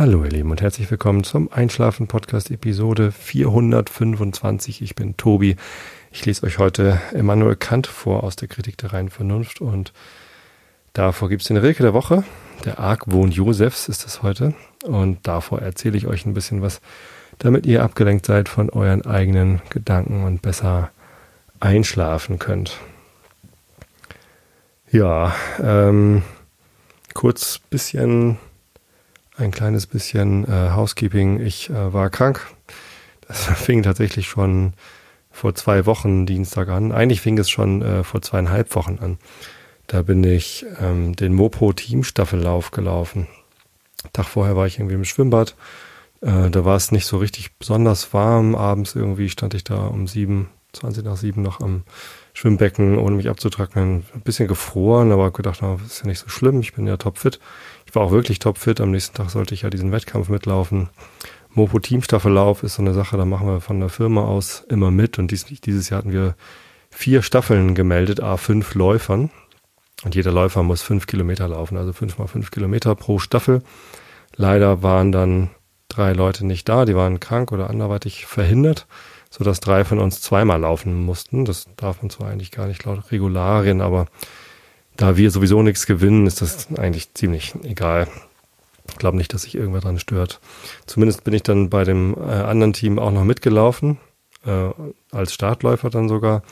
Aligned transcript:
Hallo 0.00 0.24
ihr 0.24 0.30
Lieben 0.30 0.50
und 0.50 0.62
herzlich 0.62 0.90
willkommen 0.90 1.24
zum 1.24 1.52
Einschlafen 1.52 2.06
Podcast 2.06 2.50
Episode 2.50 3.12
425. 3.12 4.80
Ich 4.80 4.94
bin 4.94 5.18
Tobi. 5.18 5.56
Ich 6.10 6.24
lese 6.24 6.46
euch 6.46 6.56
heute 6.56 6.98
Immanuel 7.12 7.54
Kant 7.54 7.86
vor 7.86 8.24
aus 8.24 8.34
der 8.34 8.48
Kritik 8.48 8.78
der 8.78 8.94
reinen 8.94 9.10
Vernunft 9.10 9.60
und 9.60 9.92
davor 10.94 11.28
gibt 11.28 11.42
es 11.42 11.48
den 11.48 11.58
Rilke 11.58 11.82
der 11.82 11.92
Woche. 11.92 12.24
Der 12.64 12.78
Argwohn 12.78 13.30
Josefs 13.30 13.90
ist 13.90 14.06
es 14.06 14.22
heute 14.22 14.54
und 14.84 15.18
davor 15.28 15.60
erzähle 15.60 15.98
ich 15.98 16.06
euch 16.06 16.24
ein 16.24 16.32
bisschen 16.32 16.62
was, 16.62 16.80
damit 17.38 17.66
ihr 17.66 17.84
abgelenkt 17.84 18.24
seid 18.24 18.48
von 18.48 18.70
euren 18.70 19.04
eigenen 19.04 19.60
Gedanken 19.68 20.24
und 20.24 20.40
besser 20.40 20.92
einschlafen 21.60 22.38
könnt. 22.38 22.78
Ja, 24.90 25.34
ähm, 25.62 26.22
kurz 27.12 27.58
bisschen 27.58 28.38
ein 29.40 29.50
kleines 29.50 29.86
bisschen 29.86 30.44
äh, 30.44 30.70
Housekeeping. 30.70 31.40
Ich 31.40 31.70
äh, 31.70 31.92
war 31.92 32.10
krank. 32.10 32.46
Das 33.26 33.44
fing 33.56 33.82
tatsächlich 33.82 34.28
schon 34.28 34.74
vor 35.30 35.54
zwei 35.54 35.86
Wochen 35.86 36.26
Dienstag 36.26 36.68
an. 36.68 36.92
Eigentlich 36.92 37.20
fing 37.20 37.38
es 37.38 37.48
schon 37.48 37.82
äh, 37.82 38.04
vor 38.04 38.22
zweieinhalb 38.22 38.74
Wochen 38.74 38.98
an. 39.00 39.18
Da 39.86 40.02
bin 40.02 40.22
ich 40.22 40.66
ähm, 40.80 41.16
den 41.16 41.34
Mopo 41.34 41.72
Teamstaffellauf 41.72 42.70
gelaufen. 42.70 43.26
Tag 44.12 44.26
vorher 44.26 44.56
war 44.56 44.66
ich 44.66 44.78
irgendwie 44.78 44.94
im 44.94 45.04
Schwimmbad. 45.04 45.56
Äh, 46.20 46.50
da 46.50 46.64
war 46.64 46.76
es 46.76 46.92
nicht 46.92 47.06
so 47.06 47.18
richtig 47.18 47.56
besonders 47.58 48.12
warm. 48.12 48.54
Abends 48.54 48.94
irgendwie 48.94 49.28
stand 49.28 49.54
ich 49.54 49.64
da 49.64 49.86
um 49.86 50.06
sieben, 50.06 50.48
20 50.72 51.04
nach 51.04 51.16
sieben 51.16 51.42
noch 51.42 51.60
am 51.60 51.82
Schwimmbecken, 52.32 52.98
ohne 52.98 53.16
mich 53.16 53.28
abzutrocknen. 53.28 54.04
Ein 54.14 54.20
bisschen 54.22 54.48
gefroren, 54.48 55.12
aber 55.12 55.30
gedacht, 55.30 55.60
na, 55.62 55.78
ist 55.84 56.00
ja 56.00 56.06
nicht 56.06 56.20
so 56.20 56.28
schlimm. 56.28 56.60
Ich 56.60 56.72
bin 56.72 56.86
ja 56.86 56.96
topfit. 56.96 57.40
Ich 57.86 57.94
war 57.94 58.02
auch 58.02 58.12
wirklich 58.12 58.38
topfit. 58.38 58.80
Am 58.80 58.90
nächsten 58.90 59.16
Tag 59.16 59.30
sollte 59.30 59.54
ich 59.54 59.62
ja 59.62 59.70
diesen 59.70 59.92
Wettkampf 59.92 60.28
mitlaufen. 60.28 60.88
Mopo 61.52 61.80
Teamstaffellauf 61.80 62.62
ist 62.62 62.76
so 62.76 62.82
eine 62.82 62.94
Sache, 62.94 63.16
da 63.16 63.24
machen 63.24 63.48
wir 63.48 63.60
von 63.60 63.80
der 63.80 63.88
Firma 63.88 64.24
aus 64.24 64.64
immer 64.68 64.90
mit. 64.90 65.18
Und 65.18 65.32
dies, 65.32 65.44
dieses 65.46 65.90
Jahr 65.90 65.98
hatten 65.98 66.12
wir 66.12 66.36
vier 66.90 67.22
Staffeln 67.22 67.74
gemeldet, 67.74 68.22
A5 68.22 68.76
Läufern. 68.76 69.30
Und 70.04 70.14
jeder 70.14 70.32
Läufer 70.32 70.62
muss 70.62 70.82
fünf 70.82 71.06
Kilometer 71.06 71.48
laufen, 71.48 71.76
also 71.76 71.92
fünf 71.92 72.18
mal 72.18 72.26
fünf 72.26 72.50
Kilometer 72.50 72.94
pro 72.94 73.18
Staffel. 73.18 73.62
Leider 74.36 74.82
waren 74.82 75.12
dann 75.12 75.50
drei 75.88 76.12
Leute 76.12 76.46
nicht 76.46 76.68
da, 76.68 76.84
die 76.84 76.94
waren 76.94 77.20
krank 77.20 77.52
oder 77.52 77.68
anderweitig 77.68 78.26
verhindert, 78.26 78.86
sodass 79.30 79.60
drei 79.60 79.84
von 79.84 79.98
uns 80.00 80.20
zweimal 80.20 80.60
laufen 80.60 81.04
mussten. 81.04 81.44
Das 81.44 81.66
darf 81.76 82.02
man 82.02 82.10
zwar 82.10 82.28
eigentlich 82.28 82.50
gar 82.50 82.66
nicht 82.66 82.84
laut 82.84 83.10
Regularien, 83.10 83.80
aber 83.80 84.06
da 84.96 85.16
wir 85.16 85.30
sowieso 85.30 85.62
nichts 85.62 85.86
gewinnen, 85.86 86.26
ist 86.26 86.42
das 86.42 86.68
eigentlich 86.76 87.14
ziemlich 87.14 87.54
egal. 87.62 88.08
Ich 88.88 88.96
glaube 88.96 89.16
nicht, 89.16 89.32
dass 89.32 89.42
sich 89.42 89.54
irgendwer 89.54 89.80
dran 89.80 90.00
stört. 90.00 90.40
Zumindest 90.86 91.24
bin 91.24 91.32
ich 91.32 91.42
dann 91.42 91.70
bei 91.70 91.84
dem 91.84 92.14
äh, 92.14 92.32
anderen 92.32 92.72
Team 92.72 92.98
auch 92.98 93.12
noch 93.12 93.24
mitgelaufen, 93.24 93.98
äh, 94.44 94.70
als 95.12 95.32
Startläufer 95.32 95.90
dann 95.90 96.08
sogar. 96.08 96.42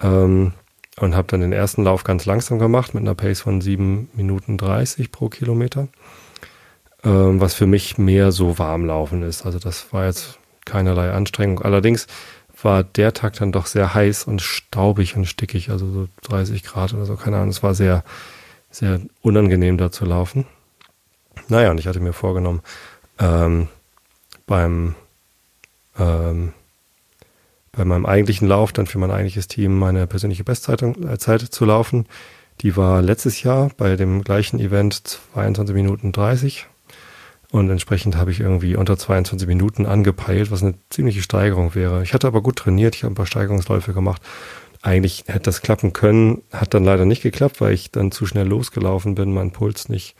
Ähm, 0.00 0.52
und 1.00 1.16
habe 1.16 1.26
dann 1.26 1.40
den 1.40 1.52
ersten 1.52 1.82
Lauf 1.82 2.04
ganz 2.04 2.24
langsam 2.24 2.58
gemacht 2.58 2.94
mit 2.94 3.02
einer 3.02 3.14
Pace 3.14 3.40
von 3.40 3.60
7 3.60 4.10
Minuten 4.14 4.56
30 4.58 5.10
pro 5.10 5.28
Kilometer, 5.28 5.88
ähm, 7.02 7.40
was 7.40 7.54
für 7.54 7.66
mich 7.66 7.98
mehr 7.98 8.30
so 8.30 8.58
warmlaufen 8.58 9.22
ist. 9.22 9.44
Also 9.44 9.58
das 9.58 9.92
war 9.92 10.06
jetzt 10.06 10.38
keinerlei 10.64 11.10
Anstrengung. 11.10 11.62
Allerdings 11.62 12.06
war 12.62 12.82
der 12.82 13.12
Tag 13.12 13.34
dann 13.34 13.52
doch 13.52 13.66
sehr 13.66 13.94
heiß 13.94 14.24
und 14.24 14.40
staubig 14.40 15.16
und 15.16 15.26
stickig, 15.26 15.70
also 15.70 15.90
so 15.90 16.08
30 16.22 16.62
Grad 16.62 16.94
oder 16.94 17.04
so, 17.04 17.16
keine 17.16 17.36
Ahnung. 17.36 17.50
Es 17.50 17.62
war 17.62 17.74
sehr, 17.74 18.04
sehr 18.70 19.00
unangenehm 19.22 19.76
da 19.76 19.90
zu 19.90 20.04
laufen. 20.04 20.46
Naja, 21.48 21.70
und 21.70 21.78
ich 21.78 21.86
hatte 21.86 22.00
mir 22.00 22.12
vorgenommen, 22.12 22.62
ähm, 23.18 23.68
beim, 24.46 24.94
ähm, 25.98 26.52
bei 27.72 27.84
meinem 27.84 28.06
eigentlichen 28.06 28.48
Lauf 28.48 28.72
dann 28.72 28.86
für 28.86 28.98
mein 28.98 29.10
eigentliches 29.10 29.48
Team 29.48 29.78
meine 29.78 30.06
persönliche 30.06 30.44
Bestzeitung 30.44 31.08
äh, 31.08 31.18
zu 31.18 31.64
laufen. 31.64 32.06
Die 32.60 32.76
war 32.76 33.02
letztes 33.02 33.42
Jahr 33.42 33.70
bei 33.76 33.96
dem 33.96 34.22
gleichen 34.22 34.60
Event 34.60 34.94
22 34.94 35.74
Minuten 35.74 36.12
30 36.12 36.66
und 37.54 37.70
entsprechend 37.70 38.16
habe 38.16 38.32
ich 38.32 38.40
irgendwie 38.40 38.74
unter 38.74 38.98
22 38.98 39.46
Minuten 39.46 39.86
angepeilt, 39.86 40.50
was 40.50 40.64
eine 40.64 40.74
ziemliche 40.90 41.22
Steigerung 41.22 41.76
wäre. 41.76 42.02
Ich 42.02 42.12
hatte 42.12 42.26
aber 42.26 42.42
gut 42.42 42.56
trainiert, 42.56 42.96
ich 42.96 43.04
habe 43.04 43.12
ein 43.12 43.14
paar 43.14 43.26
Steigerungsläufe 43.26 43.92
gemacht. 43.92 44.20
Eigentlich 44.82 45.26
hätte 45.28 45.44
das 45.44 45.62
klappen 45.62 45.92
können, 45.92 46.42
hat 46.52 46.74
dann 46.74 46.82
leider 46.82 47.04
nicht 47.04 47.22
geklappt, 47.22 47.60
weil 47.60 47.72
ich 47.72 47.92
dann 47.92 48.10
zu 48.10 48.26
schnell 48.26 48.48
losgelaufen 48.48 49.14
bin, 49.14 49.32
meinen 49.32 49.52
Puls 49.52 49.88
nicht 49.88 50.16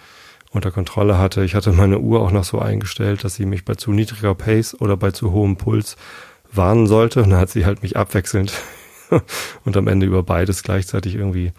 unter 0.52 0.70
Kontrolle 0.70 1.18
hatte. 1.18 1.42
Ich 1.42 1.56
hatte 1.56 1.72
meine 1.72 1.98
Uhr 1.98 2.20
auch 2.20 2.30
noch 2.30 2.44
so 2.44 2.60
eingestellt, 2.60 3.24
dass 3.24 3.34
sie 3.34 3.46
mich 3.46 3.64
bei 3.64 3.74
zu 3.74 3.90
niedriger 3.90 4.36
Pace 4.36 4.80
oder 4.80 4.96
bei 4.96 5.10
zu 5.10 5.32
hohem 5.32 5.56
Puls 5.56 5.96
warnen 6.52 6.86
sollte. 6.86 7.24
Und 7.24 7.30
dann 7.30 7.40
hat 7.40 7.50
sie 7.50 7.66
halt 7.66 7.82
mich 7.82 7.96
abwechselnd 7.96 8.52
und 9.64 9.76
am 9.76 9.88
Ende 9.88 10.06
über 10.06 10.22
beides 10.22 10.62
gleichzeitig 10.62 11.16
irgendwie 11.16 11.50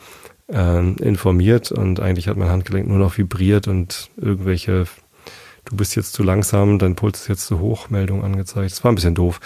ähm, 0.48 0.96
informiert. 1.02 1.74
Und 1.74 2.00
eigentlich 2.00 2.30
hat 2.30 2.38
mein 2.38 2.50
Handgelenk 2.50 2.88
nur 2.88 3.00
noch 3.00 3.18
vibriert 3.18 3.68
und 3.68 4.10
irgendwelche 4.16 4.86
du 5.66 5.76
bist 5.76 5.96
jetzt 5.96 6.14
zu 6.14 6.24
langsam, 6.24 6.80
dein 6.80 6.96
Puls 6.96 7.22
ist 7.22 7.28
jetzt 7.28 7.48
zu 7.48 7.60
hoch, 7.60 7.90
Meldung 7.90 8.24
angezeigt. 8.24 8.72
Das 8.72 8.84
war 8.84 8.92
ein 8.92 8.96
bisschen 8.96 9.16
doof. 9.16 9.40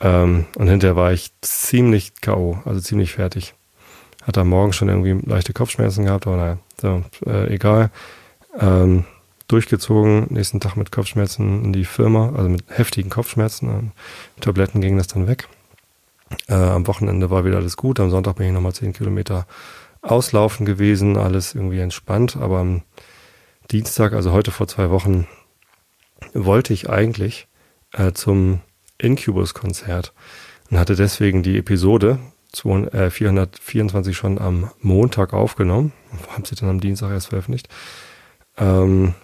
Ähm, 0.00 0.46
und 0.56 0.68
hinterher 0.68 0.96
war 0.96 1.12
ich 1.12 1.32
ziemlich 1.42 2.20
K.O., 2.20 2.58
also 2.64 2.80
ziemlich 2.80 3.12
fertig. 3.12 3.54
Hatte 4.22 4.40
am 4.40 4.48
Morgen 4.48 4.72
schon 4.72 4.88
irgendwie 4.88 5.18
leichte 5.26 5.52
Kopfschmerzen 5.52 6.04
gehabt, 6.04 6.26
aber 6.26 6.36
naja, 6.36 6.58
so, 6.80 7.04
äh, 7.26 7.52
egal. 7.52 7.90
Ähm, 8.58 9.04
durchgezogen, 9.48 10.26
nächsten 10.30 10.60
Tag 10.60 10.76
mit 10.76 10.92
Kopfschmerzen 10.92 11.64
in 11.64 11.72
die 11.72 11.84
Firma, 11.84 12.32
also 12.36 12.48
mit 12.48 12.64
heftigen 12.68 13.10
Kopfschmerzen. 13.10 13.68
Ähm, 13.68 13.90
Tabletten 14.40 14.80
ging 14.80 14.96
das 14.96 15.08
dann 15.08 15.26
weg. 15.26 15.48
Äh, 16.48 16.54
am 16.54 16.86
Wochenende 16.86 17.30
war 17.30 17.44
wieder 17.44 17.56
alles 17.56 17.76
gut. 17.76 18.00
Am 18.00 18.10
Sonntag 18.10 18.36
bin 18.36 18.46
ich 18.46 18.52
nochmal 18.52 18.72
zehn 18.72 18.92
Kilometer 18.92 19.46
auslaufen 20.02 20.64
gewesen, 20.66 21.16
alles 21.16 21.54
irgendwie 21.54 21.80
entspannt. 21.80 22.36
Aber 22.36 22.58
am 22.58 22.82
Dienstag, 23.70 24.12
also 24.12 24.32
heute 24.32 24.50
vor 24.50 24.68
zwei 24.68 24.90
Wochen, 24.90 25.26
wollte 26.34 26.72
ich 26.72 26.88
eigentlich 26.88 27.48
äh, 27.92 28.12
zum 28.12 28.60
Incubus-Konzert 28.98 30.12
und 30.70 30.78
hatte 30.78 30.94
deswegen 30.94 31.42
die 31.42 31.58
Episode 31.58 32.18
424 32.54 34.10
äh, 34.10 34.14
schon 34.14 34.38
am 34.38 34.70
Montag 34.80 35.32
aufgenommen, 35.32 35.92
haben 36.30 36.44
sie 36.44 36.56
dann 36.56 36.68
am 36.68 36.80
Dienstag 36.80 37.10
erst 37.10 37.28
veröffentlicht, 37.28 37.68
ähm, 38.58 39.14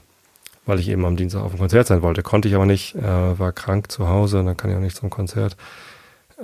weil 0.64 0.78
ich 0.78 0.88
eben 0.88 1.04
am 1.04 1.16
Dienstag 1.16 1.42
auf 1.42 1.52
dem 1.52 1.58
Konzert 1.58 1.86
sein 1.86 2.02
wollte. 2.02 2.22
Konnte 2.22 2.48
ich 2.48 2.54
aber 2.54 2.66
nicht, 2.66 2.94
äh, 2.94 3.38
war 3.38 3.52
krank 3.52 3.90
zu 3.90 4.08
Hause, 4.08 4.42
dann 4.44 4.56
kann 4.56 4.70
ich 4.70 4.76
auch 4.76 4.80
nicht 4.80 4.96
zum 4.96 5.10
Konzert. 5.10 5.56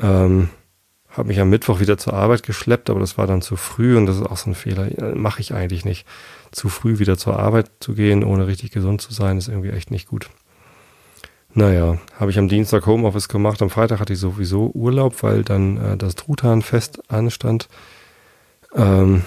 Ähm, 0.00 0.48
habe 1.08 1.28
mich 1.28 1.40
am 1.40 1.50
Mittwoch 1.50 1.78
wieder 1.78 1.98
zur 1.98 2.14
Arbeit 2.14 2.42
geschleppt, 2.42 2.88
aber 2.88 3.00
das 3.00 3.18
war 3.18 3.26
dann 3.26 3.42
zu 3.42 3.56
früh 3.56 3.96
und 3.96 4.06
das 4.06 4.16
ist 4.16 4.22
auch 4.22 4.38
so 4.38 4.50
ein 4.50 4.54
Fehler. 4.54 5.14
Mache 5.14 5.40
ich 5.40 5.52
eigentlich 5.52 5.84
nicht. 5.84 6.06
Zu 6.52 6.68
früh 6.70 6.98
wieder 6.98 7.18
zur 7.18 7.38
Arbeit 7.38 7.70
zu 7.80 7.94
gehen, 7.94 8.24
ohne 8.24 8.46
richtig 8.46 8.70
gesund 8.70 9.02
zu 9.02 9.12
sein, 9.12 9.36
ist 9.36 9.48
irgendwie 9.48 9.70
echt 9.70 9.90
nicht 9.90 10.08
gut. 10.08 10.30
Naja, 11.54 11.98
habe 12.18 12.30
ich 12.30 12.38
am 12.38 12.48
Dienstag 12.48 12.86
Homeoffice 12.86 13.28
gemacht. 13.28 13.60
Am 13.60 13.68
Freitag 13.68 14.00
hatte 14.00 14.14
ich 14.14 14.18
sowieso 14.18 14.70
Urlaub, 14.72 15.22
weil 15.22 15.42
dann 15.42 15.76
äh, 15.76 15.96
das 15.96 16.14
Truthahnfest 16.14 17.10
anstand. 17.10 17.68
Ähm, 18.74 19.22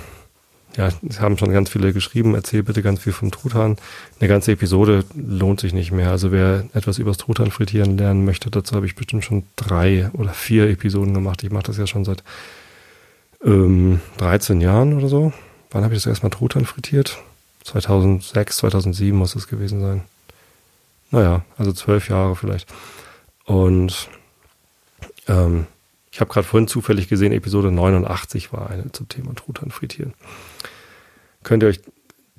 ja, 0.76 0.90
es 1.08 1.22
haben 1.22 1.38
schon 1.38 1.52
ganz 1.52 1.70
viele 1.70 1.94
geschrieben, 1.94 2.36
erzähl 2.36 2.64
bitte 2.64 2.82
ganz 2.82 3.00
viel 3.00 3.14
vom 3.14 3.32
Truthahn. 3.32 3.78
Eine 4.20 4.28
ganze 4.28 4.52
Episode 4.52 5.06
lohnt 5.16 5.62
sich 5.62 5.74
nicht 5.74 5.92
mehr. 5.92 6.10
Also 6.10 6.32
wer 6.32 6.66
etwas 6.74 6.98
übers 6.98 7.18
Truthahn 7.18 7.52
frittieren 7.52 7.98
lernen 7.98 8.26
möchte, 8.26 8.50
dazu 8.50 8.76
habe 8.76 8.86
ich 8.86 8.96
bestimmt 8.96 9.24
schon 9.24 9.44
drei 9.56 10.10
oder 10.14 10.32
vier 10.32 10.68
Episoden 10.70 11.14
gemacht. 11.14 11.44
Ich 11.44 11.52
mache 11.52 11.64
das 11.64 11.78
ja 11.78 11.88
schon 11.88 12.04
seit 12.04 12.24
ähm, 13.44 14.02
13 14.18 14.60
Jahren 14.60 14.98
oder 14.98 15.08
so. 15.08 15.32
Wann 15.72 15.84
habe 15.84 15.94
ich 15.94 16.02
das 16.02 16.10
erstmal 16.10 16.32
Truthahn 16.32 16.66
frittiert? 16.66 17.20
2006, 17.64 18.58
2007 18.58 19.18
muss 19.18 19.36
es 19.36 19.48
gewesen 19.48 19.80
sein. 19.82 20.02
Naja, 21.16 21.46
also 21.58 21.72
zwölf 21.72 22.10
Jahre 22.10 22.36
vielleicht. 22.36 22.68
Und 23.46 24.10
ähm, 25.30 25.66
ich 26.12 26.20
habe 26.20 26.30
gerade 26.30 26.46
vorhin 26.46 26.68
zufällig 26.68 27.08
gesehen, 27.08 27.32
Episode 27.32 27.72
89 27.72 28.52
war 28.52 28.70
eine 28.70 28.92
zum 28.92 29.08
Thema 29.08 29.34
Truthahn 29.34 29.72
frittieren. 29.72 30.14
Könnt 31.44 31.64
ihr 31.64 31.70
euch 31.70 31.80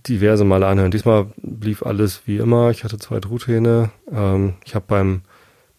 diverse 0.07 0.45
Male 0.45 0.67
anhören. 0.67 0.91
Diesmal 0.91 1.29
blieb 1.39 1.87
alles 1.87 2.27
wie 2.27 2.37
immer. 2.37 2.71
Ich 2.71 2.85
hatte 2.85 2.99
zwei 2.99 3.19
Truthähne. 3.19 3.93
Ähm, 4.13 4.57
ich 4.67 4.75
habe 4.75 4.85
beim, 4.87 5.23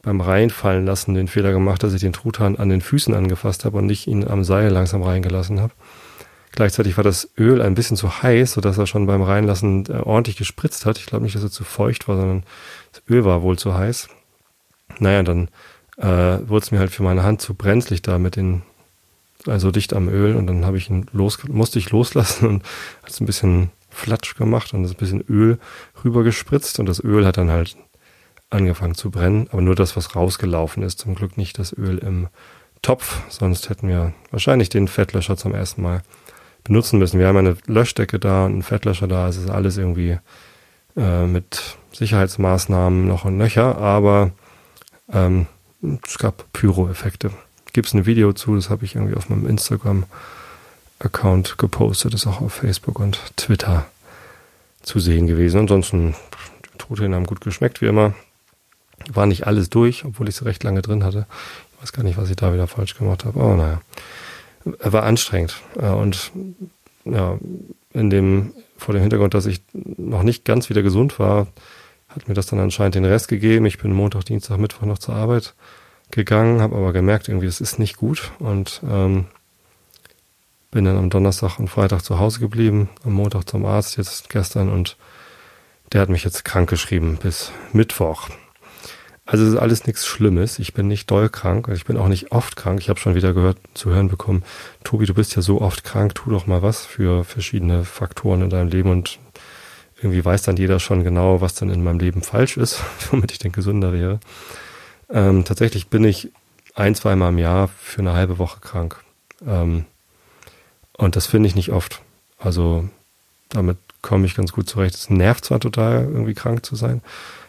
beim 0.02 0.20
Reinfallen 0.20 0.88
lassen 0.88 1.14
den 1.14 1.28
Fehler 1.28 1.52
gemacht, 1.52 1.84
dass 1.84 1.94
ich 1.94 2.02
den 2.02 2.14
Truthahn 2.14 2.56
an 2.56 2.70
den 2.70 2.82
Füßen 2.82 3.14
angefasst 3.14 3.64
habe 3.64 3.78
und 3.78 3.86
nicht 3.86 4.08
ihn 4.08 4.28
am 4.28 4.44
Seil 4.44 4.72
langsam 4.72 5.04
reingelassen 5.04 5.62
habe. 5.62 5.74
Gleichzeitig 6.57 6.98
war 6.98 7.04
das 7.04 7.30
Öl 7.38 7.62
ein 7.62 7.75
bisschen 7.75 7.98
zu 7.98 8.24
heiß, 8.24 8.54
sodass 8.54 8.80
er 8.80 8.88
schon 8.88 9.06
beim 9.06 9.21
Reinlassen 9.21 9.86
äh, 9.89 9.98
ordentlich 9.98 10.38
gespritzt 10.38 10.88
hat. 10.88 10.98
Ich 10.98 11.06
glaube 11.06 11.24
nicht, 11.24 11.36
dass 11.36 11.44
er 11.44 11.51
zu 11.51 11.63
feucht 11.63 12.07
war, 12.07 12.18
sondern 12.18 12.42
das 12.94 13.04
Öl 13.07 13.25
war 13.25 13.44
wohl 13.44 13.59
zu 13.59 13.75
heiß. 13.75 14.09
Naja, 14.98 15.21
dann 15.21 15.50
äh, 15.98 16.39
wurde 16.50 16.63
es 16.63 16.71
mir 16.71 16.80
halt 16.80 16.89
für 16.89 17.04
meine 17.04 17.21
Hand 17.21 17.42
zu 17.42 17.54
brenzlig 17.54 18.01
da 18.01 18.18
mit 18.18 18.38
den, 18.38 18.63
also 19.45 19.69
dicht 19.69 19.94
am 19.94 20.09
Öl 20.09 20.36
und 20.36 20.48
dann 20.48 20.65
habe 20.65 20.77
ich 20.77 20.89
ihn 20.89 21.06
los, 21.12 21.38
musste 21.48 21.77
ich 21.77 21.92
loslassen 21.92 22.48
und 22.48 22.63
hat 23.04 23.12
es 23.12 23.19
ein 23.19 23.27
bisschen 23.27 23.69
Flatsch 23.92 24.36
gemacht 24.36 24.74
und 24.74 24.81
das 24.81 24.94
ein 24.94 24.98
bisschen 24.98 25.24
Öl 25.30 25.59
rübergespritzt 26.04 26.80
und 26.80 26.88
das 26.88 27.04
Öl 27.04 27.24
hat 27.27 27.38
dann 27.38 27.51
halt 27.51 27.77
angefangen 28.50 28.95
zu 28.95 29.12
brennen, 29.12 29.48
aber 29.51 29.62
nur 29.62 29.75
das, 29.75 29.95
was 29.95 30.15
rausgelaufen 30.15 30.81
ist. 30.81 30.98
Zum 30.98 31.13
Glück 31.13 31.38
nicht 31.38 31.59
das 31.59 31.71
Öl 31.71 32.00
im 32.00 32.30
Topf, 32.81 33.21
sonst 33.30 33.69
hätten 33.69 33.88
wir 33.88 34.15
wahrscheinlich 34.31 34.69
den 34.69 34.88
Fettlöscher 34.88 35.38
zum 35.38 35.54
ersten 35.54 35.83
Mal 35.83 36.01
benutzen 36.68 37.00
müssen. 37.00 37.19
Wir 37.19 37.28
haben 37.28 37.38
eine 37.38 37.58
Löschdecke 37.66 38.19
da 38.19 38.46
und 38.46 38.52
einen 38.52 38.64
Fettlöscher 38.64 39.08
da. 39.08 39.28
Es 39.28 39.38
ist 39.38 39.50
alles 39.50 39.78
irgendwie 39.78 40.18
äh, 40.96 41.25
mit 41.25 41.78
Sicherheitsmaßnahmen 41.94 43.08
noch 43.08 43.25
und 43.25 43.38
nöcher, 43.38 43.78
aber 43.78 44.31
ähm, 45.12 45.48
es 46.06 46.18
gab 46.18 46.52
Pyro-Effekte. 46.54 47.31
Gibt 47.74 47.88
es 47.88 47.94
ein 47.94 48.06
Video 48.06 48.34
zu, 48.34 48.56
das 48.56 48.69
habe 48.69 48.86
ich 48.86 48.96
irgendwie 48.96 49.16
auf 49.16 49.30
meinem 49.30 49.48
Instagram-Account 49.48 51.58
gepostet, 51.58 52.14
ist 52.14 52.28
auch 52.28 52.42
auf 52.42 52.54
Facebook 52.54 53.00
und 53.00 53.19
Twitter 53.36 53.86
zu 54.81 55.00
sehen 55.00 55.28
gewesen. 55.28 55.62
Ansonsten, 55.62 56.16
die 56.66 56.78
Truthähne 56.78 57.16
haben 57.16 57.25
gut 57.25 57.42
geschmeckt, 57.42 57.81
wie 57.81 57.88
immer. 57.88 58.14
War 59.12 59.25
nicht 59.25 59.48
alles 59.48 59.69
durch, 59.69 60.06
obwohl 60.06 60.28
ich 60.28 60.36
sie 60.36 60.46
recht 60.46 60.64
lange 60.64 60.81
drin 60.81 61.04
hatte. 61.04 61.28
Ich 61.75 61.84
weiß 61.84 61.94
gar 61.94 62.04
nicht, 62.04 62.18
was 62.18 62.30
ich 62.30 62.36
da 62.36 62.54
wieder 62.54 62.68
falsch 62.68 62.98
gemacht 62.98 63.25
habe, 63.25 63.40
aber 63.40 63.56
naja. 63.56 63.81
War 64.63 65.04
anstrengend. 65.04 65.56
Und 65.75 66.31
ja, 67.06 67.38
in 67.94 68.09
dem, 68.09 68.54
vor 68.77 68.94
dem 68.94 69.01
Hintergrund, 69.01 69.33
dass 69.33 69.45
ich 69.45 69.62
noch 69.74 70.24
nicht 70.24 70.45
ganz 70.45 70.69
wieder 70.69 70.83
gesund 70.83 71.19
war, 71.19 71.48
hat 72.09 72.27
mir 72.27 72.33
das 72.33 72.48
dann 72.48 72.59
anscheinend 72.59 72.95
den 72.95 73.06
Rest 73.06 73.27
gegeben. 73.27 73.65
Ich 73.65 73.77
bin 73.77 73.94
Montag, 73.94 74.25
Dienstag, 74.25 74.57
Mittwoch 74.57 74.86
noch 74.86 75.00
zur 75.00 75.15
Arbeit 75.15 75.54
gegangen, 76.12 76.62
habe 76.62 76.75
aber 76.75 76.94
gemerkt, 76.94 77.27
irgendwie, 77.27 77.48
das 77.48 77.62
ist 77.62 77.80
nicht 77.80 77.98
gut 77.98 78.31
und 78.39 78.81
ähm, 78.89 79.25
bin 80.71 80.86
dann 80.86 80.98
am 80.98 81.09
Donnerstag 81.09 81.59
und 81.59 81.69
Freitag 81.69 82.01
zu 82.01 82.19
Hause 82.19 82.39
geblieben, 82.39 82.89
am 83.04 83.13
Montag 83.13 83.48
zum 83.50 83.65
Arzt, 83.65 83.98
jetzt 83.98 84.30
gestern 84.30 84.69
und 84.69 84.95
der 85.92 86.01
hat 86.01 86.09
mich 86.09 86.24
jetzt 86.24 86.45
krank 86.45 86.69
geschrieben 86.69 87.18
bis 87.21 87.51
Mittwoch. 87.74 88.30
Also 89.28 89.44
es 89.44 89.54
ist 89.54 89.60
alles 89.60 89.86
nichts 89.86 90.08
Schlimmes. 90.08 90.58
Ich 90.58 90.74
bin 90.74 90.88
nicht 90.88 91.12
doll 91.12 91.28
krank. 91.28 91.70
Ich 91.74 91.84
bin 91.84 91.98
auch 91.98 92.08
nicht 92.08 92.32
oft 92.32 92.56
krank. 92.56 92.80
Ich 92.80 92.88
habe 92.88 92.98
schon 92.98 93.14
wieder 93.14 93.34
gehört, 93.34 93.58
zu 93.74 93.90
hören 93.90 94.08
bekommen, 94.08 94.42
Tobi, 94.86 95.06
du 95.06 95.14
bist 95.14 95.36
ja 95.36 95.42
so 95.42 95.60
oft 95.62 95.84
krank, 95.84 96.16
tu 96.16 96.32
doch 96.32 96.48
mal 96.48 96.62
was 96.62 96.86
für 96.86 97.26
verschiedene 97.26 97.84
Faktoren 97.84 98.42
in 98.42 98.50
deinem 98.50 98.70
Leben 98.70 98.90
und 98.90 99.20
irgendwie 100.02 100.24
weiß 100.24 100.44
dann 100.44 100.56
jeder 100.56 100.80
schon 100.80 101.04
genau, 101.04 101.42
was 101.42 101.56
dann 101.56 101.70
in 101.70 101.84
meinem 101.84 102.00
Leben 102.00 102.22
falsch 102.22 102.56
ist, 102.56 102.82
womit 103.12 103.34
ich 103.34 103.40
denn 103.40 103.52
gesünder 103.52 103.92
wäre. 103.92 104.22
Ähm, 105.10 105.44
tatsächlich 105.44 105.90
bin 105.90 106.06
ich 106.06 106.32
ein, 106.74 106.96
zweimal 106.96 107.34
im 107.34 107.38
Jahr 107.38 107.68
für 107.68 108.00
eine 108.00 108.14
halbe 108.14 108.40
Woche 108.40 108.62
krank. 108.62 109.04
Ähm, 109.46 109.84
und 110.94 111.18
das 111.18 111.28
finde 111.28 111.48
ich 111.48 111.56
nicht 111.56 111.74
oft. 111.74 112.02
Also 112.40 112.88
damit 113.50 113.78
komme 114.02 114.26
ich 114.26 114.36
ganz 114.36 114.54
gut 114.54 114.70
zurecht. 114.70 114.96
Es 114.96 115.10
nervt 115.10 115.44
zwar 115.44 115.60
total, 115.60 116.06
irgendwie 116.06 116.34
krank 116.34 116.66
zu 116.66 116.78
sein, 116.78 117.02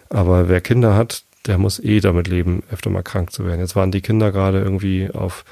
aber 0.09 0.49
wer 0.49 0.61
Kinder 0.61 0.97
hat, 0.97 1.23
der 1.49 1.59
muss 1.59 1.81
eh 1.81 2.01
damit 2.01 2.29
leben, 2.29 2.63
öfter 2.71 2.91
mal 2.91 3.03
krank 3.03 3.33
zu 3.33 3.45
werden. 3.45 3.61
Jetzt 3.61 3.75
waren 3.75 3.91
die 3.91 4.03
Kinder 4.03 4.31
gerade 4.31 4.61
irgendwie 4.61 5.11
auf 5.11 5.45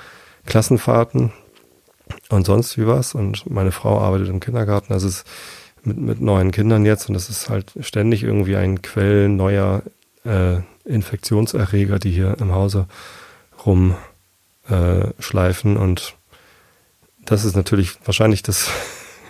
Klassenfahrten 0.45 1.33
und 2.29 2.47
sonst 2.47 2.79
wie 2.79 2.87
was. 2.87 3.15
Und 3.15 3.51
meine 3.51 3.73
Frau 3.73 3.99
arbeitet 3.99 4.29
im 4.29 4.41
Kindergarten, 4.41 4.93
es 4.93 5.03
ist 5.03 5.25
mit, 5.83 5.99
mit 5.99 6.21
neuen 6.21 6.53
Kindern 6.53 6.85
jetzt. 6.85 7.09
Und 7.09 7.15
das 7.15 7.29
ist 7.29 7.49
halt 7.49 7.73
ständig 7.81 8.23
irgendwie 8.23 8.57
ein 8.57 8.83
Quell 8.83 9.29
neuer 9.29 9.83
äh, 10.25 10.59
Infektionserreger, 10.85 11.99
die 11.99 12.13
hier 12.13 12.37
im 12.39 12.53
Hause 12.53 12.87
rumschleifen 13.65 15.77
äh, 15.77 15.79
und 15.79 16.15
das 17.25 17.45
ist 17.45 17.57
natürlich 17.57 17.99
wahrscheinlich 18.05 18.43
das 18.43 18.71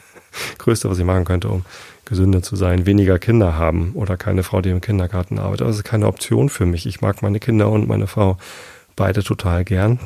Größte, 0.59 0.91
was 0.91 0.99
ich 0.99 1.05
machen 1.05 1.25
könnte, 1.25 1.49
um 1.49 1.65
gesünder 2.07 2.43
zu 2.43 2.57
sein, 2.57 2.87
weniger 2.87 3.19
Kinder 3.19 3.57
haben 3.57 3.93
oder 3.95 4.17
keine 4.17 4.43
Frau, 4.43 4.63
die 4.63 4.71
im 4.71 4.81
Kindergarten 4.81 5.39
arbeitet. 5.39 5.69
Das 5.69 5.77
ist 5.77 5.85
keine 5.85 6.07
Option 6.07 6.49
für 6.49 6.65
mich. 6.65 6.87
Ich 6.87 7.03
mag 7.03 7.21
meine 7.21 7.41
Kinder 7.41 7.71
und 7.71 7.87
meine 7.87 8.07
Frau 8.07 8.39
beide 8.95 9.23
total 9.23 9.65
gern. 9.65 9.99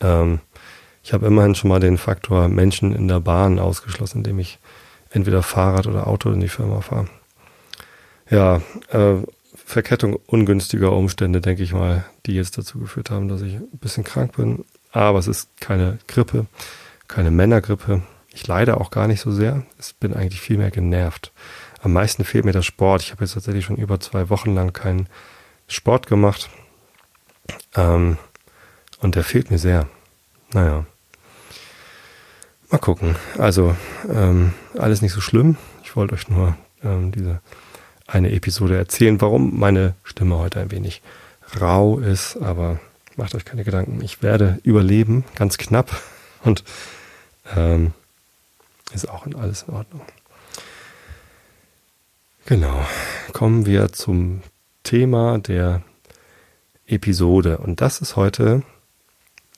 Ähm, 0.00 0.38
ich 1.02 1.12
habe 1.12 1.26
immerhin 1.26 1.54
schon 1.54 1.68
mal 1.68 1.80
den 1.80 1.98
Faktor 1.98 2.48
Menschen 2.48 2.94
in 2.94 3.08
der 3.08 3.20
Bahn 3.20 3.58
ausgeschlossen, 3.58 4.18
indem 4.18 4.38
ich 4.38 4.58
entweder 5.10 5.42
Fahrrad 5.42 5.86
oder 5.86 6.06
Auto 6.06 6.30
in 6.30 6.40
die 6.40 6.48
Firma 6.48 6.80
fahre. 6.80 7.06
Ja, 8.30 8.62
äh, 8.90 9.16
Verkettung 9.54 10.18
ungünstiger 10.26 10.92
Umstände, 10.92 11.40
denke 11.40 11.62
ich 11.62 11.72
mal, 11.72 12.04
die 12.26 12.34
jetzt 12.34 12.58
dazu 12.58 12.78
geführt 12.78 13.10
haben, 13.10 13.28
dass 13.28 13.42
ich 13.42 13.54
ein 13.54 13.78
bisschen 13.78 14.04
krank 14.04 14.36
bin. 14.36 14.64
Aber 14.92 15.18
es 15.18 15.26
ist 15.26 15.48
keine 15.60 15.98
Grippe, 16.06 16.46
keine 17.08 17.30
Männergrippe. 17.30 18.02
Ich 18.34 18.46
leide 18.48 18.78
auch 18.78 18.90
gar 18.90 19.06
nicht 19.06 19.20
so 19.20 19.30
sehr. 19.30 19.62
Ich 19.80 19.94
bin 19.94 20.12
eigentlich 20.12 20.40
viel 20.40 20.58
mehr 20.58 20.72
genervt. 20.72 21.32
Am 21.82 21.92
meisten 21.92 22.24
fehlt 22.24 22.44
mir 22.44 22.52
der 22.52 22.62
Sport. 22.62 23.02
Ich 23.02 23.12
habe 23.12 23.22
jetzt 23.22 23.34
tatsächlich 23.34 23.64
schon 23.64 23.76
über 23.76 24.00
zwei 24.00 24.28
Wochen 24.28 24.54
lang 24.54 24.72
keinen 24.72 25.08
Sport 25.68 26.08
gemacht. 26.08 26.50
Ähm, 27.76 28.18
und 28.98 29.14
der 29.14 29.22
fehlt 29.22 29.52
mir 29.52 29.58
sehr. 29.58 29.86
Naja. 30.52 30.84
Mal 32.70 32.78
gucken. 32.78 33.14
Also, 33.38 33.76
ähm, 34.12 34.52
alles 34.76 35.00
nicht 35.00 35.12
so 35.12 35.20
schlimm. 35.20 35.56
Ich 35.84 35.94
wollte 35.94 36.14
euch 36.14 36.28
nur 36.28 36.56
ähm, 36.82 37.12
diese 37.12 37.40
eine 38.08 38.32
Episode 38.32 38.76
erzählen, 38.76 39.20
warum 39.20 39.60
meine 39.60 39.94
Stimme 40.02 40.38
heute 40.38 40.58
ein 40.58 40.72
wenig 40.72 41.02
rau 41.60 42.00
ist. 42.00 42.36
Aber 42.38 42.80
macht 43.14 43.36
euch 43.36 43.44
keine 43.44 43.62
Gedanken. 43.62 44.00
Ich 44.02 44.24
werde 44.24 44.58
überleben, 44.64 45.24
ganz 45.36 45.56
knapp. 45.56 45.94
Und 46.42 46.64
ähm, 47.54 47.92
ist 48.94 49.08
auch 49.08 49.26
alles 49.26 49.64
in 49.64 49.74
Ordnung. 49.74 50.02
Genau. 52.46 52.86
Kommen 53.32 53.66
wir 53.66 53.92
zum 53.92 54.42
Thema 54.82 55.38
der 55.38 55.82
Episode. 56.86 57.58
Und 57.58 57.80
das 57.80 58.00
ist 58.00 58.16
heute 58.16 58.62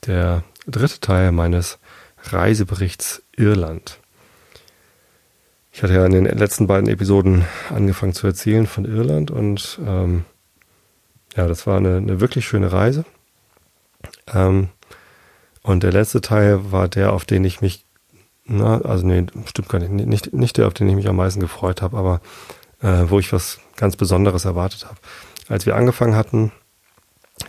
der 0.06 0.44
dritte 0.66 1.00
Teil 1.00 1.32
meines 1.32 1.78
Reiseberichts 2.22 3.22
Irland. 3.36 3.98
Ich 5.72 5.82
hatte 5.82 5.94
ja 5.94 6.06
in 6.06 6.12
den 6.12 6.24
letzten 6.24 6.66
beiden 6.66 6.88
Episoden 6.88 7.44
angefangen 7.68 8.14
zu 8.14 8.26
erzählen 8.26 8.66
von 8.66 8.84
Irland 8.84 9.30
und 9.30 9.78
ähm, 9.84 10.24
ja, 11.36 11.46
das 11.46 11.66
war 11.66 11.76
eine, 11.76 11.98
eine 11.98 12.20
wirklich 12.20 12.46
schöne 12.46 12.72
Reise. 12.72 13.04
Ähm, 14.32 14.70
und 15.62 15.82
der 15.82 15.92
letzte 15.92 16.20
Teil 16.20 16.72
war 16.72 16.88
der, 16.88 17.12
auf 17.12 17.24
den 17.24 17.44
ich 17.44 17.60
mich 17.60 17.85
na, 18.46 18.80
also 18.82 19.06
nee, 19.06 19.26
stimmt 19.46 19.68
gar 19.68 19.78
nicht. 19.78 19.90
Nicht, 19.90 20.32
nicht 20.32 20.56
der, 20.56 20.66
auf 20.66 20.74
den 20.74 20.88
ich 20.88 20.94
mich 20.94 21.08
am 21.08 21.16
meisten 21.16 21.40
gefreut 21.40 21.82
habe, 21.82 21.96
aber 21.96 22.20
äh, 22.80 23.04
wo 23.08 23.18
ich 23.18 23.32
was 23.32 23.58
ganz 23.76 23.96
Besonderes 23.96 24.44
erwartet 24.44 24.86
habe. 24.86 24.96
Als 25.48 25.66
wir 25.66 25.76
angefangen 25.76 26.16
hatten, 26.16 26.52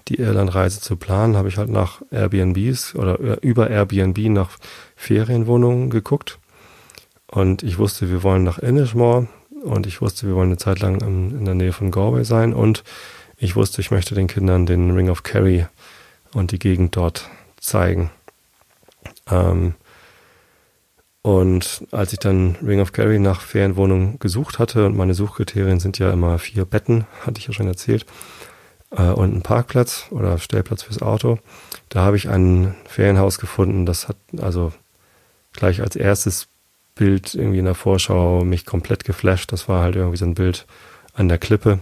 die 0.07 0.15
Irlandreise 0.15 0.81
zu 0.81 0.97
planen, 0.97 1.37
habe 1.37 1.47
ich 1.47 1.57
halt 1.57 1.69
nach 1.69 2.01
Airbnbs 2.11 2.95
oder 2.95 3.19
äh, 3.19 3.37
über 3.41 3.69
Airbnb 3.69 4.17
nach 4.29 4.57
Ferienwohnungen 4.95 5.89
geguckt. 5.89 6.39
Und 7.27 7.63
ich 7.63 7.77
wusste, 7.77 8.09
wir 8.09 8.23
wollen 8.23 8.43
nach 8.43 8.57
Inishmore 8.57 9.27
und 9.63 9.85
ich 9.85 10.01
wusste, 10.01 10.27
wir 10.27 10.35
wollen 10.35 10.49
eine 10.49 10.57
Zeit 10.57 10.79
lang 10.79 11.01
in, 11.01 11.39
in 11.39 11.45
der 11.45 11.55
Nähe 11.55 11.73
von 11.73 11.91
Galway 11.91 12.23
sein 12.23 12.53
und 12.53 12.83
ich 13.37 13.55
wusste, 13.55 13.81
ich 13.81 13.91
möchte 13.91 14.15
den 14.15 14.27
Kindern 14.27 14.65
den 14.65 14.91
Ring 14.91 15.09
of 15.09 15.23
Kerry 15.23 15.67
und 16.33 16.51
die 16.51 16.59
Gegend 16.59 16.95
dort 16.95 17.29
zeigen. 17.59 18.09
Ähm, 19.29 19.75
und 21.27 21.85
als 21.91 22.13
ich 22.13 22.19
dann 22.19 22.55
Ring 22.65 22.79
of 22.79 22.93
Kerry 22.93 23.19
nach 23.19 23.41
Ferienwohnung 23.41 24.17
gesucht 24.17 24.59
hatte, 24.59 24.85
und 24.85 24.95
meine 24.95 25.13
Suchkriterien 25.13 25.81
sind 25.81 25.99
ja 25.99 26.13
immer 26.13 26.39
vier 26.39 26.63
Betten, 26.63 27.05
hatte 27.25 27.39
ich 27.39 27.47
ja 27.47 27.53
schon 27.53 27.67
erzählt, 27.67 28.05
äh, 28.91 29.09
und 29.09 29.35
ein 29.35 29.41
Parkplatz 29.41 30.05
oder 30.11 30.37
Stellplatz 30.37 30.83
fürs 30.83 31.01
Auto, 31.01 31.37
da 31.89 32.03
habe 32.03 32.15
ich 32.15 32.29
ein 32.29 32.75
Ferienhaus 32.87 33.39
gefunden, 33.39 33.85
das 33.85 34.07
hat 34.07 34.15
also 34.41 34.71
gleich 35.51 35.81
als 35.81 35.97
erstes 35.97 36.47
Bild 36.95 37.35
irgendwie 37.35 37.59
in 37.59 37.65
der 37.65 37.75
Vorschau 37.75 38.45
mich 38.45 38.65
komplett 38.65 39.03
geflasht. 39.03 39.51
Das 39.51 39.67
war 39.67 39.83
halt 39.83 39.97
irgendwie 39.97 40.17
so 40.17 40.25
ein 40.25 40.33
Bild 40.33 40.65
an 41.13 41.27
der 41.27 41.39
Klippe. 41.39 41.79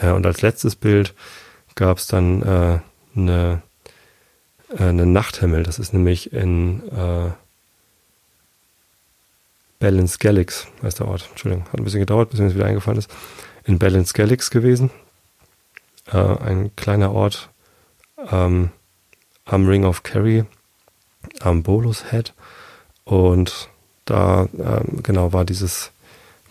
Ja, 0.00 0.14
und 0.14 0.24
als 0.24 0.40
letztes 0.40 0.76
Bild 0.76 1.12
gab 1.74 1.98
es 1.98 2.06
dann 2.06 2.40
äh, 2.40 2.78
eine, 3.14 3.60
äh, 4.78 4.82
eine 4.82 5.04
Nachthimmel. 5.04 5.62
Das 5.62 5.78
ist 5.78 5.92
nämlich 5.92 6.32
in 6.32 6.88
äh, 6.88 7.32
Ballinskelligs 9.80 10.68
heißt 10.82 11.00
der 11.00 11.08
Ort. 11.08 11.26
Entschuldigung, 11.30 11.66
hat 11.66 11.80
ein 11.80 11.84
bisschen 11.84 12.00
gedauert, 12.00 12.30
bis 12.30 12.38
mir 12.38 12.46
das 12.46 12.54
wieder 12.54 12.66
eingefallen 12.66 12.98
ist. 12.98 13.10
In 13.64 13.78
Ballinskelligs 13.78 14.50
gewesen. 14.50 14.90
Äh, 16.12 16.18
ein 16.18 16.76
kleiner 16.76 17.12
Ort 17.12 17.48
ähm, 18.30 18.70
am 19.46 19.66
Ring 19.66 19.84
of 19.84 20.02
Kerry, 20.02 20.44
am 21.40 21.62
Bolus 21.62 22.10
Head. 22.10 22.34
Und 23.04 23.68
da 24.04 24.48
ähm, 24.58 25.02
genau 25.02 25.32
war 25.32 25.44
dieses, 25.44 25.90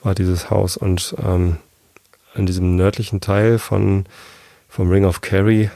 war 0.01 0.15
dieses 0.15 0.49
Haus. 0.49 0.75
Und 0.75 1.15
ähm, 1.23 1.57
in 2.35 2.47
diesem 2.47 2.75
nördlichen 2.75 3.21
Teil 3.21 3.59
von, 3.59 4.05
vom 4.67 4.89
Ring 4.89 5.05
of 5.05 5.21
Kerry, 5.21 5.69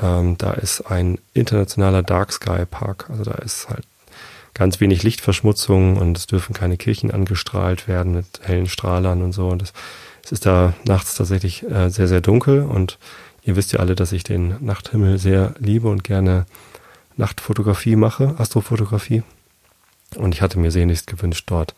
ähm, 0.00 0.38
da 0.38 0.52
ist 0.52 0.82
ein 0.82 1.18
internationaler 1.34 2.04
Dark 2.04 2.32
Sky 2.32 2.64
Park. 2.70 3.10
Also 3.10 3.24
da 3.24 3.34
ist 3.38 3.68
halt 3.68 3.84
ganz 4.58 4.80
wenig 4.80 5.04
Lichtverschmutzung 5.04 5.96
und 5.96 6.18
es 6.18 6.26
dürfen 6.26 6.52
keine 6.52 6.76
Kirchen 6.76 7.12
angestrahlt 7.12 7.86
werden 7.86 8.12
mit 8.12 8.26
hellen 8.42 8.68
Strahlern 8.68 9.22
und 9.22 9.32
so. 9.32 9.48
Und 9.48 9.62
es, 9.62 9.72
es 10.24 10.32
ist 10.32 10.46
da 10.46 10.74
nachts 10.84 11.14
tatsächlich 11.14 11.62
äh, 11.70 11.88
sehr, 11.88 12.08
sehr 12.08 12.20
dunkel 12.20 12.62
und 12.62 12.98
ihr 13.44 13.54
wisst 13.54 13.72
ja 13.72 13.78
alle, 13.78 13.94
dass 13.94 14.12
ich 14.12 14.24
den 14.24 14.56
Nachthimmel 14.60 15.18
sehr 15.18 15.54
liebe 15.58 15.88
und 15.88 16.02
gerne 16.02 16.44
Nachtfotografie 17.16 17.96
mache, 17.96 18.34
Astrofotografie. 18.38 19.22
Und 20.16 20.34
ich 20.34 20.42
hatte 20.42 20.58
mir 20.58 20.70
sehnlichst 20.70 21.06
gewünscht, 21.06 21.44
dort 21.46 21.74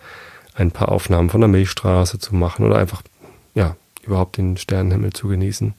ein 0.54 0.70
paar 0.70 0.90
Aufnahmen 0.90 1.30
von 1.30 1.40
der 1.40 1.48
Milchstraße 1.48 2.18
zu 2.18 2.34
machen 2.34 2.64
oder 2.64 2.76
einfach, 2.78 3.02
ja, 3.54 3.76
überhaupt 4.02 4.38
den 4.38 4.56
Sternenhimmel 4.56 5.12
zu 5.12 5.28
genießen. 5.28 5.74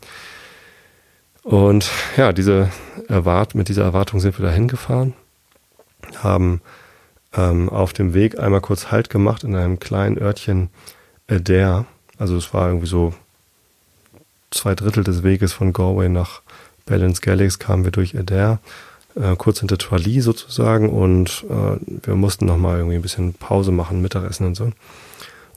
Und 1.43 1.89
ja, 2.17 2.31
diese 2.31 2.69
Erwart 3.07 3.55
mit 3.55 3.69
dieser 3.69 3.83
Erwartung 3.83 4.19
sind 4.19 4.37
wir 4.37 4.45
da 4.45 4.51
hingefahren, 4.51 5.13
haben 6.19 6.61
ähm, 7.35 7.69
auf 7.69 7.93
dem 7.93 8.13
Weg 8.13 8.39
einmal 8.39 8.61
kurz 8.61 8.91
Halt 8.91 9.09
gemacht 9.09 9.43
in 9.43 9.55
einem 9.55 9.79
kleinen 9.79 10.17
Örtchen 10.17 10.69
Adair. 11.29 11.85
Also 12.17 12.37
es 12.37 12.53
war 12.53 12.67
irgendwie 12.67 12.87
so 12.87 13.13
zwei 14.51 14.75
Drittel 14.75 15.03
des 15.03 15.23
Weges 15.23 15.53
von 15.53 15.73
Galway 15.73 16.09
nach 16.09 16.41
Ballinsgallix 16.85 17.59
kamen 17.59 17.83
wir 17.83 17.91
durch 17.91 18.17
Adair, 18.17 18.59
äh, 19.15 19.35
kurz 19.35 19.59
hinter 19.59 19.77
Tralee 19.77 20.19
sozusagen 20.19 20.89
und 20.89 21.45
äh, 21.49 21.77
wir 22.05 22.15
mussten 22.15 22.45
nochmal 22.45 22.77
irgendwie 22.77 22.95
ein 22.95 23.01
bisschen 23.01 23.33
Pause 23.33 23.71
machen, 23.71 24.01
Mittagessen 24.01 24.47
und 24.47 24.55
so. 24.55 24.71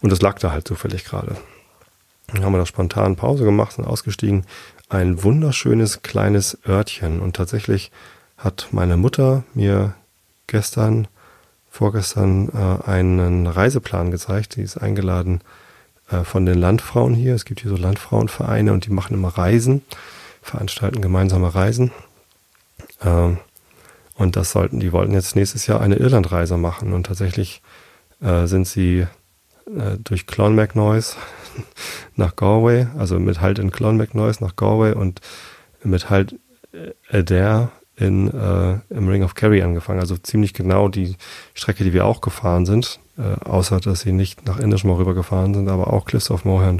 Und 0.01 0.11
das 0.11 0.21
lag 0.23 0.39
da 0.39 0.53
halt 0.53 0.69
zufällig 0.69 1.05
gerade. 1.05 1.37
Dann 2.29 2.45
haben 2.45 2.53
wir 2.53 2.59
da 2.59 2.67
spontan 2.67 3.17
Pause 3.17 3.45
gemacht, 3.45 3.73
sind 3.73 3.87
ausgestiegen. 3.87 4.45
Ein 4.89 5.23
wunderschönes 5.23 6.03
kleines 6.03 6.59
Örtchen. 6.67 7.21
Und 7.21 7.37
tatsächlich 7.37 7.91
hat 8.37 8.69
meine 8.71 8.97
Mutter 8.97 9.45
mir 9.55 9.95
gestern, 10.47 11.09
vorgestern 11.75 12.51
äh, 12.51 12.89
einen 12.89 13.49
Reiseplan 13.49 14.13
gezeigt. 14.13 14.55
Die 14.55 14.63
ist 14.63 14.77
eingeladen 14.77 15.41
äh, 16.09 16.23
von 16.23 16.47
den 16.47 16.57
Landfrauen 16.57 17.15
hier. 17.15 17.35
Es 17.35 17.45
gibt 17.45 17.63
hier 17.63 17.71
so 17.71 17.77
Landfrauenvereine 17.77 18.73
und 18.73 18.87
die 18.87 18.93
machen 18.93 19.15
immer 19.15 19.37
Reisen, 19.37 19.83
veranstalten 20.41 21.03
gemeinsame 21.03 21.53
Reisen. 21.53 21.91
Ähm, 23.03 23.39
und 24.15 24.37
das 24.37 24.53
sollten, 24.53 24.79
die 24.79 24.93
wollten 24.93 25.15
jetzt 25.15 25.35
nächstes 25.35 25.67
Jahr 25.67 25.81
eine 25.81 25.97
Irlandreise 25.97 26.57
machen. 26.59 26.93
Und 26.93 27.07
tatsächlich 27.07 27.61
äh, 28.23 28.47
sind 28.47 28.69
sie 28.69 29.09
äh, 29.67 29.99
durch 29.99 30.29
Clonmacnoise 30.29 31.17
nach 32.15 32.37
Galway, 32.37 32.87
also 32.97 33.19
mit 33.19 33.41
Halt 33.41 33.59
in 33.59 33.73
Clonmacnoise 33.73 34.45
nach 34.45 34.55
Galway 34.55 34.93
und 34.93 35.21
mit 35.83 36.09
Halt 36.09 36.37
Adair 37.11 37.73
in, 37.97 38.29
äh, 38.29 38.79
im 38.91 39.09
Ring 39.09 39.23
of 39.23 39.35
Kerry 39.35 39.63
angefangen. 39.63 40.01
Also 40.01 40.17
ziemlich 40.17 40.55
genau 40.55 40.89
die 40.89 41.17
Strecke, 41.55 41.85
die 41.85 41.93
wir 41.93 42.07
auch 42.07 42.21
gefahren 42.21 42.67
sind, 42.67 42.99
äh, 43.19 43.45
außer 43.45 43.81
dass 43.81 44.01
sie 44.01 44.13
nicht 44.13 44.47
nach 44.47 44.59
Indishmore 44.59 45.01
rüber 45.01 45.15
gefahren 45.15 45.55
sind, 45.55 45.69
aber 45.69 45.93
auch 45.93 46.05
Cliffs 46.05 46.31
of 46.31 46.45
Moher. 46.45 46.77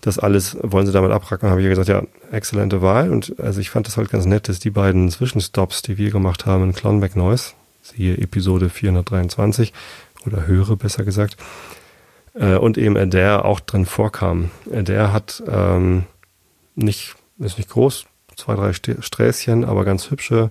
Das 0.00 0.18
alles 0.18 0.56
wollen 0.62 0.86
sie 0.86 0.92
damit 0.92 1.12
abracken. 1.12 1.48
habe 1.48 1.62
ich 1.62 1.68
gesagt, 1.68 1.88
ja, 1.88 2.02
exzellente 2.30 2.82
Wahl. 2.82 3.10
Und 3.10 3.38
also 3.38 3.60
ich 3.60 3.70
fand 3.70 3.86
das 3.86 3.96
halt 3.96 4.10
ganz 4.10 4.26
nett, 4.26 4.48
dass 4.48 4.58
die 4.58 4.70
beiden 4.70 5.10
Zwischenstops, 5.10 5.82
die 5.82 5.98
wir 5.98 6.10
gemacht 6.10 6.46
haben 6.46 6.64
in 6.64 6.74
Clonmacnoise, 6.74 7.52
siehe 7.82 8.16
Episode 8.18 8.68
423 8.68 9.72
oder 10.26 10.46
höre 10.46 10.76
besser 10.76 11.04
gesagt, 11.04 11.36
äh, 12.34 12.56
und 12.56 12.78
eben 12.78 12.96
Adair 12.96 13.44
auch 13.44 13.60
drin 13.60 13.86
vorkam. 13.86 14.50
Adair 14.72 15.12
hat 15.12 15.42
ähm, 15.46 16.04
nicht, 16.74 17.14
ist 17.38 17.58
nicht 17.58 17.70
groß, 17.70 18.06
zwei, 18.36 18.54
drei 18.54 18.72
Sträßchen, 18.72 19.64
aber 19.64 19.84
ganz 19.84 20.10
hübsche 20.10 20.50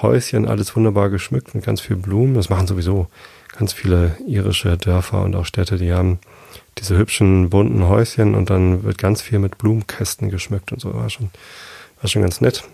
Häuschen, 0.00 0.46
alles 0.46 0.74
wunderbar 0.76 1.10
geschmückt 1.10 1.54
mit 1.54 1.64
ganz 1.64 1.80
viel 1.80 1.96
Blumen. 1.96 2.34
Das 2.34 2.48
machen 2.48 2.66
sowieso 2.66 3.08
ganz 3.56 3.72
viele 3.72 4.16
irische 4.26 4.76
Dörfer 4.76 5.22
und 5.22 5.34
auch 5.34 5.46
Städte, 5.46 5.76
die 5.76 5.92
haben 5.92 6.18
diese 6.78 6.96
hübschen 6.96 7.50
bunten 7.50 7.88
Häuschen 7.88 8.34
und 8.34 8.50
dann 8.50 8.84
wird 8.84 8.98
ganz 8.98 9.20
viel 9.22 9.38
mit 9.38 9.58
Blumenkästen 9.58 10.30
geschmückt 10.30 10.72
und 10.72 10.80
so. 10.80 10.94
War 10.94 11.10
schon, 11.10 11.30
war 12.00 12.08
schon 12.08 12.22
ganz 12.22 12.40
nett. 12.40 12.64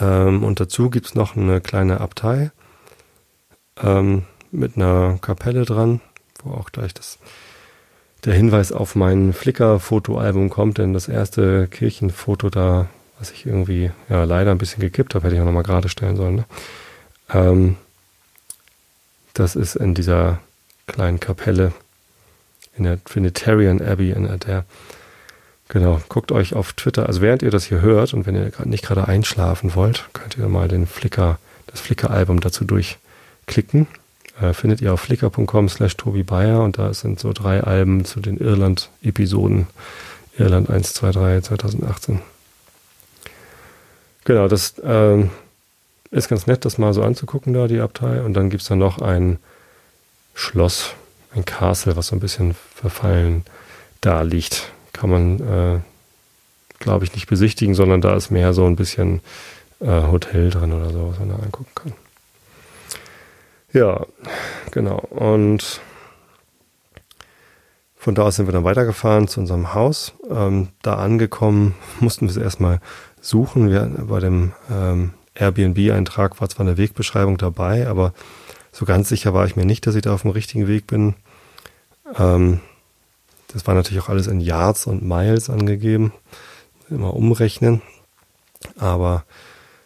Ähm, 0.00 0.44
und 0.44 0.60
dazu 0.60 0.88
gibt's 0.88 1.14
noch 1.14 1.36
eine 1.36 1.60
kleine 1.60 2.00
Abtei 2.00 2.50
ähm, 3.82 4.22
mit 4.50 4.76
einer 4.76 5.18
Kapelle 5.20 5.64
dran 5.66 6.00
wo 6.44 6.52
auch 6.52 6.72
gleich 6.72 6.94
das, 6.94 7.18
der 8.24 8.34
Hinweis 8.34 8.72
auf 8.72 8.94
mein 8.94 9.32
Flickr-Fotoalbum 9.32 10.50
kommt, 10.50 10.78
denn 10.78 10.92
das 10.92 11.08
erste 11.08 11.68
Kirchenfoto 11.68 12.50
da, 12.50 12.88
was 13.18 13.30
ich 13.30 13.46
irgendwie 13.46 13.90
ja 14.08 14.24
leider 14.24 14.50
ein 14.50 14.58
bisschen 14.58 14.80
gekippt 14.80 15.14
habe, 15.14 15.24
hätte 15.24 15.36
ich 15.36 15.40
auch 15.40 15.46
nochmal 15.46 15.62
gerade 15.62 15.88
stellen 15.88 16.16
sollen. 16.16 16.36
Ne? 16.36 16.44
Ähm, 17.32 17.76
das 19.34 19.56
ist 19.56 19.76
in 19.76 19.94
dieser 19.94 20.40
kleinen 20.86 21.20
Kapelle 21.20 21.72
in 22.76 22.84
der 22.84 23.02
Trinitarian 23.02 23.80
Abbey 23.80 24.10
in 24.10 24.24
der 24.38 24.64
Genau, 25.70 26.00
guckt 26.08 26.32
euch 26.32 26.54
auf 26.54 26.72
Twitter, 26.72 27.06
also 27.06 27.20
während 27.20 27.42
ihr 27.42 27.50
das 27.50 27.64
hier 27.66 27.82
hört 27.82 28.14
und 28.14 28.24
wenn 28.24 28.34
ihr 28.34 28.50
nicht 28.64 28.86
gerade 28.86 29.06
einschlafen 29.06 29.74
wollt, 29.74 30.08
könnt 30.14 30.38
ihr 30.38 30.48
mal 30.48 30.66
den 30.66 30.86
Flickr, 30.86 31.38
das 31.66 31.80
Flickr-Album 31.80 32.40
dazu 32.40 32.64
durchklicken 32.64 33.86
äh, 34.40 34.52
findet 34.52 34.80
ihr 34.80 34.92
auf 34.92 35.00
flickr.com 35.00 35.68
slash 35.68 35.96
Tobi 35.96 36.22
Bayer 36.22 36.62
und 36.62 36.78
da 36.78 36.94
sind 36.94 37.18
so 37.18 37.32
drei 37.32 37.60
Alben 37.62 38.04
zu 38.04 38.20
den 38.20 38.38
Irland-Episoden. 38.38 39.66
Irland 40.36 40.70
1, 40.70 40.94
2, 40.94 41.10
3, 41.10 41.40
2018. 41.40 42.20
Genau, 44.28 44.46
das 44.46 44.74
ähm, 44.84 45.30
ist 46.10 46.28
ganz 46.28 46.46
nett, 46.46 46.66
das 46.66 46.76
mal 46.76 46.92
so 46.92 47.02
anzugucken, 47.02 47.54
da 47.54 47.66
die 47.66 47.80
Abtei. 47.80 48.20
Und 48.20 48.34
dann 48.34 48.50
gibt 48.50 48.60
es 48.60 48.68
da 48.68 48.76
noch 48.76 49.00
ein 49.00 49.38
Schloss, 50.34 50.90
ein 51.34 51.46
Castle, 51.46 51.96
was 51.96 52.08
so 52.08 52.16
ein 52.16 52.20
bisschen 52.20 52.54
verfallen 52.74 53.46
da 54.02 54.20
liegt. 54.20 54.70
Kann 54.92 55.08
man, 55.08 55.40
äh, 55.40 55.80
glaube 56.78 57.06
ich, 57.06 57.14
nicht 57.14 57.26
besichtigen, 57.26 57.74
sondern 57.74 58.02
da 58.02 58.14
ist 58.16 58.30
mehr 58.30 58.52
so 58.52 58.66
ein 58.66 58.76
bisschen 58.76 59.22
äh, 59.80 59.86
Hotel 59.86 60.50
drin 60.50 60.74
oder 60.74 60.90
so, 60.90 61.08
was 61.08 61.18
man 61.20 61.30
da 61.30 61.36
angucken 61.36 61.72
kann. 61.74 61.92
Ja, 63.72 64.04
genau. 64.72 64.98
Und 64.98 65.80
von 67.96 68.14
da 68.14 68.24
aus 68.24 68.36
sind 68.36 68.46
wir 68.46 68.52
dann 68.52 68.64
weitergefahren 68.64 69.26
zu 69.26 69.40
unserem 69.40 69.72
Haus. 69.72 70.12
Ähm, 70.28 70.68
da 70.82 70.96
angekommen 70.96 71.76
mussten 72.00 72.26
wir 72.26 72.30
es 72.30 72.36
erstmal 72.36 72.80
suchen. 73.20 73.70
Wir, 73.70 73.90
bei 74.08 74.20
dem 74.20 74.52
ähm, 74.70 75.12
Airbnb-Eintrag 75.34 76.40
war 76.40 76.48
zwar 76.48 76.66
eine 76.66 76.76
Wegbeschreibung 76.76 77.38
dabei, 77.38 77.86
aber 77.86 78.12
so 78.72 78.84
ganz 78.84 79.08
sicher 79.08 79.34
war 79.34 79.46
ich 79.46 79.56
mir 79.56 79.64
nicht, 79.64 79.86
dass 79.86 79.94
ich 79.94 80.02
da 80.02 80.14
auf 80.14 80.22
dem 80.22 80.30
richtigen 80.30 80.68
Weg 80.68 80.86
bin. 80.86 81.14
Ähm, 82.16 82.60
das 83.48 83.66
war 83.66 83.74
natürlich 83.74 84.02
auch 84.02 84.08
alles 84.08 84.26
in 84.26 84.40
Yards 84.40 84.86
und 84.86 85.02
Miles 85.02 85.48
angegeben. 85.48 86.12
Immer 86.90 87.14
umrechnen. 87.14 87.82
Aber 88.76 89.24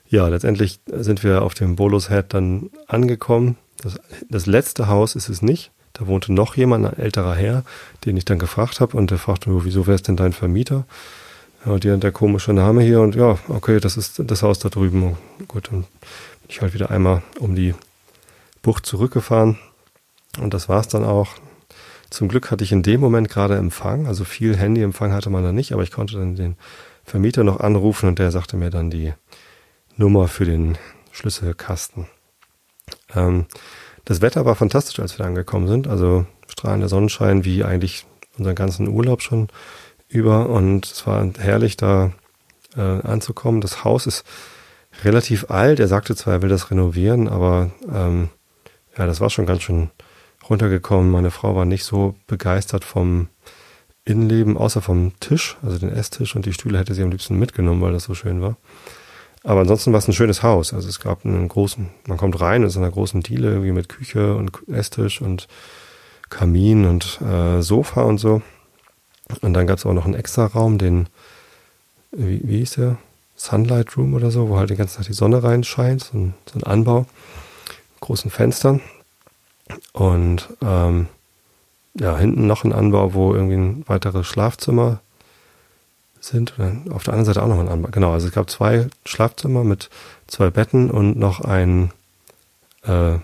ja, 0.08 0.28
letztendlich 0.28 0.80
sind 0.86 1.22
wir 1.22 1.42
auf 1.42 1.54
dem 1.54 1.76
Bolos 1.76 2.08
Head 2.08 2.26
dann 2.34 2.70
angekommen. 2.86 3.56
Das, 3.78 3.98
das 4.28 4.46
letzte 4.46 4.88
Haus 4.88 5.14
ist 5.14 5.28
es 5.28 5.42
nicht. 5.42 5.70
Da 5.94 6.06
wohnte 6.06 6.32
noch 6.32 6.56
jemand, 6.56 6.86
ein 6.86 6.98
älterer 6.98 7.34
Herr, 7.34 7.64
den 8.04 8.16
ich 8.16 8.24
dann 8.24 8.38
gefragt 8.38 8.80
habe 8.80 8.96
und 8.96 9.10
der 9.10 9.18
fragte 9.18 9.50
nur, 9.50 9.64
wieso 9.64 9.86
wäre 9.86 9.96
es 9.96 10.02
denn 10.02 10.16
dein 10.16 10.32
Vermieter? 10.32 10.86
Ja, 11.64 11.78
der, 11.78 11.96
der 11.96 12.10
komische 12.10 12.52
Name 12.52 12.82
hier 12.82 13.00
und 13.00 13.14
ja, 13.14 13.38
okay, 13.48 13.78
das 13.78 13.96
ist 13.96 14.20
das 14.24 14.42
Haus 14.42 14.58
da 14.58 14.68
drüben. 14.68 15.16
Gut, 15.46 15.68
dann 15.68 15.82
bin 15.82 16.48
ich 16.48 16.60
halt 16.60 16.74
wieder 16.74 16.90
einmal 16.90 17.22
um 17.38 17.54
die 17.54 17.74
Bucht 18.62 18.84
zurückgefahren 18.84 19.58
und 20.40 20.54
das 20.54 20.68
war's 20.68 20.88
dann 20.88 21.04
auch. 21.04 21.28
Zum 22.10 22.28
Glück 22.28 22.50
hatte 22.50 22.64
ich 22.64 22.72
in 22.72 22.82
dem 22.82 23.00
Moment 23.00 23.28
gerade 23.28 23.56
Empfang, 23.56 24.06
also 24.06 24.24
viel 24.24 24.56
Handyempfang 24.56 25.12
hatte 25.12 25.30
man 25.30 25.44
da 25.44 25.52
nicht, 25.52 25.72
aber 25.72 25.82
ich 25.82 25.92
konnte 25.92 26.16
dann 26.18 26.34
den 26.34 26.56
Vermieter 27.04 27.44
noch 27.44 27.60
anrufen 27.60 28.08
und 28.08 28.18
der 28.18 28.30
sagte 28.32 28.56
mir 28.56 28.70
dann 28.70 28.90
die 28.90 29.14
Nummer 29.96 30.28
für 30.28 30.44
den 30.44 30.78
Schlüsselkasten. 31.12 32.06
Ähm, 33.14 33.46
das 34.04 34.20
Wetter 34.20 34.44
war 34.44 34.56
fantastisch, 34.56 34.98
als 34.98 35.16
wir 35.16 35.22
da 35.22 35.28
angekommen 35.28 35.68
sind. 35.68 35.86
Also 35.86 36.26
strahlender 36.48 36.88
Sonnenschein, 36.88 37.44
wie 37.44 37.64
eigentlich 37.64 38.04
unseren 38.36 38.54
ganzen 38.54 38.88
Urlaub 38.88 39.22
schon 39.22 39.48
über. 40.12 40.48
Und 40.48 40.86
es 40.86 41.06
war 41.06 41.26
herrlich, 41.38 41.76
da 41.76 42.12
äh, 42.76 42.80
anzukommen. 42.80 43.60
Das 43.60 43.84
Haus 43.84 44.06
ist 44.06 44.24
relativ 45.04 45.50
alt. 45.50 45.80
Er 45.80 45.88
sagte 45.88 46.14
zwar, 46.14 46.34
er 46.34 46.42
will 46.42 46.48
das 46.48 46.70
renovieren, 46.70 47.28
aber 47.28 47.70
ähm, 47.92 48.28
ja, 48.96 49.06
das 49.06 49.20
war 49.20 49.30
schon 49.30 49.46
ganz 49.46 49.62
schön 49.62 49.90
runtergekommen. 50.48 51.10
Meine 51.10 51.30
Frau 51.30 51.56
war 51.56 51.64
nicht 51.64 51.84
so 51.84 52.14
begeistert 52.26 52.84
vom 52.84 53.28
Innenleben, 54.04 54.56
außer 54.56 54.82
vom 54.82 55.12
Tisch, 55.20 55.56
also 55.62 55.78
den 55.78 55.90
Esstisch 55.90 56.34
und 56.34 56.44
die 56.44 56.52
Stühle 56.52 56.78
hätte 56.78 56.94
sie 56.94 57.02
am 57.02 57.10
liebsten 57.10 57.38
mitgenommen, 57.38 57.80
weil 57.82 57.92
das 57.92 58.04
so 58.04 58.14
schön 58.14 58.42
war. 58.42 58.56
Aber 59.44 59.60
ansonsten 59.60 59.92
war 59.92 59.98
es 59.98 60.08
ein 60.08 60.12
schönes 60.12 60.42
Haus. 60.42 60.72
Also 60.72 60.88
es 60.88 61.00
gab 61.00 61.24
einen 61.24 61.48
großen, 61.48 61.88
man 62.06 62.18
kommt 62.18 62.40
rein 62.40 62.62
in 62.62 62.70
so 62.70 62.80
einer 62.80 62.90
großen 62.90 63.22
Diele, 63.22 63.50
irgendwie 63.50 63.72
mit 63.72 63.88
Küche 63.88 64.36
und 64.36 64.52
Esstisch 64.68 65.20
und 65.20 65.48
Kamin 66.30 66.86
und 66.86 67.20
äh, 67.22 67.60
Sofa 67.62 68.02
und 68.02 68.18
so. 68.18 68.42
Und 69.40 69.54
dann 69.54 69.66
gab 69.66 69.78
es 69.78 69.86
auch 69.86 69.92
noch 69.92 70.04
einen 70.04 70.14
extra 70.14 70.46
Raum, 70.46 70.78
den, 70.78 71.06
wie, 72.10 72.40
wie 72.44 72.58
hieß 72.58 72.72
der? 72.72 72.98
Sunlight 73.36 73.96
Room 73.96 74.14
oder 74.14 74.30
so, 74.30 74.48
wo 74.48 74.58
halt 74.58 74.70
die 74.70 74.76
ganze 74.76 74.98
Zeit 74.98 75.08
die 75.08 75.14
Sonne 75.14 75.42
reinscheint, 75.42 76.04
so 76.04 76.16
ein, 76.16 76.34
so 76.46 76.58
ein 76.58 76.64
Anbau. 76.64 77.06
großen 78.00 78.30
Fenstern. 78.30 78.80
Und 79.92 80.48
ähm, 80.62 81.08
ja, 81.94 82.16
hinten 82.16 82.46
noch 82.46 82.64
ein 82.64 82.72
Anbau, 82.72 83.14
wo 83.14 83.34
irgendwie 83.34 83.56
ein 83.56 83.84
weiteres 83.88 84.26
Schlafzimmer 84.26 85.00
sind. 86.20 86.58
Und 86.58 86.92
auf 86.92 87.04
der 87.04 87.14
anderen 87.14 87.26
Seite 87.26 87.42
auch 87.42 87.48
noch 87.48 87.58
ein 87.58 87.68
Anbau. 87.68 87.88
Genau, 87.90 88.12
also 88.12 88.28
es 88.28 88.32
gab 88.34 88.48
zwei 88.48 88.88
Schlafzimmer 89.04 89.64
mit 89.64 89.90
zwei 90.26 90.50
Betten 90.50 90.90
und 90.90 91.18
noch 91.18 91.40
ein, 91.40 91.90
äh, 92.84 93.16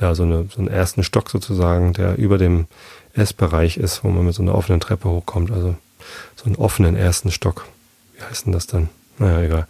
ja, 0.00 0.14
so, 0.14 0.24
eine, 0.24 0.48
so 0.50 0.58
einen 0.58 0.68
ersten 0.68 1.04
Stock 1.04 1.30
sozusagen, 1.30 1.92
der 1.92 2.18
über 2.18 2.38
dem 2.38 2.66
Essbereich 3.14 3.76
ist, 3.76 4.04
wo 4.04 4.08
man 4.08 4.24
mit 4.24 4.34
so 4.34 4.42
einer 4.42 4.54
offenen 4.54 4.80
Treppe 4.80 5.08
hochkommt. 5.08 5.50
Also 5.50 5.76
so 6.36 6.44
einen 6.46 6.56
offenen 6.56 6.96
ersten 6.96 7.30
Stock. 7.30 7.66
Wie 8.14 8.22
heißt 8.22 8.46
denn 8.46 8.52
das 8.52 8.66
dann? 8.66 8.88
Naja, 9.18 9.42
egal. 9.42 9.66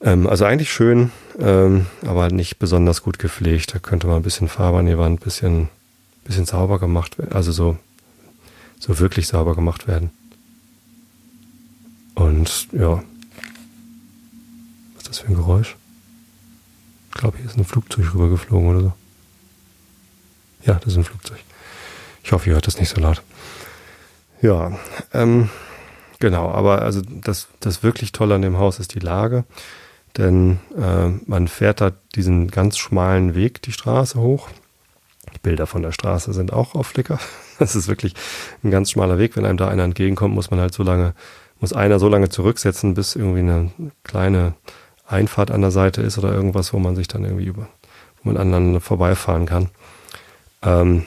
Ähm, 0.00 0.26
also 0.26 0.44
eigentlich 0.44 0.72
schön, 0.72 1.10
ähm, 1.38 1.86
aber 2.06 2.28
nicht 2.30 2.58
besonders 2.58 3.02
gut 3.02 3.18
gepflegt. 3.18 3.74
Da 3.74 3.78
könnte 3.78 4.06
man 4.06 4.16
ein 4.16 4.22
bisschen 4.22 4.48
Farbe 4.48 4.78
an 4.78 4.86
die 4.86 4.98
Wand, 4.98 5.20
ein 5.20 5.24
bisschen, 5.24 5.68
bisschen 6.24 6.46
sauber 6.46 6.78
gemacht 6.78 7.18
werden. 7.18 7.32
Also 7.32 7.52
so, 7.52 7.78
so 8.78 8.98
wirklich 8.98 9.28
sauber 9.28 9.54
gemacht 9.54 9.88
werden. 9.88 10.10
Und 12.14 12.68
ja. 12.72 13.02
Was 14.94 15.02
ist 15.02 15.08
das 15.08 15.18
für 15.20 15.28
ein 15.28 15.36
Geräusch? 15.36 15.76
Ich 17.08 17.20
glaube, 17.20 17.38
hier 17.38 17.46
ist 17.46 17.56
ein 17.56 17.64
Flugzeug 17.64 18.12
rübergeflogen 18.14 18.68
oder 18.68 18.80
so. 18.80 18.92
Ja, 20.64 20.74
das 20.74 20.92
ist 20.92 20.96
ein 20.96 21.04
Flugzeug. 21.04 21.38
Ich 22.24 22.32
hoffe, 22.32 22.48
ihr 22.48 22.54
hört 22.54 22.66
das 22.66 22.80
nicht 22.80 22.88
so 22.88 23.00
laut. 23.00 23.22
Ja, 24.40 24.72
ähm, 25.12 25.50
genau, 26.18 26.50
aber 26.50 26.82
also 26.82 27.02
das, 27.02 27.48
das 27.60 27.82
wirklich 27.82 28.12
Tolle 28.12 28.34
an 28.34 28.42
dem 28.42 28.58
Haus 28.58 28.80
ist 28.80 28.94
die 28.94 28.98
Lage, 29.00 29.44
denn 30.16 30.58
äh, 30.76 31.08
man 31.26 31.48
fährt 31.48 31.82
da 31.82 31.92
diesen 32.14 32.50
ganz 32.50 32.78
schmalen 32.78 33.34
Weg 33.34 33.60
die 33.62 33.72
Straße 33.72 34.18
hoch. 34.18 34.48
Die 35.34 35.38
Bilder 35.38 35.66
von 35.66 35.82
der 35.82 35.92
Straße 35.92 36.32
sind 36.32 36.52
auch 36.52 36.74
auf 36.74 36.88
Flickr. 36.88 37.18
Das 37.60 37.76
ist 37.76 37.86
wirklich 37.86 38.14
ein 38.64 38.72
ganz 38.72 38.90
schmaler 38.90 39.16
Weg. 39.16 39.36
Wenn 39.36 39.46
einem 39.46 39.58
da 39.58 39.68
einer 39.68 39.84
entgegenkommt, 39.84 40.34
muss 40.34 40.50
man 40.50 40.58
halt 40.58 40.74
so 40.74 40.82
lange, 40.82 41.14
muss 41.60 41.72
einer 41.72 42.00
so 42.00 42.08
lange 42.08 42.28
zurücksetzen, 42.28 42.94
bis 42.94 43.14
irgendwie 43.14 43.38
eine 43.38 43.70
kleine 44.02 44.54
Einfahrt 45.06 45.52
an 45.52 45.60
der 45.60 45.70
Seite 45.70 46.02
ist 46.02 46.18
oder 46.18 46.32
irgendwas, 46.32 46.72
wo 46.72 46.80
man 46.80 46.96
sich 46.96 47.06
dann 47.06 47.22
irgendwie 47.22 47.44
über, 47.44 47.68
wo 48.20 48.30
man 48.30 48.36
aneinander 48.36 48.80
vorbeifahren 48.80 49.46
kann. 49.46 49.70
Ähm, 50.62 51.04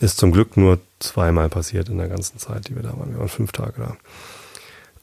ist 0.00 0.18
zum 0.18 0.32
Glück 0.32 0.56
nur 0.56 0.78
zweimal 0.98 1.48
passiert 1.48 1.88
in 1.88 1.98
der 1.98 2.08
ganzen 2.08 2.38
Zeit, 2.38 2.68
die 2.68 2.76
wir 2.76 2.82
da 2.82 2.98
waren. 2.98 3.12
Wir 3.12 3.18
waren 3.18 3.28
fünf 3.28 3.52
Tage 3.52 3.74
da. 3.78 3.96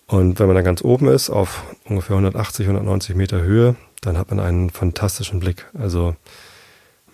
Und 0.07 0.39
wenn 0.39 0.47
man 0.47 0.55
dann 0.55 0.65
ganz 0.65 0.83
oben 0.83 1.07
ist, 1.07 1.29
auf 1.29 1.63
ungefähr 1.85 2.15
180, 2.15 2.67
190 2.67 3.15
Meter 3.15 3.41
Höhe, 3.41 3.75
dann 4.01 4.17
hat 4.17 4.29
man 4.29 4.39
einen 4.39 4.69
fantastischen 4.69 5.39
Blick. 5.39 5.65
Also 5.77 6.15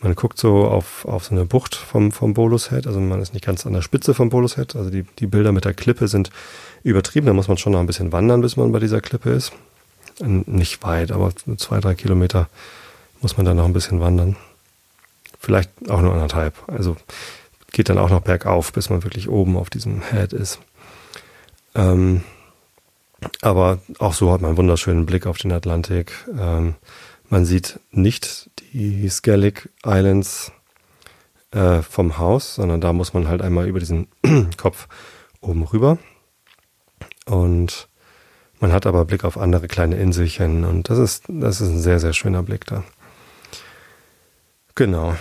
man 0.02 0.16
guckt 0.16 0.40
so 0.40 0.66
auf, 0.66 1.06
auf 1.06 1.26
so 1.26 1.32
eine 1.32 1.46
Bucht 1.46 1.76
vom, 1.76 2.12
vom 2.12 2.34
Bolus 2.34 2.70
Head, 2.70 2.88
also 2.88 3.00
man 3.00 3.22
ist 3.22 3.34
nicht 3.34 3.46
ganz 3.46 3.66
an 3.66 3.74
der 3.74 3.82
Spitze 3.82 4.14
vom 4.14 4.30
Bolus 4.30 4.56
Head, 4.56 4.76
also 4.76 4.90
die, 4.90 5.04
die 5.04 5.28
Bilder 5.28 5.52
mit 5.52 5.66
der 5.66 5.74
Klippe 5.74 6.08
sind 6.08 6.30
übertrieben, 6.84 7.28
da 7.28 7.34
muss 7.34 7.50
man 7.50 7.58
schon 7.58 7.74
noch 7.74 7.80
ein 7.80 7.86
bisschen 7.86 8.12
wandern, 8.12 8.42
bis 8.42 8.56
man 8.56 8.72
bei 8.72 8.80
dieser 8.80 9.02
Klippe 9.02 9.32
ist. 9.32 9.52
Nicht 10.22 10.84
weit, 10.84 11.12
aber 11.12 11.34
zwei, 11.58 11.80
drei 11.80 11.96
Kilometer 11.96 12.50
muss 13.22 13.38
man 13.38 13.46
dann 13.46 13.58
noch 13.58 13.66
ein 13.66 13.74
bisschen 13.74 14.00
wandern. 14.00 14.36
Vielleicht 15.40 15.70
auch 15.90 16.02
nur 16.02 16.14
anderthalb. 16.14 16.54
Also 16.68 16.98
geht 17.72 17.90
dann 17.90 17.98
auch 17.98 18.10
noch 18.10 18.22
bergauf, 18.22 18.74
bis 18.74 18.90
man 18.90 19.04
wirklich 19.04 19.30
oben 19.30 19.58
auf 19.58 19.70
diesem 19.70 20.02
Head 20.02 20.34
ist. 20.34 20.60
Ähm, 21.76 22.24
aber 23.42 23.80
auch 24.00 24.14
so 24.14 24.32
hat 24.32 24.42
man 24.42 24.50
einen 24.50 24.58
wunderschönen 24.58 25.06
Blick 25.06 25.26
auf 25.26 25.38
den 25.38 25.52
Atlantik. 25.52 26.12
Ähm, 26.38 26.76
man 27.30 27.46
sieht 27.46 27.80
nicht 27.92 28.50
die 28.74 29.08
Skellig 29.10 29.70
Islands 29.86 30.52
äh, 31.52 31.82
vom 31.82 32.18
Haus, 32.18 32.56
sondern 32.56 32.82
da 32.82 32.94
muss 32.94 33.14
man 33.14 33.28
halt 33.28 33.42
einmal 33.42 33.68
über 33.68 33.80
diesen 33.80 34.08
Kopf 34.58 34.88
oben 35.42 35.64
rüber. 35.64 35.98
Und 37.26 37.88
man 38.60 38.74
hat 38.74 38.86
aber 38.86 39.06
Blick 39.06 39.24
auf 39.24 39.38
andere 39.38 39.68
kleine 39.68 39.96
Inselchen 39.96 40.66
und 40.66 40.90
das 40.90 40.98
ist, 40.98 41.24
das 41.28 41.62
ist 41.62 41.70
ein 41.70 41.80
sehr, 41.80 42.00
sehr 42.00 42.14
schöner 42.14 42.44
Blick 42.44 42.66
da. 42.66 42.84
Genau. 44.76 45.16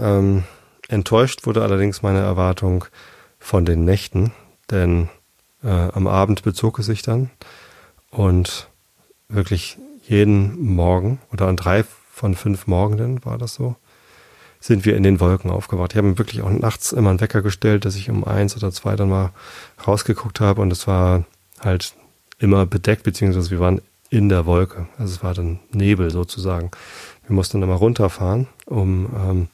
Ähm, 0.00 0.44
Enttäuscht 0.88 1.46
wurde 1.46 1.62
allerdings 1.62 2.02
meine 2.02 2.20
Erwartung 2.20 2.84
von 3.38 3.64
den 3.64 3.84
Nächten, 3.84 4.32
denn 4.70 5.08
äh, 5.62 5.68
am 5.68 6.06
Abend 6.06 6.42
bezog 6.42 6.78
es 6.78 6.86
sich 6.86 7.02
dann 7.02 7.30
und 8.10 8.68
wirklich 9.28 9.78
jeden 10.06 10.74
Morgen 10.74 11.18
oder 11.32 11.48
an 11.48 11.56
drei 11.56 11.84
von 12.12 12.34
fünf 12.34 12.66
Morgenden 12.66 13.24
war 13.24 13.36
das 13.38 13.54
so, 13.54 13.76
sind 14.60 14.84
wir 14.84 14.96
in 14.96 15.02
den 15.02 15.20
Wolken 15.20 15.50
aufgewacht. 15.50 15.92
Ich 15.92 15.98
habe 15.98 16.18
wirklich 16.18 16.42
auch 16.42 16.50
nachts 16.50 16.92
immer 16.92 17.10
einen 17.10 17.20
Wecker 17.20 17.42
gestellt, 17.42 17.84
dass 17.84 17.96
ich 17.96 18.08
um 18.08 18.24
eins 18.24 18.56
oder 18.56 18.72
zwei 18.72 18.96
dann 18.96 19.10
mal 19.10 19.32
rausgeguckt 19.86 20.40
habe 20.40 20.62
und 20.62 20.72
es 20.72 20.86
war 20.86 21.24
halt 21.60 21.94
immer 22.38 22.64
bedeckt, 22.66 23.02
beziehungsweise 23.02 23.50
wir 23.50 23.60
waren 23.60 23.80
in 24.08 24.28
der 24.28 24.46
Wolke. 24.46 24.86
Also 24.98 25.14
es 25.14 25.22
war 25.22 25.34
dann 25.34 25.58
Nebel 25.72 26.10
sozusagen. 26.10 26.70
Wir 27.26 27.34
mussten 27.34 27.60
dann 27.60 27.68
mal 27.68 27.76
runterfahren, 27.76 28.46
um 28.66 29.08
ähm, 29.14 29.48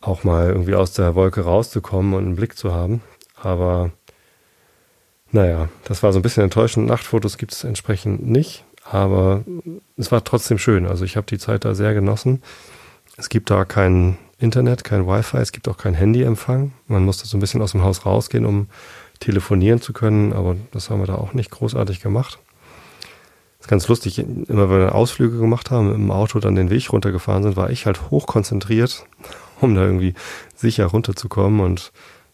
auch 0.00 0.24
mal 0.24 0.48
irgendwie 0.48 0.74
aus 0.74 0.92
der 0.92 1.14
Wolke 1.14 1.42
rauszukommen 1.42 2.14
und 2.14 2.24
einen 2.24 2.36
Blick 2.36 2.56
zu 2.56 2.72
haben. 2.72 3.02
Aber 3.36 3.90
naja, 5.30 5.68
das 5.84 6.02
war 6.02 6.12
so 6.12 6.18
ein 6.18 6.22
bisschen 6.22 6.42
enttäuschend. 6.42 6.86
Nachtfotos 6.86 7.38
gibt 7.38 7.52
es 7.52 7.64
entsprechend 7.64 8.26
nicht, 8.26 8.64
aber 8.84 9.44
es 9.96 10.10
war 10.10 10.24
trotzdem 10.24 10.58
schön. 10.58 10.86
Also 10.86 11.04
ich 11.04 11.16
habe 11.16 11.26
die 11.26 11.38
Zeit 11.38 11.64
da 11.64 11.74
sehr 11.74 11.94
genossen. 11.94 12.42
Es 13.16 13.28
gibt 13.28 13.50
da 13.50 13.64
kein 13.64 14.16
Internet, 14.38 14.84
kein 14.84 15.06
Wi-Fi, 15.06 15.36
es 15.36 15.52
gibt 15.52 15.68
auch 15.68 15.76
kein 15.76 15.94
Handyempfang. 15.94 16.72
Man 16.86 17.04
musste 17.04 17.26
so 17.26 17.36
ein 17.36 17.40
bisschen 17.40 17.60
aus 17.60 17.72
dem 17.72 17.82
Haus 17.82 18.06
rausgehen, 18.06 18.46
um 18.46 18.68
telefonieren 19.20 19.82
zu 19.82 19.92
können, 19.92 20.32
aber 20.32 20.56
das 20.72 20.88
haben 20.88 21.00
wir 21.00 21.06
da 21.06 21.16
auch 21.16 21.34
nicht 21.34 21.50
großartig 21.50 22.00
gemacht. 22.00 22.38
Das 23.58 23.66
ist 23.66 23.68
ganz 23.68 23.88
lustig, 23.88 24.18
immer 24.18 24.70
wenn 24.70 24.78
wir 24.78 24.94
Ausflüge 24.94 25.38
gemacht 25.38 25.70
haben, 25.70 25.94
im 25.94 26.10
Auto 26.10 26.40
dann 26.40 26.54
den 26.54 26.70
Weg 26.70 26.90
runtergefahren 26.90 27.42
sind, 27.42 27.56
war 27.56 27.68
ich 27.68 27.84
halt 27.84 28.10
hochkonzentriert 28.10 29.04
um 29.60 29.74
da 29.74 29.82
irgendwie 29.82 30.14
sicher 30.54 30.86
runterzukommen. 30.86 31.60
Und 31.60 31.92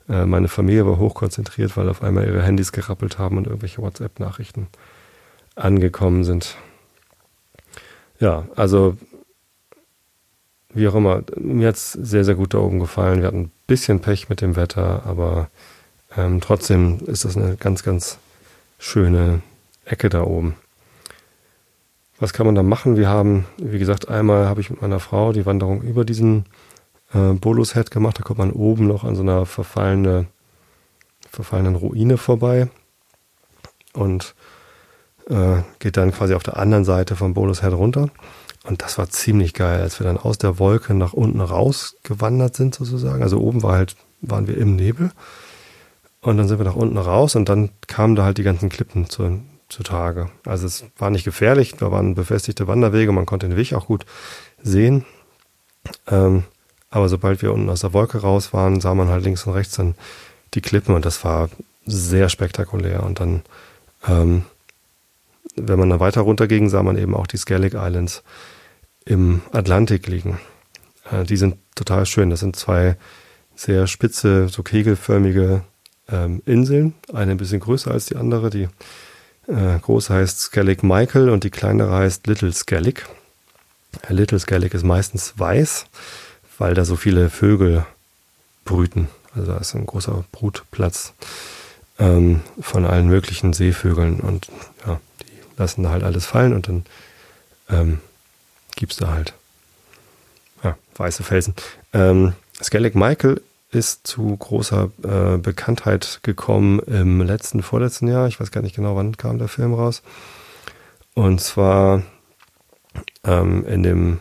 äh, 0.09 0.25
meine 0.25 0.49
Familie 0.49 0.87
war 0.87 0.99
hochkonzentriert, 0.99 1.77
weil 1.77 1.89
auf 1.89 2.03
einmal 2.03 2.27
ihre 2.27 2.43
Handys 2.43 2.73
gerappelt 2.73 3.19
haben 3.19 3.37
und 3.39 3.47
irgendwelche 3.47 3.83
WhatsApp-Nachrichten 3.83 4.69
angekommen 5.55 6.25
sind. 6.25 6.57
Ja, 8.19 8.47
also 8.57 8.97
wie 10.77 10.89
auch 10.89 10.95
immer, 10.95 11.23
mir 11.37 11.69
hat 11.69 11.77
es 11.77 11.93
sehr, 11.93 12.25
sehr 12.25 12.35
gut 12.35 12.53
da 12.53 12.59
oben 12.59 12.81
gefallen. 12.81 13.21
Wir 13.21 13.29
hatten 13.29 13.45
ein 13.45 13.53
bisschen 13.67 14.01
Pech 14.01 14.29
mit 14.29 14.43
dem 14.43 14.57
Wetter, 14.57 15.05
aber 15.07 15.49
ähm, 16.17 16.41
trotzdem 16.41 17.01
ist 17.07 17.25
das 17.25 17.37
eine 17.37 17.57
ganz, 17.57 17.83
ganz 17.83 18.19
schöne 18.79 19.41
Ecke 19.87 20.11
da 20.11 20.23
oben. 20.23 20.55
Was 22.19 22.33
kann 22.33 22.47
man 22.47 22.55
da 22.55 22.63
machen? 22.63 22.97
Wir 22.97 23.09
haben, 23.09 23.47
wie 23.57 23.79
gesagt, 23.79 24.09
einmal 24.09 24.47
habe 24.47 24.61
ich 24.61 24.71
mit 24.71 24.83
meiner 24.83 25.01
Frau 25.01 25.33
die 25.33 25.47
Wanderung 25.47 25.83
über 25.83 26.05
diesen 26.05 26.45
äh, 27.13 27.33
Bolus 27.33 27.75
Head 27.75 27.91
gemacht. 27.91 28.19
Da 28.19 28.23
kommt 28.23 28.39
man 28.39 28.53
oben 28.53 28.87
noch 28.87 29.05
an 29.05 29.15
so 29.15 29.23
einer 29.23 29.47
verfallene, 29.47 30.27
verfallenen 31.31 31.77
Ruine 31.77 32.19
vorbei 32.19 32.69
und 33.93 34.35
äh, 35.29 35.63
geht 35.79 35.97
dann 35.97 36.13
quasi 36.13 36.35
auf 36.35 36.43
der 36.43 36.57
anderen 36.57 36.85
Seite 36.85 37.17
vom 37.17 37.35
Bolus 37.35 37.63
Head 37.63 37.73
runter. 37.73 38.11
Und 38.65 38.83
das 38.83 38.99
war 38.99 39.09
ziemlich 39.09 39.55
geil, 39.55 39.81
als 39.81 40.01
wir 40.01 40.07
dann 40.07 40.19
aus 40.19 40.39
der 40.39 40.59
Wolke 40.59 40.95
nach 40.95 41.13
unten 41.13 41.41
rausgewandert 41.41 42.57
sind 42.57 42.75
sozusagen. 42.75 43.23
Also 43.23 43.39
oben 43.39 43.63
war 43.63 43.75
halt, 43.75 43.97
waren 44.21 44.49
wir 44.49 44.59
im 44.59 44.75
Nebel. 44.75 45.11
Und 46.21 46.37
dann 46.39 46.49
sind 46.49 46.59
wir 46.59 46.65
nach 46.65 46.75
unten 46.75 46.99
raus 46.99 47.37
und 47.37 47.49
dann 47.49 47.71
kamen 47.87 48.17
da 48.17 48.25
halt 48.25 48.39
die 48.39 48.43
ganzen 48.43 48.69
Klippen 48.69 49.09
zu, 49.09 49.41
zutage. 49.69 50.31
Also 50.45 50.67
es 50.67 50.85
war 50.99 51.11
nicht 51.11 51.25
gefährlich, 51.25 51.75
da 51.77 51.93
waren 51.93 52.17
befestigte 52.17 52.67
Wanderwege, 52.67 53.13
man 53.13 53.27
konnte 53.27 53.49
den 53.49 53.57
Weg 53.57 53.75
auch 53.75 53.87
gut 53.87 54.05
sehen. 54.61 55.05
Ähm, 56.09 56.43
aber 56.97 57.11
sobald 57.11 57.43
wir 57.43 57.53
unten 57.53 57.69
aus 57.69 57.83
der 57.83 57.93
Wolke 57.93 58.23
raus 58.23 58.55
waren, 58.55 58.81
sah 58.81 58.95
man 58.95 59.09
halt 59.09 59.23
links 59.23 59.47
und 59.47 59.53
rechts 59.53 59.77
dann 59.77 59.95
die 60.55 60.63
Klippen 60.63 60.95
und 60.95 61.05
das 61.05 61.23
war 61.25 61.51
sehr 61.85 62.31
spektakulär. 62.31 63.03
Und 63.03 63.21
dann, 63.21 63.43
ähm, 64.09 64.45
wenn 65.57 65.79
man 65.79 65.91
dann 65.91 66.01
weiter 66.01 66.23
runterging, 66.23 66.71
sah 66.71 66.83
man 66.83 66.97
eben 66.97 67.15
auch 67.15 67.27
die 67.27 67.37
Skellig 67.37 67.75
Islands 67.75 68.23
im 69.05 69.43
Atlantik 69.53 70.07
liegen. 70.07 70.41
Äh, 71.13 71.25
die 71.25 71.37
sind 71.37 71.57
total 71.75 72.07
schön. 72.07 72.31
Das 72.31 72.41
sind 72.41 72.57
zwei 72.57 72.97
sehr 73.55 73.87
spitze, 73.89 74.49
so 74.49 74.63
kegelförmige 74.63 75.65
ähm, 76.09 76.41
Inseln. 76.47 76.95
Eine 77.13 77.33
ein 77.33 77.37
bisschen 77.37 77.61
größer 77.61 77.91
als 77.91 78.07
die 78.07 78.17
andere. 78.17 78.49
Die 78.49 78.69
äh, 79.49 79.79
große 79.83 80.15
heißt 80.15 80.41
Skellig 80.41 80.83
Michael 80.83 81.29
und 81.29 81.45
die 81.45 81.51
kleinere 81.51 81.95
heißt 81.95 82.27
Little 82.27 82.55
Skellig. 82.55 83.05
Little 84.09 84.39
Skellig 84.39 84.73
ist 84.73 84.83
meistens 84.83 85.35
weiß 85.37 85.85
weil 86.59 86.75
da 86.75 86.85
so 86.85 86.97
viele 86.97 87.31
Vögel 87.31 87.85
brüten. 88.65 89.09
Also 89.35 89.53
da 89.53 89.59
ist 89.59 89.75
ein 89.75 89.87
großer 89.87 90.25
Brutplatz 90.33 91.13
ähm, 91.99 92.41
von 92.61 92.85
allen 92.85 93.09
möglichen 93.09 93.53
Seevögeln 93.53 94.21
und 94.21 94.49
ja, 94.87 95.01
die 95.23 95.59
lassen 95.59 95.83
da 95.83 95.91
halt 95.91 96.03
alles 96.03 96.27
fallen 96.27 96.55
und 96.55 96.69
dann 96.69 96.87
ähm, 97.69 98.01
gibst 98.75 99.01
du 99.01 99.09
halt. 99.09 99.35
Ja, 100.63 100.77
weiße 100.97 101.23
Felsen. 101.23 101.55
Ähm, 101.93 102.33
Skellig 102.63 102.95
Michael 102.95 103.43
ist 103.71 104.07
zu 104.07 104.37
großer 104.37 104.91
äh, 105.03 105.37
Bekanntheit 105.39 106.21
gekommen 106.23 106.79
im 106.81 107.21
letzten, 107.21 107.63
vorletzten 107.63 108.09
Jahr. 108.09 108.29
Ich 108.29 108.41
weiß 108.41 108.51
gar 108.51 108.63
nicht 108.63 108.77
genau, 108.77 108.97
wann 108.97 109.17
kam 109.17 109.39
der 109.39 109.49
Film 109.49 109.75
raus. 109.75 110.03
Und 111.15 111.41
zwar 111.41 112.03
ähm, 113.25 113.67
in 113.67 113.83
dem 113.83 114.21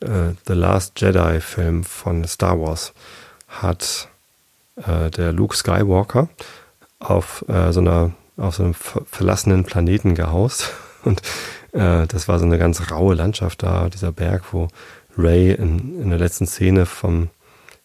äh, 0.00 0.34
The 0.46 0.52
Last 0.52 1.00
Jedi 1.00 1.40
Film 1.40 1.84
von 1.84 2.24
Star 2.24 2.60
Wars 2.60 2.92
hat 3.48 4.08
äh, 4.76 5.10
der 5.10 5.32
Luke 5.32 5.56
Skywalker 5.56 6.28
auf 6.98 7.44
äh, 7.48 7.72
so 7.72 7.80
einer 7.80 8.12
auf 8.36 8.56
so 8.56 8.64
einem 8.64 8.74
verlassenen 8.74 9.64
Planeten 9.64 10.14
gehaust 10.14 10.72
und 11.04 11.22
äh, 11.72 12.06
das 12.06 12.28
war 12.28 12.38
so 12.38 12.44
eine 12.44 12.58
ganz 12.58 12.90
raue 12.90 13.14
Landschaft 13.14 13.62
da, 13.62 13.88
dieser 13.88 14.12
Berg, 14.12 14.52
wo 14.52 14.68
Ray 15.16 15.52
in, 15.52 16.02
in 16.02 16.10
der 16.10 16.18
letzten 16.18 16.46
Szene 16.46 16.84
vom 16.84 17.30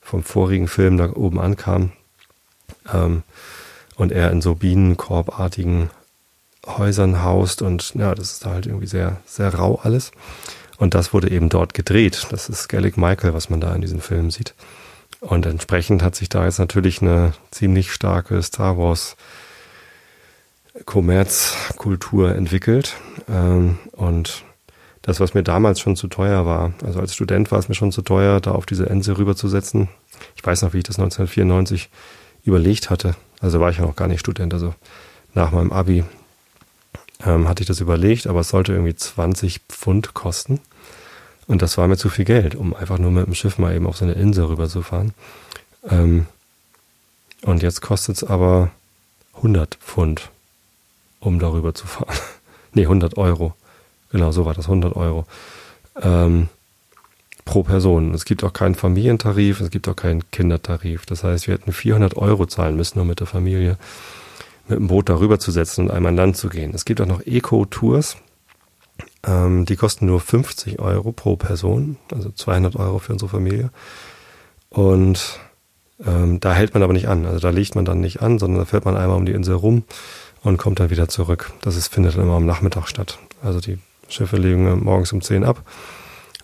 vom 0.01 0.23
vorigen 0.23 0.67
Film 0.67 0.97
da 0.97 1.11
oben 1.13 1.39
ankam 1.39 1.91
ähm, 2.91 3.23
und 3.95 4.11
er 4.11 4.31
in 4.31 4.41
so 4.41 4.55
Bienenkorbartigen 4.55 5.89
Häusern 6.65 7.23
haust 7.23 7.61
und 7.61 7.93
ja, 7.95 8.13
das 8.13 8.33
ist 8.33 8.45
da 8.45 8.51
halt 8.51 8.65
irgendwie 8.65 8.87
sehr, 8.87 9.17
sehr 9.25 9.53
rau 9.53 9.79
alles. 9.83 10.11
Und 10.81 10.95
das 10.95 11.13
wurde 11.13 11.29
eben 11.29 11.49
dort 11.49 11.75
gedreht. 11.75 12.25
Das 12.31 12.49
ist 12.49 12.63
Skellig 12.63 12.97
Michael, 12.97 13.35
was 13.35 13.51
man 13.51 13.61
da 13.61 13.71
in 13.75 13.81
diesem 13.81 14.01
Film 14.01 14.31
sieht. 14.31 14.55
Und 15.19 15.45
entsprechend 15.45 16.01
hat 16.01 16.15
sich 16.15 16.27
da 16.27 16.45
jetzt 16.45 16.57
natürlich 16.57 17.03
eine 17.03 17.33
ziemlich 17.51 17.93
starke 17.93 18.41
Star 18.41 18.79
Wars 18.79 19.15
Kommerzkultur 20.85 22.33
entwickelt. 22.33 22.95
Ähm, 23.29 23.77
und 23.91 24.43
das, 25.03 25.19
was 25.19 25.35
mir 25.35 25.43
damals 25.43 25.79
schon 25.79 25.95
zu 25.95 26.07
teuer 26.07 26.47
war, 26.47 26.73
also 26.83 26.99
als 26.99 27.13
Student 27.13 27.51
war 27.51 27.59
es 27.59 27.69
mir 27.69 27.75
schon 27.75 27.91
zu 27.91 28.01
teuer, 28.01 28.41
da 28.41 28.53
auf 28.53 28.65
diese 28.65 28.85
Insel 28.85 29.13
rüberzusetzen. 29.13 29.87
Ich 30.35 30.43
weiß 30.43 30.63
noch, 30.63 30.73
wie 30.73 30.79
ich 30.79 30.85
das 30.85 30.97
1994 30.97 31.91
überlegt 32.43 32.89
hatte. 32.89 33.13
Also 33.39 33.59
war 33.59 33.69
ich 33.69 33.77
ja 33.77 33.85
noch 33.85 33.95
gar 33.95 34.07
nicht 34.07 34.21
Student, 34.21 34.51
also 34.51 34.73
nach 35.35 35.51
meinem 35.51 35.73
Abi 35.73 36.05
ähm, 37.23 37.47
hatte 37.47 37.61
ich 37.61 37.67
das 37.67 37.81
überlegt, 37.81 38.25
aber 38.25 38.39
es 38.39 38.49
sollte 38.49 38.71
irgendwie 38.73 38.95
20 38.95 39.61
Pfund 39.69 40.15
kosten. 40.15 40.59
Und 41.51 41.61
das 41.61 41.77
war 41.77 41.89
mir 41.89 41.97
zu 41.97 42.07
viel 42.07 42.23
Geld, 42.23 42.55
um 42.55 42.73
einfach 42.73 42.97
nur 42.97 43.11
mit 43.11 43.25
dem 43.25 43.35
Schiff 43.35 43.57
mal 43.57 43.75
eben 43.75 43.85
auf 43.85 43.97
so 43.97 44.05
eine 44.05 44.13
Insel 44.13 44.45
rüberzufahren. 44.45 45.13
Ähm, 45.89 46.27
und 47.41 47.61
jetzt 47.61 47.81
kostet 47.81 48.15
es 48.15 48.23
aber 48.23 48.71
100 49.35 49.75
Pfund, 49.75 50.29
um 51.19 51.39
darüber 51.39 51.73
zu 51.73 51.87
fahren. 51.87 52.15
nee, 52.73 52.83
100 52.83 53.17
Euro. 53.17 53.53
Genau, 54.13 54.31
so 54.31 54.45
war 54.45 54.53
das, 54.53 54.67
100 54.67 54.95
Euro. 54.95 55.25
Ähm, 56.01 56.47
pro 57.43 57.63
Person. 57.63 58.13
Es 58.13 58.23
gibt 58.23 58.45
auch 58.45 58.53
keinen 58.53 58.75
Familientarif, 58.75 59.59
es 59.59 59.71
gibt 59.71 59.89
auch 59.89 59.95
keinen 59.97 60.23
Kindertarif. 60.31 61.05
Das 61.05 61.25
heißt, 61.25 61.47
wir 61.47 61.55
hätten 61.55 61.73
400 61.73 62.15
Euro 62.15 62.45
zahlen 62.45 62.77
müssen, 62.77 62.97
um 62.97 63.07
mit 63.07 63.19
der 63.19 63.27
Familie 63.27 63.77
mit 64.69 64.79
dem 64.79 64.87
Boot 64.87 65.09
darüber 65.09 65.37
zu 65.37 65.51
setzen 65.51 65.87
und 65.87 65.91
einmal 65.91 66.11
an 66.11 66.15
Land 66.15 66.37
zu 66.37 66.47
gehen. 66.47 66.71
Es 66.73 66.85
gibt 66.85 67.01
auch 67.01 67.07
noch 67.07 67.25
Eco-Tours, 67.25 68.15
ähm, 69.25 69.65
die 69.65 69.75
kosten 69.75 70.05
nur 70.05 70.19
50 70.19 70.79
Euro 70.79 71.11
pro 71.11 71.35
Person, 71.35 71.97
also 72.11 72.31
200 72.31 72.75
Euro 72.75 72.99
für 72.99 73.13
unsere 73.13 73.29
Familie. 73.29 73.71
Und 74.69 75.39
ähm, 76.05 76.39
da 76.39 76.53
hält 76.53 76.73
man 76.73 76.83
aber 76.83 76.93
nicht 76.93 77.07
an. 77.07 77.25
Also 77.25 77.39
da 77.39 77.49
legt 77.49 77.75
man 77.75 77.85
dann 77.85 77.99
nicht 77.99 78.21
an, 78.21 78.39
sondern 78.39 78.59
da 78.59 78.65
fährt 78.65 78.85
man 78.85 78.97
einmal 78.97 79.17
um 79.17 79.25
die 79.25 79.33
Insel 79.33 79.55
rum 79.55 79.83
und 80.43 80.57
kommt 80.57 80.79
dann 80.79 80.89
wieder 80.89 81.07
zurück. 81.07 81.51
Das 81.61 81.75
ist, 81.75 81.87
findet 81.89 82.15
dann 82.15 82.23
immer 82.23 82.35
am 82.35 82.45
Nachmittag 82.45 82.87
statt. 82.87 83.19
Also 83.43 83.59
die 83.59 83.79
Schiffe 84.07 84.37
legen 84.37 84.83
morgens 84.83 85.13
um 85.13 85.21
10 85.21 85.43
ab 85.43 85.63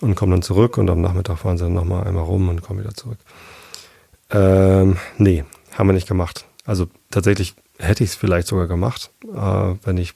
und 0.00 0.14
kommen 0.14 0.32
dann 0.32 0.42
zurück 0.42 0.78
und 0.78 0.88
am 0.90 1.00
Nachmittag 1.00 1.38
fahren 1.38 1.58
sie 1.58 1.64
dann 1.64 1.74
nochmal 1.74 2.06
einmal 2.06 2.24
rum 2.24 2.48
und 2.48 2.62
kommen 2.62 2.80
wieder 2.80 2.94
zurück. 2.94 3.18
Ähm, 4.30 4.96
nee, 5.16 5.44
haben 5.76 5.88
wir 5.88 5.94
nicht 5.94 6.08
gemacht. 6.08 6.44
Also 6.64 6.86
tatsächlich 7.10 7.54
hätte 7.78 8.04
ich 8.04 8.10
es 8.10 8.16
vielleicht 8.16 8.48
sogar 8.48 8.66
gemacht, 8.66 9.10
äh, 9.24 9.74
wenn 9.84 9.96
ich, 9.96 10.14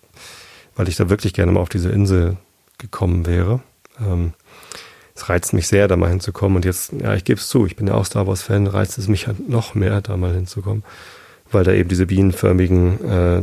weil 0.76 0.88
ich 0.88 0.96
da 0.96 1.08
wirklich 1.08 1.34
gerne 1.34 1.52
mal 1.52 1.60
auf 1.60 1.68
diese 1.68 1.90
Insel 1.90 2.36
gekommen 2.78 3.26
wäre. 3.26 3.60
Ähm, 4.00 4.32
es 5.14 5.28
reizt 5.28 5.52
mich 5.52 5.68
sehr, 5.68 5.88
da 5.88 5.96
mal 5.96 6.10
hinzukommen. 6.10 6.56
Und 6.56 6.64
jetzt, 6.64 6.92
ja, 6.92 7.14
ich 7.14 7.24
gebe 7.24 7.38
es 7.38 7.48
zu, 7.48 7.66
ich 7.66 7.76
bin 7.76 7.86
ja 7.86 7.94
auch 7.94 8.06
Star 8.06 8.26
Wars-Fan, 8.26 8.66
reizt 8.66 8.98
es 8.98 9.08
mich 9.08 9.26
halt 9.26 9.48
noch 9.48 9.74
mehr, 9.74 10.00
da 10.00 10.16
mal 10.16 10.34
hinzukommen, 10.34 10.82
weil 11.50 11.64
da 11.64 11.72
eben 11.72 11.88
diese 11.88 12.06
bienenförmigen 12.06 13.04
äh, 13.04 13.42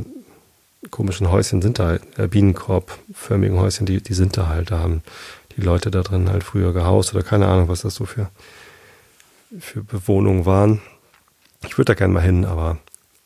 komischen 0.90 1.30
Häuschen 1.30 1.62
sind 1.62 1.80
da, 1.80 1.98
äh, 2.18 2.28
Bienenkorbförmigen 2.28 3.60
Häuschen, 3.60 3.86
die, 3.86 4.02
die 4.02 4.14
sind 4.14 4.38
da 4.38 4.48
halt. 4.48 4.72
Da 4.72 4.80
haben 4.80 5.04
die 5.56 5.62
Leute 5.62 5.92
da 5.92 6.02
drin 6.02 6.30
halt 6.30 6.44
früher 6.44 6.74
gehaust 6.74 7.14
oder 7.14 7.24
keine 7.24 7.48
Ahnung, 7.48 7.68
was 7.68 7.82
das 7.82 7.96
so 7.96 8.06
für, 8.06 8.30
für 9.60 9.84
Bewohnungen 9.84 10.46
waren. 10.46 10.82
Ich 11.66 11.78
würde 11.78 11.94
da 11.94 11.94
gerne 11.94 12.14
mal 12.14 12.24
hin, 12.24 12.46
aber 12.46 12.78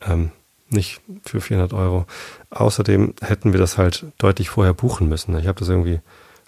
ähm, 0.02 0.32
nicht 0.70 1.02
für 1.24 1.42
400 1.42 1.74
Euro. 1.74 2.06
Außerdem 2.50 3.14
hätten 3.22 3.54
wir 3.54 3.60
das 3.60 3.78
halt 3.78 4.06
deutlich 4.18 4.50
vorher 4.50 4.74
buchen 4.74 5.08
müssen. 5.10 5.38
Ich 5.38 5.48
habe 5.48 5.60
das 5.60 5.70
irgendwie 5.70 6.00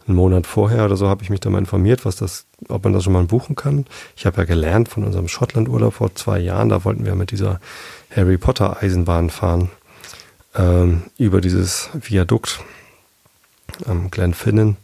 einen 0.08 0.18
Monat 0.18 0.46
vorher 0.46 0.86
oder 0.86 0.98
so 0.98 1.08
habe 1.08 1.24
ich 1.24 1.30
mich 1.30 1.40
da 1.40 1.50
mal 1.50 1.60
informiert, 1.60 2.06
was 2.06 2.16
das, 2.16 2.46
ob 2.70 2.84
man 2.84 2.94
das 2.94 3.04
schon 3.04 3.14
mal 3.14 3.24
buchen 3.24 3.56
kann. 3.56 3.86
Ich 4.16 4.26
habe 4.26 4.38
ja 4.38 4.44
gelernt 4.46 4.90
von 4.90 5.04
unserem 5.04 5.28
Schottland-Urlaub 5.28 5.96
vor 5.96 6.14
zwei 6.16 6.40
Jahren, 6.40 6.70
da 6.70 6.84
wollten 6.84 7.06
wir 7.06 7.16
mit 7.16 7.32
dieser 7.32 7.60
Harry 8.16 8.38
Potter 8.38 8.82
Eisenbahn 8.82 9.30
fahren 9.30 9.70
ähm, 10.56 11.04
über 11.18 11.42
dieses 11.42 11.90
Viadukt 11.94 12.60
am 13.86 14.12
Glenfinnan 14.12 14.78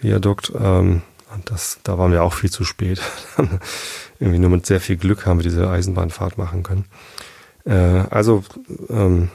Viadukt. 0.00 0.52
Ähm, 0.58 1.02
und 1.34 1.50
das, 1.50 1.78
da 1.82 1.98
waren 1.98 2.12
wir 2.12 2.22
auch 2.22 2.32
viel 2.32 2.50
zu 2.50 2.64
spät. 2.64 3.00
Irgendwie 4.18 4.38
nur 4.38 4.50
mit 4.50 4.66
sehr 4.66 4.80
viel 4.80 4.96
Glück 4.96 5.26
haben 5.26 5.38
wir 5.38 5.44
diese 5.44 5.68
Eisenbahnfahrt 5.68 6.38
machen 6.38 6.62
können. 6.62 6.86
Äh, 7.66 8.04
also 8.10 8.44
ähm, 8.88 9.30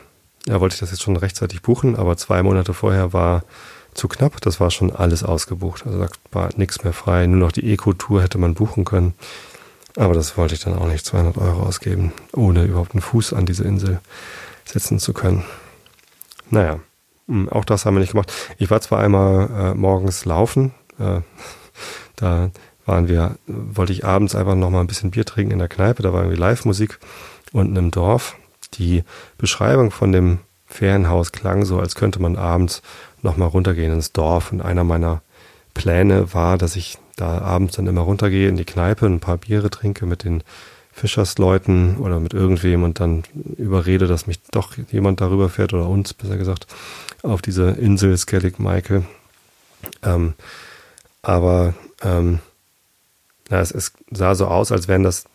ja, 0.48 0.60
wollte 0.60 0.74
ich 0.74 0.80
das 0.80 0.92
jetzt 0.92 1.04
schon 1.04 1.18
rechtzeitig 1.18 1.62
buchen, 1.62 1.96
aber 1.96 2.18
zwei 2.18 2.42
Monate 2.42 2.74
vorher 2.74 3.14
war 3.14 3.44
zu 3.94 4.08
knapp. 4.08 4.42
Das 4.42 4.60
war 4.60 4.72
schon 4.72 4.92
alles 4.92 5.24
ausgebucht. 5.24 5.86
Also 5.86 6.00
da 6.00 6.08
war 6.32 6.50
nichts 6.56 6.84
mehr 6.84 6.94
frei. 6.94 7.28
Nur 7.28 7.40
noch 7.40 7.52
die 7.52 7.72
Eco-Tour 7.72 8.24
hätte 8.24 8.38
man 8.38 8.56
buchen 8.56 8.86
können. 8.86 9.14
Aber 9.98 10.14
das 10.14 10.38
wollte 10.38 10.54
ich 10.56 10.62
dann 10.62 10.78
auch 10.78 10.88
nicht 10.88 11.06
200 11.06 11.38
Euro 11.38 11.64
ausgeben, 11.64 12.14
ohne 12.34 12.64
überhaupt 12.64 12.94
einen 12.94 13.02
Fuß 13.02 13.34
an 13.34 13.46
diese 13.46 13.66
Insel 13.66 14.00
setzen 14.66 15.00
zu 15.00 15.14
können. 15.14 15.44
Naja, 16.50 16.80
hm, 17.28 17.50
auch 17.50 17.66
das 17.66 17.86
haben 17.86 17.96
wir 17.96 18.00
nicht 18.00 18.12
gemacht. 18.12 18.32
Ich 18.58 18.70
war 18.70 18.82
zwar 18.82 19.00
einmal 19.00 19.50
äh, 19.50 19.74
morgens 19.74 20.26
laufen, 20.26 20.74
äh, 20.98 21.20
da 22.16 22.52
waren 22.86 23.08
wir, 23.08 23.36
wollte 23.48 23.94
ich 23.94 24.06
abends 24.06 24.34
einfach 24.34 24.56
noch 24.56 24.70
mal 24.70 24.82
ein 24.82 24.88
bisschen 24.88 25.12
Bier 25.12 25.26
trinken 25.26 25.52
in 25.52 25.60
der 25.60 25.68
Kneipe, 25.68 26.04
da 26.04 26.14
war 26.14 26.22
irgendwie 26.22 26.40
Live-Musik 26.40 27.00
unten 27.52 27.76
im 27.76 27.92
Dorf. 27.92 28.36
Die 28.76 29.04
Beschreibung 29.38 29.92
von 29.92 30.12
dem 30.12 30.40
Ferienhaus 30.68 31.32
klang 31.32 31.66
so, 31.66 31.80
als 31.80 31.96
könnte 31.96 32.22
man 32.22 32.38
abends 32.38 32.82
noch 33.22 33.38
mal 33.38 33.46
runtergehen 33.46 33.94
ins 33.94 34.14
Dorf. 34.14 34.52
Und 34.52 34.62
einer 34.62 34.84
meiner 34.84 35.22
Pläne 35.74 36.34
war, 36.34 36.58
dass 36.58 36.76
ich 36.76 36.98
da 37.18 37.40
abends 37.40 37.76
dann 37.76 37.88
immer 37.88 38.02
runtergehe 38.02 38.50
in 38.50 38.58
die 38.58 38.66
Kneipe, 38.66 39.06
ein 39.06 39.20
paar 39.20 39.38
Biere 39.38 39.70
trinke 39.70 40.06
mit 40.06 40.24
den 40.24 40.44
Fischersleuten 40.94 41.98
oder 41.98 42.20
mit 42.20 42.34
irgendwem 42.34 42.84
und 42.84 43.00
dann 43.00 43.24
überrede, 43.58 44.08
dass 44.08 44.28
mich 44.28 44.42
doch 44.52 44.74
jemand 44.92 45.22
darüber 45.22 45.50
fährt 45.50 45.74
oder 45.74 45.88
uns, 45.88 46.14
besser 46.14 46.38
gesagt, 46.38 46.68
auf 47.24 47.42
diese 47.42 47.72
Insel 47.72 48.18
Skellig 48.18 48.60
Michael. 48.60 49.04
Ähm, 50.04 50.34
aber 51.22 51.74
ähm, 52.02 52.40
na, 53.50 53.60
es, 53.60 53.72
es 53.72 53.94
sah 54.12 54.36
so 54.36 54.48
aus, 54.48 54.72
als 54.72 54.88
wären 54.88 55.04
das 55.04 55.26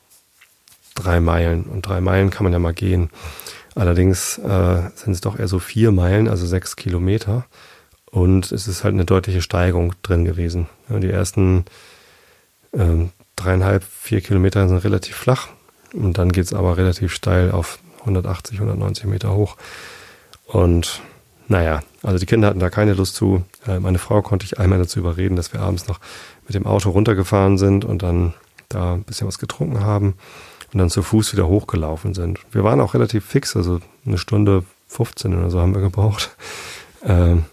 drei 0.97 1.21
Meilen. 1.21 1.65
Und 1.65 1.87
drei 1.87 2.01
Meilen 2.01 2.31
kann 2.31 2.45
man 2.45 2.53
ja 2.53 2.59
mal 2.59 2.75
gehen. 2.75 3.11
Allerdings 3.77 4.39
äh, 4.39 4.91
sind 4.95 5.13
es 5.13 5.21
doch 5.21 5.39
eher 5.39 5.49
so 5.49 5.59
vier 5.61 5.93
Meilen, 5.93 6.29
also 6.29 6.47
sechs 6.47 6.75
Kilometer. 6.75 7.47
Und 8.11 8.51
es 8.51 8.67
ist 8.67 8.83
halt 8.83 8.95
eine 8.95 9.05
deutliche 9.05 9.43
Steigung 9.43 9.93
drin 10.03 10.25
gewesen. 10.25 10.67
Ja, 10.89 10.99
die 10.99 11.11
ersten 11.11 11.67
ähm, 12.73 13.11
dreieinhalb, 13.37 13.85
vier 13.85 14.23
Kilometer 14.23 14.67
sind 14.67 14.79
relativ 14.79 15.15
flach. 15.15 15.49
Und 15.93 16.19
dann 16.19 16.33
geht's 16.33 16.55
aber 16.55 16.77
relativ 16.77 17.13
steil 17.13 17.51
auf 17.51 17.79
180, 18.01 18.59
190 18.59 19.05
Meter 19.05 19.35
hoch. 19.35 19.57
Und 20.47 21.03
naja, 21.49 21.83
also 22.03 22.19
die 22.19 22.27
Kinder 22.27 22.49
hatten 22.49 22.61
da 22.61 22.71
keine 22.71 22.95
Lust 22.95 23.15
zu. 23.15 23.45
Äh, 23.67 23.79
meine 23.79 23.99
Frau 23.99 24.23
konnte 24.23 24.47
ich 24.47 24.59
einmal 24.59 24.79
dazu 24.79 24.99
überreden, 24.99 25.37
dass 25.37 25.53
wir 25.53 25.61
abends 25.61 25.87
noch 25.87 26.01
mit 26.47 26.55
dem 26.55 26.67
Auto 26.67 26.91
runtergefahren 26.91 27.59
sind 27.59 27.85
und 27.85 28.03
dann 28.03 28.33
da 28.69 28.95
ein 28.95 29.05
bisschen 29.05 29.29
was 29.29 29.39
getrunken 29.39 29.81
haben 29.81 30.15
und 30.77 30.81
dann 30.81 30.91
zu 30.91 31.03
Fuß 31.03 31.33
wieder 31.33 31.49
hochgelaufen 31.49 32.13
sind. 32.13 32.39
Wir 32.53 32.63
waren 32.63 32.83
auch 32.83 32.93
relativ 32.93 33.25
fix, 33.25 33.57
also 33.57 33.81
eine 34.05 34.19
Stunde 34.19 34.63
15 34.89 35.35
oder 35.35 35.49
so 35.49 35.59
haben 35.59 35.75
wir 35.75 35.81
gebraucht. 35.81 36.37
Ähm, 37.05 37.45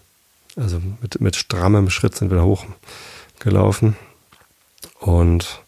also 0.56 0.80
mit, 1.00 1.20
mit 1.20 1.36
strammem 1.36 1.88
Schritt 1.88 2.16
sind 2.16 2.30
wir 2.30 2.38
da 2.38 2.42
hochgelaufen. 2.42 3.94
Und 4.98 5.62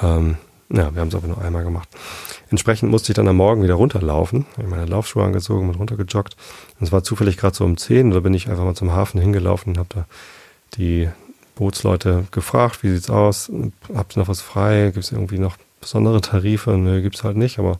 ähm, 0.00 0.38
ja, 0.70 0.92
wir 0.92 1.00
haben 1.00 1.08
es 1.08 1.14
aber 1.14 1.28
nur 1.28 1.40
einmal 1.40 1.62
gemacht. 1.62 1.88
Entsprechend 2.50 2.90
musste 2.90 3.12
ich 3.12 3.14
dann 3.14 3.28
am 3.28 3.36
Morgen 3.36 3.62
wieder 3.62 3.74
runterlaufen. 3.74 4.46
Ich 4.56 4.66
meine 4.66 4.86
Laufschuhe 4.86 5.22
angezogen 5.22 5.68
und 5.68 5.76
runtergejoggt. 5.76 6.36
Und 6.80 6.86
es 6.86 6.90
war 6.90 7.04
zufällig 7.04 7.36
gerade 7.36 7.54
so 7.54 7.64
um 7.64 7.76
10, 7.76 8.10
da 8.10 8.18
bin 8.18 8.34
ich 8.34 8.48
einfach 8.48 8.64
mal 8.64 8.74
zum 8.74 8.90
Hafen 8.90 9.20
hingelaufen 9.20 9.74
und 9.74 9.78
habe 9.78 9.88
da 9.90 10.06
die 10.74 11.08
Bootsleute 11.54 12.24
gefragt, 12.32 12.82
wie 12.82 12.90
sieht's 12.90 13.10
aus? 13.10 13.52
Habt 13.94 14.16
ihr 14.16 14.20
noch 14.20 14.28
was 14.28 14.40
frei? 14.40 14.90
Gibt 14.92 15.04
es 15.04 15.12
irgendwie 15.12 15.38
noch 15.38 15.58
besondere 15.82 16.22
Tarife? 16.22 16.72
Nö, 16.78 17.02
gibt's 17.02 17.24
halt 17.24 17.36
nicht, 17.36 17.58
aber 17.58 17.78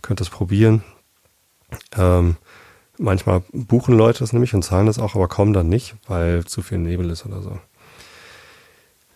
könnt 0.00 0.20
das 0.20 0.30
probieren. 0.30 0.82
Ähm, 1.96 2.36
manchmal 2.96 3.42
buchen 3.52 3.96
Leute 3.96 4.20
das 4.20 4.32
nämlich 4.32 4.54
und 4.54 4.62
zahlen 4.62 4.86
das 4.86 4.98
auch, 4.98 5.14
aber 5.14 5.28
kommen 5.28 5.52
dann 5.52 5.68
nicht, 5.68 5.94
weil 6.06 6.44
zu 6.46 6.62
viel 6.62 6.78
Nebel 6.78 7.10
ist 7.10 7.26
oder 7.26 7.42
so. 7.42 7.58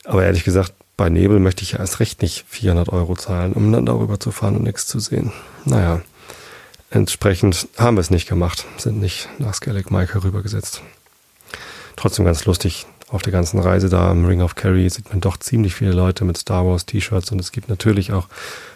Aber 0.04 0.24
ehrlich 0.24 0.44
gesagt, 0.44 0.74
bei 0.96 1.08
Nebel 1.08 1.40
möchte 1.40 1.62
ich 1.62 1.72
ja 1.72 1.78
erst 1.78 2.00
recht 2.00 2.22
nicht 2.22 2.44
400 2.48 2.90
Euro 2.90 3.16
zahlen, 3.16 3.54
um 3.54 3.72
dann 3.72 3.86
darüber 3.86 4.20
zu 4.20 4.30
fahren 4.30 4.56
und 4.56 4.62
nichts 4.62 4.86
zu 4.86 5.00
sehen. 5.00 5.32
Naja, 5.64 6.02
entsprechend 6.90 7.68
haben 7.78 7.96
wir 7.96 8.00
es 8.02 8.10
nicht 8.10 8.28
gemacht, 8.28 8.64
sind 8.76 9.00
nicht 9.00 9.28
nach 9.38 9.54
Skellig 9.54 9.90
Mike 9.90 10.14
herübergesetzt. 10.14 10.82
Trotzdem 11.96 12.24
ganz 12.24 12.44
lustig, 12.44 12.86
auf 13.14 13.22
der 13.22 13.32
ganzen 13.32 13.60
Reise 13.60 13.88
da 13.88 14.10
im 14.10 14.24
Ring 14.24 14.42
of 14.42 14.56
Kerry 14.56 14.90
sieht 14.90 15.10
man 15.10 15.20
doch 15.20 15.36
ziemlich 15.36 15.76
viele 15.76 15.92
Leute 15.92 16.24
mit 16.24 16.36
Star 16.36 16.66
Wars 16.66 16.84
T-Shirts 16.84 17.30
und 17.30 17.38
es 17.38 17.52
gibt 17.52 17.68
natürlich 17.68 18.12
auch 18.12 18.26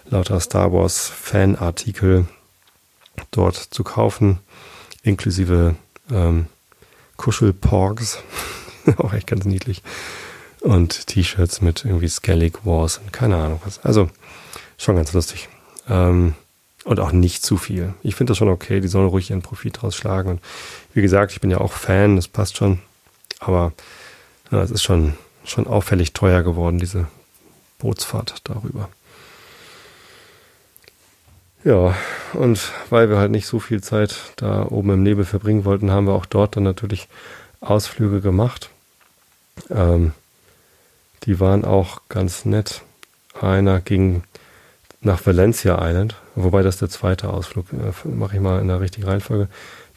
lauter 0.09 0.39
Star 0.39 0.73
Wars 0.73 1.09
Fanartikel 1.09 2.27
dort 3.33 3.57
zu 3.57 3.83
kaufen, 3.83 4.39
inklusive 5.03 5.75
ähm, 6.13 6.47
Kuschelporgs, 7.17 8.23
auch 8.99 9.13
echt 9.13 9.27
ganz 9.27 9.45
niedlich 9.45 9.83
und 10.61 11.09
T-Shirts 11.09 11.61
mit 11.61 11.85
irgendwie 11.85 12.09
Skellig 12.09 12.65
Wars 12.65 12.99
und 12.99 13.13
keine 13.13 13.37
Ahnung 13.37 13.61
was. 13.65 13.85
Also 13.85 14.09
schon 14.77 14.95
ganz 14.95 15.13
lustig. 15.15 15.49
Ähm, 15.89 16.35
und 16.85 17.01
auch 17.01 17.11
nicht 17.11 17.45
zu 17.45 17.57
viel. 17.57 17.93
Ich 18.03 18.15
finde 18.15 18.31
das 18.31 18.39
schon 18.39 18.49
okay, 18.49 18.81
die 18.81 18.89
sollen 18.89 19.09
ruhig 19.09 19.31
ihren 19.31 19.43
Profit 19.43 19.83
rausschlagen. 19.83 20.31
Und 20.31 20.41
wie 20.95 21.03
gesagt, 21.03 21.33
ich 21.33 21.41
bin 21.41 21.51
ja 21.51 21.59
auch 21.59 21.73
Fan, 21.73 22.15
das 22.15 22.29
passt 22.29 22.57
schon. 22.57 22.79
Aber 23.41 23.73
ja, 24.51 24.63
es 24.63 24.71
ist 24.71 24.83
schon, 24.83 25.15
schon 25.45 25.67
auffällig 25.67 26.13
teuer 26.13 26.43
geworden, 26.43 26.79
diese 26.79 27.07
Bootsfahrt 27.79 28.37
darüber. 28.45 28.89
Ja, 31.65 31.95
und 32.35 32.73
weil 32.89 33.11
wir 33.11 33.19
halt 33.19 33.31
nicht 33.31 33.47
so 33.47 33.59
viel 33.59 33.83
Zeit 33.83 34.17
da 34.37 34.67
oben 34.67 34.91
im 34.91 35.03
Nebel 35.03 35.25
verbringen 35.25 35.65
wollten, 35.65 35.91
haben 35.91 36.07
wir 36.07 36.15
auch 36.15 36.27
dort 36.27 36.57
dann 36.57 36.63
natürlich 36.63 37.09
Ausflüge 37.61 38.21
gemacht. 38.21 38.71
Ähm, 39.71 40.13
die 41.25 41.41
waren 41.41 41.65
auch 41.65 42.03
ganz 42.09 42.45
nett. 42.45 42.83
Einer 43.41 43.81
ging 43.81 44.23
nach 45.01 45.25
Valencia 45.27 45.79
Island, 45.87 46.17
wobei 46.35 46.63
das 46.63 46.79
der 46.79 46.89
zweite 46.89 47.29
Ausflug, 47.31 47.67
äh, 47.73 48.09
mache 48.09 48.37
ich 48.37 48.43
mal 48.43 48.61
in 48.61 48.69
der 48.69 48.81
richtigen 48.81 49.07
Reihenfolge. 49.07 49.49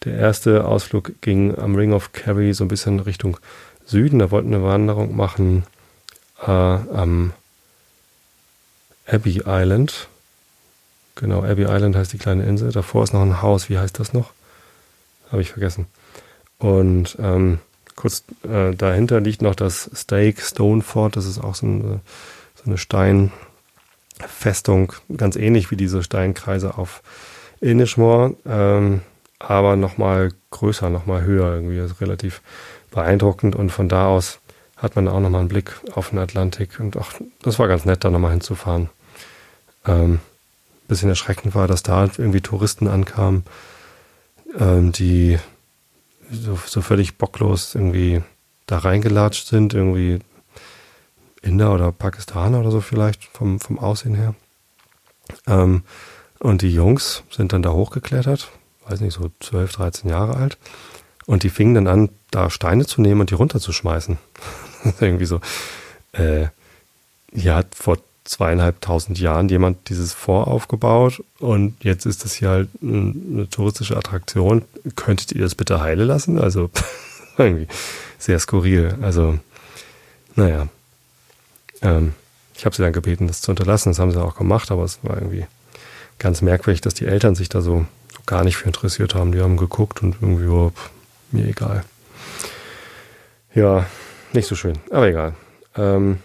Der 0.03 0.15
erste 0.15 0.65
Ausflug 0.65 1.21
ging 1.21 1.57
am 1.57 1.75
Ring 1.75 1.93
of 1.93 2.11
Kerry 2.11 2.53
so 2.53 2.65
ein 2.65 2.69
bisschen 2.69 2.99
Richtung 2.99 3.37
Süden. 3.85 4.19
Da 4.19 4.31
wollten 4.31 4.49
wir 4.49 4.57
eine 4.57 4.65
Wanderung 4.65 5.15
machen 5.15 5.63
äh, 6.41 6.51
am 6.51 7.33
Abbey 9.05 9.43
Island. 9.45 10.07
Genau, 11.15 11.43
Abbey 11.43 11.63
Island 11.63 11.95
heißt 11.95 12.13
die 12.13 12.17
kleine 12.17 12.43
Insel. 12.43 12.71
Davor 12.71 13.03
ist 13.03 13.13
noch 13.13 13.21
ein 13.21 13.41
Haus. 13.41 13.69
Wie 13.69 13.77
heißt 13.77 13.99
das 13.99 14.13
noch? 14.13 14.31
Habe 15.31 15.41
ich 15.41 15.51
vergessen. 15.51 15.87
Und 16.57 17.17
ähm, 17.19 17.59
kurz 17.95 18.23
äh, 18.43 18.73
dahinter 18.75 19.19
liegt 19.19 19.41
noch 19.41 19.55
das 19.55 19.89
Stake 19.93 20.41
Stone 20.41 20.81
Fort. 20.81 21.15
Das 21.15 21.25
ist 21.25 21.39
auch 21.39 21.55
so 21.55 21.65
eine, 21.65 22.01
so 22.55 22.63
eine 22.65 22.77
Steinfestung, 22.77 24.93
ganz 25.15 25.35
ähnlich 25.35 25.71
wie 25.71 25.75
diese 25.75 26.03
Steinkreise 26.03 26.77
auf 26.77 27.01
Inishmore, 27.59 28.35
ähm, 28.45 29.01
aber 29.39 29.75
nochmal 29.75 30.31
größer, 30.51 30.89
nochmal 30.89 31.23
höher 31.23 31.53
irgendwie. 31.53 31.79
Also 31.79 31.95
relativ 32.01 32.41
beeindruckend 32.91 33.55
und 33.55 33.71
von 33.71 33.89
da 33.89 34.07
aus 34.07 34.39
hat 34.77 34.95
man 34.95 35.07
auch 35.07 35.19
nochmal 35.19 35.41
einen 35.41 35.49
Blick 35.49 35.79
auf 35.93 36.09
den 36.09 36.19
Atlantik 36.19 36.79
und 36.79 36.97
auch, 36.97 37.11
das 37.41 37.59
war 37.59 37.67
ganz 37.67 37.85
nett, 37.85 38.03
da 38.03 38.09
nochmal 38.09 38.31
hinzufahren. 38.31 38.89
Ähm, 39.85 40.19
bisschen 40.87 41.09
erschreckend 41.09 41.55
war, 41.55 41.67
dass 41.67 41.83
da 41.83 42.03
irgendwie 42.03 42.41
Touristen 42.41 42.87
ankamen, 42.87 43.45
ähm, 44.59 44.91
die 44.91 45.39
so, 46.29 46.59
so 46.65 46.81
völlig 46.81 47.17
bocklos 47.17 47.75
irgendwie 47.75 48.21
da 48.67 48.79
reingelatscht 48.79 49.47
sind, 49.47 49.73
irgendwie 49.73 50.19
Inder 51.41 51.73
oder 51.73 51.91
Pakistaner 51.91 52.59
oder 52.59 52.71
so 52.71 52.81
vielleicht 52.81 53.23
vom, 53.23 53.59
vom 53.59 53.79
Aussehen 53.79 54.15
her. 54.15 54.35
Ähm, 55.47 55.83
und 56.39 56.61
die 56.61 56.73
Jungs 56.73 57.23
sind 57.31 57.53
dann 57.53 57.63
da 57.63 57.71
hochgeklettert, 57.71 58.49
weiß 58.87 58.99
nicht, 58.99 59.13
so 59.13 59.31
12, 59.39 59.71
13 59.71 60.09
Jahre 60.09 60.35
alt. 60.35 60.57
Und 61.25 61.43
die 61.43 61.49
fingen 61.49 61.75
dann 61.75 61.87
an, 61.87 62.09
da 62.31 62.49
Steine 62.49 62.85
zu 62.85 63.01
nehmen 63.01 63.21
und 63.21 63.29
die 63.29 63.35
runterzuschmeißen. 63.35 64.17
irgendwie 64.99 65.25
so, 65.25 65.39
äh, 66.13 66.47
hier 67.33 67.55
hat 67.55 67.75
vor 67.75 67.97
zweieinhalbtausend 68.23 69.19
Jahren 69.19 69.49
jemand 69.49 69.89
dieses 69.89 70.13
Fort 70.13 70.47
aufgebaut 70.47 71.23
und 71.39 71.83
jetzt 71.83 72.05
ist 72.05 72.23
das 72.23 72.33
hier 72.33 72.49
halt 72.49 72.69
eine 72.81 73.49
touristische 73.49 73.97
Attraktion. 73.97 74.63
Könntet 74.95 75.31
ihr 75.31 75.41
das 75.41 75.55
bitte 75.55 75.81
heile 75.81 76.05
lassen? 76.05 76.39
Also 76.39 76.69
irgendwie 77.37 77.67
sehr 78.19 78.39
skurril. 78.39 78.95
Also, 79.01 79.39
naja. 80.35 80.67
Ähm, 81.81 82.13
ich 82.55 82.65
habe 82.65 82.75
sie 82.75 82.83
dann 82.83 82.93
gebeten, 82.93 83.27
das 83.27 83.41
zu 83.41 83.51
unterlassen. 83.51 83.89
Das 83.89 83.99
haben 83.99 84.11
sie 84.11 84.21
auch 84.21 84.35
gemacht, 84.35 84.69
aber 84.69 84.83
es 84.83 84.99
war 85.03 85.17
irgendwie 85.17 85.47
ganz 86.19 86.43
merkwürdig, 86.43 86.81
dass 86.81 86.93
die 86.93 87.07
Eltern 87.07 87.33
sich 87.33 87.49
da 87.49 87.61
so 87.61 87.85
gar 88.27 88.43
nicht 88.43 88.57
für 88.57 88.67
interessiert 88.67 89.15
haben. 89.15 89.31
Die 89.31 89.41
haben 89.41 89.57
geguckt 89.57 90.03
und 90.03 90.17
irgendwie, 90.21 90.45
oh, 90.45 90.71
mir 91.33 91.47
egal. 91.47 91.83
Ja, 93.53 93.85
nicht 94.33 94.47
so 94.47 94.55
schön, 94.55 94.77
aber 94.89 95.07
egal. 95.07 95.33
Ähm, 95.75 96.19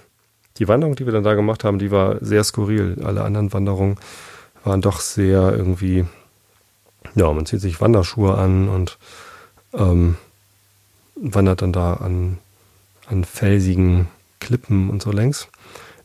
die 0.59 0.69
Wanderung, 0.69 0.97
die 0.97 1.05
wir 1.05 1.13
dann 1.13 1.25
da 1.25 1.35
gemacht 1.35 1.65
haben, 1.65 1.79
die 1.79 1.91
war 1.91 2.17
sehr 2.25 2.45
skurril. 2.45 3.03
Alle 3.05 3.23
anderen 3.23 3.53
Wanderungen 3.53 3.97
waren 4.65 4.81
doch 4.81 5.01
sehr 5.01 5.53
irgendwie, 5.57 6.05
ja, 7.15 7.33
man 7.33 7.47
zieht 7.47 7.61
sich 7.61 7.81
Wanderschuhe 7.81 8.37
an 8.37 8.69
und 8.69 8.99
ähm, 9.75 10.17
wandert 11.15 11.63
dann 11.63 11.73
da 11.73 11.95
an, 11.95 12.39
an 13.07 13.25
felsigen 13.25 14.09
Klippen 14.41 14.91
und 14.91 15.03
so 15.03 15.13
längs. 15.13 15.49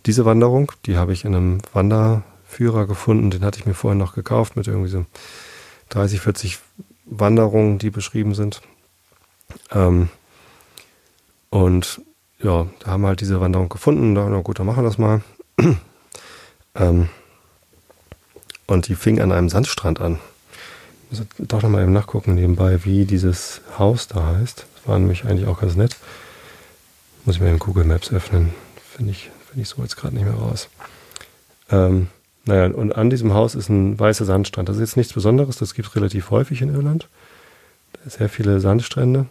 Diese 0.05 0.25
Wanderung, 0.25 0.71
die 0.85 0.97
habe 0.97 1.13
ich 1.13 1.25
in 1.25 1.35
einem 1.35 1.57
Wanderführer 1.73 2.87
gefunden, 2.87 3.29
den 3.29 3.43
hatte 3.43 3.59
ich 3.59 3.65
mir 3.65 3.73
vorher 3.73 3.97
noch 3.97 4.15
gekauft 4.15 4.55
mit 4.55 4.67
irgendwie 4.67 4.89
so 4.89 5.05
30, 5.89 6.21
40 6.21 6.59
Wanderungen, 7.05 7.77
die 7.77 7.89
beschrieben 7.89 8.33
sind. 8.33 8.61
Ähm, 9.71 10.09
und 11.49 12.01
ja, 12.39 12.67
da 12.79 12.91
haben 12.91 13.01
wir 13.01 13.09
halt 13.09 13.21
diese 13.21 13.39
Wanderung 13.41 13.69
gefunden. 13.69 14.15
Da, 14.15 14.27
na 14.29 14.39
gut, 14.39 14.59
dann 14.59 14.65
machen 14.65 14.83
wir 14.83 14.89
das 14.89 14.97
mal. 14.97 15.21
ähm, 16.75 17.09
und 18.67 18.87
die 18.87 18.95
fing 18.95 19.19
an 19.19 19.31
einem 19.31 19.49
Sandstrand 19.49 19.99
an. 19.99 20.19
Ich 21.11 21.19
muss 21.19 21.27
doch 21.39 21.61
nochmal 21.61 21.83
eben 21.83 21.93
nachgucken 21.93 22.35
nebenbei, 22.35 22.85
wie 22.85 23.05
dieses 23.05 23.61
Haus 23.77 24.07
da 24.07 24.37
heißt. 24.37 24.65
Das 24.75 24.87
war 24.87 24.97
nämlich 24.97 25.25
eigentlich 25.25 25.47
auch 25.47 25.59
ganz 25.59 25.75
nett. 25.75 25.97
Muss 27.25 27.35
ich 27.35 27.41
mir 27.41 27.51
in 27.51 27.59
Google 27.59 27.83
Maps 27.83 28.11
öffnen. 28.11 28.53
Finde 28.95 29.11
ich, 29.11 29.29
finde 29.47 29.63
ich 29.63 29.69
so 29.69 29.81
jetzt 29.81 29.97
gerade 29.97 30.15
nicht 30.15 30.23
mehr 30.23 30.33
raus. 30.33 30.69
Ähm, 31.69 32.07
naja, 32.45 32.73
und 32.73 32.95
an 32.95 33.09
diesem 33.09 33.33
Haus 33.33 33.55
ist 33.55 33.69
ein 33.69 33.99
weißer 33.99 34.25
Sandstrand. 34.25 34.69
Das 34.69 34.77
ist 34.77 34.81
jetzt 34.81 34.97
nichts 34.97 35.13
Besonderes, 35.13 35.57
das 35.57 35.73
gibt 35.73 35.89
es 35.89 35.95
relativ 35.95 36.31
häufig 36.31 36.61
in 36.61 36.73
Irland. 36.73 37.07
Sehr 38.05 38.29
viele 38.29 38.59
Sandstrände. 38.59 39.27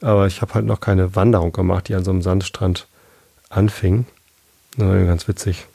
Aber 0.00 0.26
ich 0.26 0.40
habe 0.40 0.54
halt 0.54 0.66
noch 0.66 0.80
keine 0.80 1.14
Wanderung 1.14 1.52
gemacht, 1.52 1.88
die 1.88 1.94
an 1.94 2.04
so 2.04 2.10
einem 2.10 2.22
Sandstrand 2.22 2.86
anfing. 3.48 4.06
Das 4.76 4.86
war 4.86 5.04
ganz 5.04 5.28
witzig. 5.28 5.66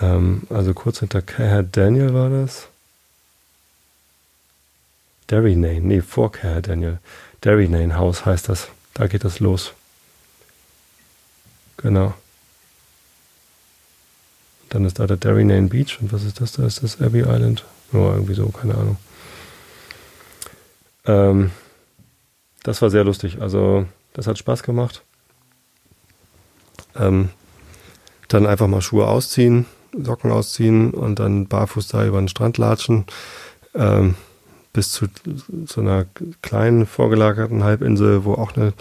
Ähm, 0.00 0.42
also 0.50 0.74
kurz 0.74 1.00
hinter 1.00 1.22
Caher 1.22 1.62
Daniel 1.62 2.14
war 2.14 2.30
das. 2.30 2.68
Derrynane, 5.30 5.80
nee, 5.80 6.00
vor 6.00 6.32
Caher 6.32 6.62
Daniel. 6.62 6.98
Derrynane 7.44 7.96
House 7.96 8.24
heißt 8.24 8.48
das. 8.48 8.68
Da 8.94 9.06
geht 9.06 9.24
das 9.24 9.40
los. 9.40 9.72
Genau. 11.76 12.14
Dann 14.70 14.84
ist 14.84 14.98
da 14.98 15.06
der 15.06 15.16
Derrynane 15.16 15.68
Beach. 15.68 15.98
Und 16.00 16.12
was 16.12 16.24
ist 16.24 16.40
das 16.40 16.52
da? 16.52 16.66
Ist 16.66 16.82
das 16.82 17.00
Abbey 17.00 17.20
Island? 17.20 17.64
Oh, 17.92 18.10
irgendwie 18.12 18.34
so, 18.34 18.48
keine 18.48 18.74
Ahnung. 18.74 18.96
Ähm, 21.06 21.50
das 22.62 22.82
war 22.82 22.90
sehr 22.90 23.04
lustig. 23.04 23.40
Also, 23.40 23.86
das 24.12 24.26
hat 24.26 24.38
Spaß 24.38 24.62
gemacht. 24.62 25.02
Ähm, 26.96 27.30
dann 28.28 28.46
einfach 28.46 28.66
mal 28.66 28.82
Schuhe 28.82 29.06
ausziehen, 29.06 29.66
Socken 29.92 30.30
ausziehen 30.30 30.92
und 30.92 31.18
dann 31.18 31.46
barfuß 31.46 31.88
da 31.88 32.04
über 32.04 32.18
den 32.18 32.28
Strand 32.28 32.58
latschen. 32.58 33.06
Ähm, 33.74 34.16
bis 34.72 34.92
zu 34.92 35.06
so 35.66 35.80
einer 35.80 36.06
kleinen 36.42 36.86
vorgelagerten 36.86 37.64
Halbinsel, 37.64 38.24
wo 38.24 38.34
auch 38.34 38.54
eine, 38.54 38.74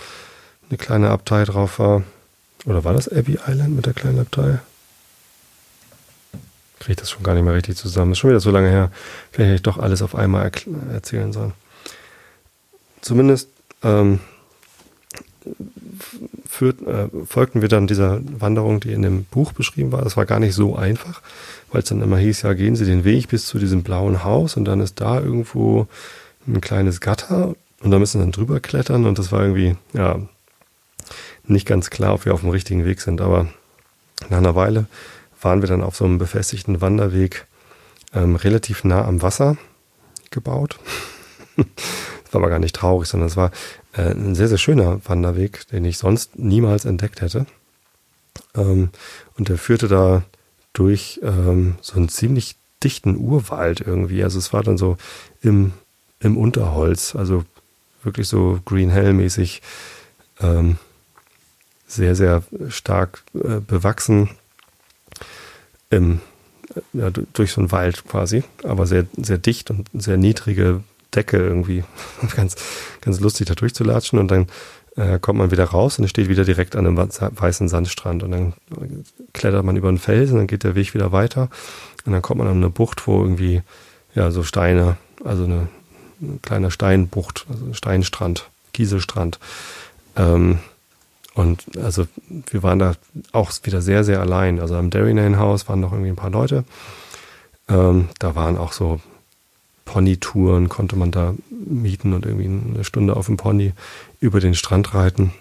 eine 0.70 0.78
kleine 0.78 1.10
Abtei 1.10 1.44
drauf 1.46 1.80
war. 1.80 2.04
Oder 2.66 2.84
war 2.84 2.94
das 2.94 3.08
Abbey 3.08 3.40
Island 3.48 3.76
mit 3.76 3.86
der 3.86 3.94
kleinen 3.94 4.20
Abtei? 4.20 4.60
Kriege 6.80 6.92
ich 6.92 6.98
das 6.98 7.10
schon 7.10 7.24
gar 7.24 7.34
nicht 7.34 7.44
mehr 7.44 7.56
richtig 7.56 7.78
zusammen. 7.78 8.12
Ist 8.12 8.20
schon 8.20 8.30
wieder 8.30 8.40
so 8.40 8.52
lange 8.52 8.70
her. 8.70 8.92
Vielleicht 9.32 9.48
hätte 9.48 9.56
ich 9.56 9.64
doch 9.64 9.78
alles 9.78 10.02
auf 10.02 10.14
einmal 10.14 10.52
erzählen 10.92 11.32
sollen. 11.32 11.54
Zumindest 13.02 13.50
ähm, 13.84 14.20
führt, 16.48 16.82
äh, 16.82 17.08
folgten 17.26 17.62
wir 17.62 17.70
dann 17.70 17.88
dieser 17.88 18.20
Wanderung, 18.40 18.80
die 18.80 18.92
in 18.92 19.02
dem 19.02 19.26
Buch 19.26 19.54
beschrieben 19.54 19.92
war. 19.92 20.04
Das 20.04 20.18
war 20.18 20.26
gar 20.26 20.40
nicht 20.40 20.56
so 20.56 20.76
einfach, 20.76 21.22
weil 21.72 21.82
es 21.82 21.90
dann 21.90 22.02
immer 22.02 22.18
hieß, 22.18 22.42
ja, 22.42 22.54
gehen 22.54 22.76
Sie 22.76 22.86
den 22.86 23.04
Weg 23.04 23.30
bis 23.30 23.46
zu 23.46 23.60
diesem 23.60 23.84
blauen 23.84 24.24
Haus 24.24 24.58
und 24.58 24.66
dann 24.66 24.82
ist 24.82 25.00
da 25.00 25.20
irgendwo 25.20 25.88
ein 26.48 26.62
kleines 26.62 27.02
Gatter 27.02 27.56
und 27.82 27.92
da 27.92 28.00
müssen 28.00 28.20
wir 28.20 28.26
dann 28.26 28.32
drüber 28.32 28.60
klettern 28.60 29.06
und 29.06 29.20
das 29.20 29.32
war 29.32 29.42
irgendwie, 29.42 29.76
ja, 29.94 30.20
nicht 31.46 31.68
ganz 31.68 31.90
klar, 31.90 32.14
ob 32.14 32.26
wir 32.26 32.34
auf 32.34 32.42
dem 32.42 32.50
richtigen 32.50 32.86
Weg 32.86 33.02
sind, 33.02 33.22
aber 33.22 33.48
nach 34.30 34.40
einer 34.40 34.56
Weile 34.56 34.88
waren 35.42 35.62
wir 35.62 35.70
dann 35.70 35.84
auf 35.84 35.96
so 35.96 36.06
einem 36.06 36.18
befestigten 36.18 36.82
Wanderweg 36.82 37.46
ähm, 38.14 38.36
relativ 38.36 38.84
nah 38.84 39.06
am 39.06 39.22
Wasser 39.22 39.58
gebaut. 40.32 40.80
das 42.28 42.34
war 42.34 42.42
aber 42.42 42.50
gar 42.50 42.60
nicht 42.60 42.76
traurig, 42.76 43.08
sondern 43.08 43.28
es 43.28 43.38
war 43.38 43.52
äh, 43.94 44.12
ein 44.12 44.36
sehr, 44.36 44.50
sehr 44.50 44.58
schöner 44.58 45.00
Wanderweg, 45.06 45.66
den 45.70 45.86
ich 45.86 45.98
sonst 45.98 46.38
niemals 46.38 46.84
entdeckt 46.84 47.22
hätte. 47.22 47.46
Ähm, 48.54 48.90
und 49.38 49.48
der 49.48 49.58
führte 49.58 49.88
da 49.88 50.24
durch 50.74 51.22
ähm, 51.24 51.76
so 51.82 51.96
einen 51.96 52.10
ziemlich 52.10 52.58
dichten 52.84 53.16
Urwald 53.16 53.80
irgendwie. 53.80 54.24
Also 54.24 54.40
es 54.40 54.52
war 54.52 54.62
dann 54.62 54.78
so 54.78 54.98
im, 55.42 55.72
im 56.20 56.38
Unterholz, 56.38 57.16
also 57.16 57.46
wirklich 58.04 58.28
so 58.28 58.60
Green 58.66 58.90
Hell 58.90 59.14
mäßig 59.14 59.62
ähm, 60.42 60.78
sehr, 61.88 62.14
sehr 62.14 62.44
stark 62.68 63.24
äh, 63.36 63.62
bewachsen 63.62 64.32
im, 65.90 66.20
ja, 66.92 67.10
durch 67.10 67.54
so 67.54 67.62
einen 67.62 67.72
Wald 67.72 68.06
quasi, 68.06 68.44
aber 68.64 68.86
sehr, 68.86 69.06
sehr 69.16 69.38
dicht 69.38 69.72
und 69.72 69.88
sehr 69.94 70.18
niedrige 70.18 70.84
Decke 71.18 71.38
irgendwie. 71.38 71.84
ganz, 72.36 72.56
ganz 73.02 73.20
lustig 73.20 73.48
da 73.48 73.56
durchzulatschen 73.56 74.20
und 74.20 74.30
dann 74.30 74.48
äh, 74.96 75.20
kommt 75.20 75.40
man 75.40 75.52
wieder 75.52 75.66
raus 75.66 76.00
und 76.00 76.08
steht 76.08 76.30
wieder 76.30 76.46
direkt 76.46 76.76
an 76.76 76.88
einem 76.88 76.98
weißen 76.98 77.68
Sandstrand 77.68 78.24
und 78.24 78.32
dann 78.32 78.54
klettert 79.34 79.66
man 79.66 79.76
über 79.76 79.90
einen 79.90 80.00
Felsen, 80.00 80.38
dann 80.38 80.48
geht 80.48 80.64
der 80.64 80.76
Weg 80.76 80.94
wieder 80.94 81.12
weiter 81.12 81.50
und 82.06 82.14
dann 82.14 82.22
kommt 82.22 82.40
man 82.40 82.48
an 82.48 82.58
eine 82.58 82.70
Bucht, 82.70 83.06
wo 83.08 83.22
irgendwie 83.22 83.62
ja 84.16 84.32
so 84.32 84.44
Steine, 84.44 84.98
also 85.24 85.44
eine, 85.44 85.68
eine 86.22 86.40
kleine 86.42 86.72
Steinbucht, 86.72 87.46
also 87.50 87.66
ein 87.66 87.74
Steinstrand, 87.74 88.50
Kieselstrand. 88.74 89.40
Ähm, 90.16 90.60
und 91.36 91.78
also 91.78 92.08
wir 92.50 92.64
waren 92.64 92.80
da 92.80 92.96
auch 93.32 93.52
wieder 93.62 93.84
sehr, 93.84 94.04
sehr 94.04 94.20
allein. 94.20 94.60
Also 94.60 94.76
am 94.76 94.90
Derrynane 94.90 95.38
House 95.38 95.70
waren 95.70 95.80
noch 95.80 95.92
irgendwie 95.92 96.10
ein 96.10 96.16
paar 96.16 96.32
Leute. 96.32 96.64
Ähm, 97.70 98.10
da 98.18 98.34
waren 98.34 98.58
auch 98.58 98.74
so 98.74 99.00
Ponytouren, 99.88 100.70
konnte 100.70 100.96
man 100.96 101.12
da 101.12 101.34
mieten 101.50 102.14
und 102.14 102.26
irgendwie 102.26 102.46
eine 102.46 102.84
Stunde 102.84 103.16
auf 103.16 103.26
dem 103.26 103.38
Pony 103.38 103.74
über 104.20 104.40
den 104.40 104.54
Strand 104.54 104.94
reiten. 104.94 105.34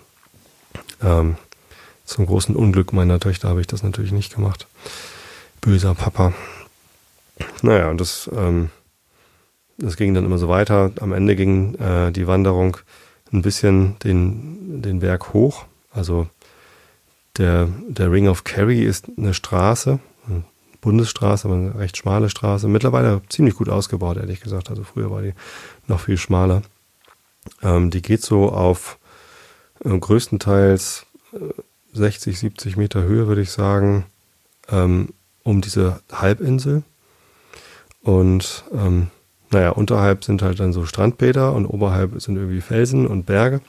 Ähm, 1.03 1.37
zum 2.07 2.25
großen 2.25 2.57
Unglück 2.57 2.93
meiner 2.93 3.21
Töchter 3.21 3.49
habe 3.49 3.61
ich 3.61 3.67
das 3.67 3.83
natürlich 3.83 4.13
nicht 4.13 4.35
gemacht. 4.35 4.67
Böser 5.61 5.95
Papa. 5.95 6.33
Naja, 7.61 7.91
und 7.91 8.01
das, 8.01 8.31
ähm, 8.35 8.71
das 9.77 9.97
ging 9.97 10.15
dann 10.15 10.25
immer 10.25 10.39
so 10.39 10.49
weiter. 10.49 10.93
Am 11.01 11.13
Ende 11.13 11.37
ging 11.37 11.75
äh, 11.75 12.13
die 12.13 12.27
Wanderung 12.27 12.79
ein 13.33 13.43
bisschen 13.43 13.99
den, 13.99 14.81
den 14.81 15.01
Berg 15.01 15.35
hoch 15.35 15.67
also 15.97 16.29
der, 17.39 17.69
der 17.89 18.13
Ring 18.13 18.29
of 18.29 18.45
Kerry 18.45 18.83
ist 18.83 19.07
eine 19.17 19.35
Straße, 19.35 19.99
Bundesstraße, 20.87 21.49
aber 21.49 21.57
eine 21.57 21.75
recht 21.75 21.97
schmale 21.97 22.31
Straße. 22.31 22.69
Mittlerweile 22.69 23.21
ziemlich 23.29 23.57
gut 23.57 23.69
ausgebaut, 23.69 24.19
ehrlich 24.19 24.41
gesagt. 24.41 24.71
Also 24.71 24.85
früher 24.85 25.11
war 25.11 25.21
die 25.21 25.35
noch 25.89 25.99
viel 25.99 26.17
schmaler. 26.17 26.63
Ähm, 27.61 27.91
die 27.91 28.03
geht 28.03 28.23
so 28.23 28.51
auf 28.51 28.97
äh, 29.85 29.99
größtenteils 29.99 31.05
äh, 31.33 31.39
60, 31.93 32.39
70 32.39 32.77
Meter 32.77 33.03
Höhe, 33.03 33.27
würde 33.27 33.41
ich 33.41 33.51
sagen, 33.51 34.07
ähm, 34.71 35.09
um 35.43 35.61
diese 35.61 36.03
Halbinsel. 36.13 36.85
Und 38.03 38.63
ähm, 38.73 39.09
naja, 39.51 39.71
unterhalb 39.71 40.23
sind 40.23 40.41
halt 40.41 40.61
dann 40.61 40.73
so 40.73 40.87
Strandbäder 40.87 41.53
und 41.53 41.67
oberhalb 41.67 42.23
sind 42.23 42.37
irgendwie 42.37 42.61
Felsen 42.61 43.09
und 43.09 43.27
Berge. 43.27 43.61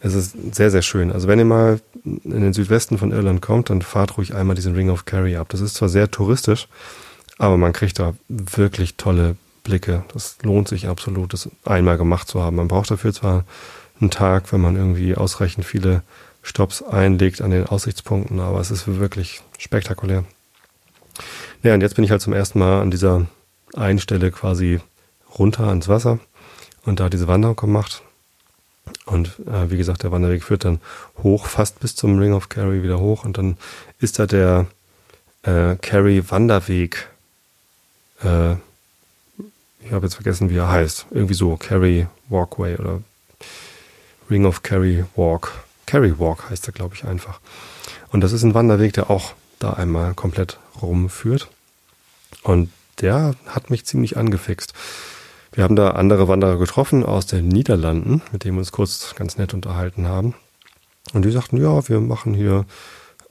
Es 0.00 0.14
ist 0.14 0.54
sehr, 0.54 0.70
sehr 0.70 0.82
schön. 0.82 1.10
Also 1.10 1.26
wenn 1.26 1.38
ihr 1.38 1.44
mal 1.44 1.80
in 2.04 2.40
den 2.40 2.52
Südwesten 2.52 2.98
von 2.98 3.10
Irland 3.10 3.42
kommt, 3.42 3.70
dann 3.70 3.82
fahrt 3.82 4.16
ruhig 4.16 4.34
einmal 4.34 4.54
diesen 4.54 4.74
Ring 4.74 4.90
of 4.90 5.04
Kerry 5.04 5.36
ab. 5.36 5.48
Das 5.50 5.60
ist 5.60 5.74
zwar 5.74 5.88
sehr 5.88 6.10
touristisch, 6.10 6.68
aber 7.36 7.56
man 7.56 7.72
kriegt 7.72 7.98
da 7.98 8.14
wirklich 8.28 8.96
tolle 8.96 9.36
Blicke. 9.64 10.04
Das 10.12 10.38
lohnt 10.42 10.68
sich 10.68 10.86
absolut, 10.86 11.32
das 11.32 11.50
einmal 11.64 11.98
gemacht 11.98 12.28
zu 12.28 12.42
haben. 12.42 12.56
Man 12.56 12.68
braucht 12.68 12.90
dafür 12.90 13.12
zwar 13.12 13.44
einen 14.00 14.10
Tag, 14.10 14.52
wenn 14.52 14.60
man 14.60 14.76
irgendwie 14.76 15.16
ausreichend 15.16 15.64
viele 15.64 16.02
Stops 16.42 16.82
einlegt 16.82 17.42
an 17.42 17.50
den 17.50 17.66
Aussichtspunkten, 17.66 18.38
aber 18.38 18.60
es 18.60 18.70
ist 18.70 18.86
wirklich 18.86 19.42
spektakulär. 19.58 20.24
Ja, 21.64 21.74
und 21.74 21.80
jetzt 21.80 21.96
bin 21.96 22.04
ich 22.04 22.12
halt 22.12 22.22
zum 22.22 22.32
ersten 22.32 22.60
Mal 22.60 22.80
an 22.80 22.92
dieser 22.92 23.26
einen 23.74 23.98
Stelle 23.98 24.30
quasi 24.30 24.80
runter 25.38 25.66
ans 25.66 25.88
Wasser 25.88 26.20
und 26.84 27.00
da 27.00 27.10
diese 27.10 27.26
Wanderung 27.26 27.56
gemacht. 27.56 28.02
Und 29.10 29.38
äh, 29.46 29.70
wie 29.70 29.78
gesagt, 29.78 30.02
der 30.02 30.12
Wanderweg 30.12 30.44
führt 30.44 30.64
dann 30.64 30.80
hoch, 31.22 31.46
fast 31.46 31.80
bis 31.80 31.96
zum 31.96 32.18
Ring 32.18 32.34
of 32.34 32.48
Kerry 32.48 32.82
wieder 32.82 33.00
hoch. 33.00 33.24
Und 33.24 33.38
dann 33.38 33.56
ist 34.00 34.18
da 34.18 34.26
der 34.26 34.66
äh, 35.42 35.76
Kerry 35.76 36.30
Wanderweg. 36.30 37.08
Äh, 38.22 38.52
ich 39.80 39.92
habe 39.92 40.06
jetzt 40.06 40.14
vergessen, 40.14 40.50
wie 40.50 40.58
er 40.58 40.68
heißt. 40.68 41.06
Irgendwie 41.10 41.34
so, 41.34 41.56
Kerry 41.56 42.06
Walkway 42.28 42.76
oder 42.76 43.02
Ring 44.30 44.44
of 44.44 44.62
Kerry 44.62 45.04
Walk. 45.16 45.52
Kerry 45.86 46.18
Walk 46.18 46.50
heißt 46.50 46.66
er, 46.66 46.74
glaube 46.74 46.94
ich, 46.94 47.04
einfach. 47.04 47.40
Und 48.12 48.20
das 48.20 48.32
ist 48.32 48.42
ein 48.42 48.52
Wanderweg, 48.52 48.92
der 48.92 49.10
auch 49.10 49.32
da 49.58 49.72
einmal 49.72 50.12
komplett 50.12 50.58
rumführt. 50.82 51.48
Und 52.42 52.70
der 53.00 53.36
hat 53.46 53.70
mich 53.70 53.86
ziemlich 53.86 54.18
angefixt. 54.18 54.74
Wir 55.52 55.64
haben 55.64 55.76
da 55.76 55.92
andere 55.92 56.28
Wanderer 56.28 56.58
getroffen 56.58 57.04
aus 57.04 57.26
den 57.26 57.48
Niederlanden, 57.48 58.22
mit 58.32 58.44
denen 58.44 58.56
wir 58.56 58.60
uns 58.60 58.72
kurz 58.72 59.14
ganz 59.16 59.38
nett 59.38 59.54
unterhalten 59.54 60.06
haben. 60.06 60.34
Und 61.14 61.24
die 61.24 61.30
sagten, 61.30 61.56
ja, 61.56 61.88
wir 61.88 62.00
machen 62.00 62.34
hier 62.34 62.66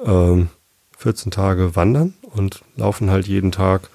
ähm, 0.04 0.50
14 0.98 1.32
Tage 1.32 1.76
Wandern 1.76 2.16
und 2.22 2.64
laufen 2.76 3.12
halt 3.12 3.28
jeden 3.28 3.52
Tag 3.52 3.90